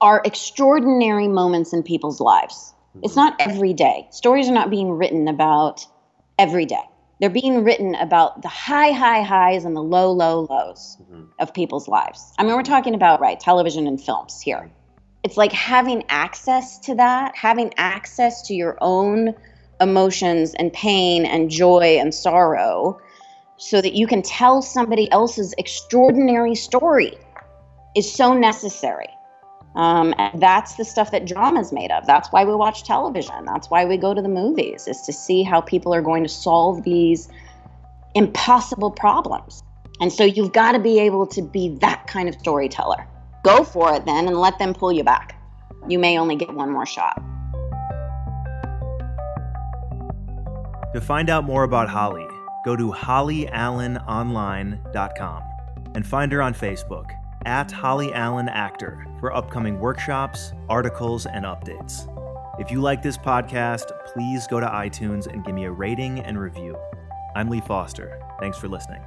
are 0.00 0.22
extraordinary 0.24 1.28
moments 1.28 1.72
in 1.72 1.82
people's 1.82 2.20
lives 2.20 2.72
mm-hmm. 2.90 3.00
it's 3.02 3.16
not 3.16 3.36
every 3.40 3.74
day 3.74 4.06
stories 4.10 4.48
are 4.48 4.54
not 4.54 4.70
being 4.70 4.90
written 4.90 5.28
about 5.28 5.86
every 6.38 6.64
day 6.64 6.84
they're 7.20 7.30
being 7.30 7.64
written 7.64 7.94
about 7.94 8.42
the 8.42 8.48
high, 8.48 8.90
high 8.90 9.22
highs 9.22 9.64
and 9.64 9.74
the 9.74 9.82
low, 9.82 10.12
low 10.12 10.46
lows 10.50 10.98
mm-hmm. 11.02 11.24
of 11.38 11.54
people's 11.54 11.88
lives. 11.88 12.32
I 12.38 12.44
mean, 12.44 12.54
we're 12.54 12.62
talking 12.62 12.94
about, 12.94 13.20
right, 13.20 13.40
television 13.40 13.86
and 13.86 14.00
films 14.00 14.40
here. 14.40 14.70
It's 15.24 15.36
like 15.36 15.52
having 15.52 16.04
access 16.08 16.78
to 16.80 16.94
that, 16.96 17.34
having 17.34 17.72
access 17.78 18.42
to 18.48 18.54
your 18.54 18.76
own 18.80 19.34
emotions 19.80 20.54
and 20.54 20.72
pain 20.72 21.24
and 21.24 21.50
joy 21.50 21.98
and 21.98 22.14
sorrow 22.14 23.00
so 23.56 23.80
that 23.80 23.94
you 23.94 24.06
can 24.06 24.22
tell 24.22 24.60
somebody 24.62 25.10
else's 25.10 25.54
extraordinary 25.58 26.54
story 26.54 27.16
is 27.96 28.10
so 28.10 28.34
necessary. 28.34 29.08
Um, 29.76 30.14
and 30.16 30.40
that's 30.40 30.76
the 30.76 30.84
stuff 30.86 31.10
that 31.10 31.26
drama 31.26 31.60
is 31.60 31.70
made 31.70 31.90
of. 31.90 32.06
That's 32.06 32.32
why 32.32 32.46
we 32.46 32.54
watch 32.54 32.84
television. 32.84 33.44
That's 33.44 33.68
why 33.68 33.84
we 33.84 33.98
go 33.98 34.14
to 34.14 34.22
the 34.22 34.28
movies, 34.28 34.88
is 34.88 35.02
to 35.02 35.12
see 35.12 35.42
how 35.42 35.60
people 35.60 35.94
are 35.94 36.00
going 36.00 36.22
to 36.22 36.30
solve 36.30 36.82
these 36.82 37.28
impossible 38.14 38.90
problems. 38.90 39.62
And 40.00 40.10
so 40.10 40.24
you've 40.24 40.52
got 40.52 40.72
to 40.72 40.78
be 40.78 40.98
able 40.98 41.26
to 41.28 41.42
be 41.42 41.76
that 41.80 42.06
kind 42.06 42.26
of 42.28 42.34
storyteller. 42.36 43.06
Go 43.44 43.64
for 43.64 43.94
it 43.94 44.06
then 44.06 44.26
and 44.26 44.38
let 44.38 44.58
them 44.58 44.72
pull 44.72 44.92
you 44.92 45.04
back. 45.04 45.38
You 45.86 45.98
may 45.98 46.18
only 46.18 46.36
get 46.36 46.54
one 46.54 46.70
more 46.70 46.86
shot. 46.86 47.22
To 50.94 51.00
find 51.02 51.28
out 51.28 51.44
more 51.44 51.64
about 51.64 51.90
Holly, 51.90 52.26
go 52.64 52.76
to 52.76 52.90
hollyallenonline.com 52.90 55.42
and 55.94 56.06
find 56.06 56.32
her 56.32 56.40
on 56.40 56.54
Facebook 56.54 57.10
at 57.46 57.70
Holly 57.70 58.12
Allen 58.12 58.48
Actor 58.48 59.06
for 59.20 59.34
upcoming 59.34 59.78
workshops, 59.78 60.52
articles, 60.68 61.26
and 61.26 61.44
updates. 61.46 62.12
If 62.60 62.70
you 62.70 62.80
like 62.80 63.02
this 63.02 63.16
podcast, 63.16 63.92
please 64.12 64.46
go 64.46 64.60
to 64.60 64.66
iTunes 64.66 65.26
and 65.26 65.44
give 65.44 65.54
me 65.54 65.64
a 65.64 65.70
rating 65.70 66.20
and 66.20 66.38
review. 66.38 66.76
I'm 67.36 67.48
Lee 67.48 67.60
Foster. 67.60 68.20
Thanks 68.40 68.58
for 68.58 68.68
listening. 68.68 69.02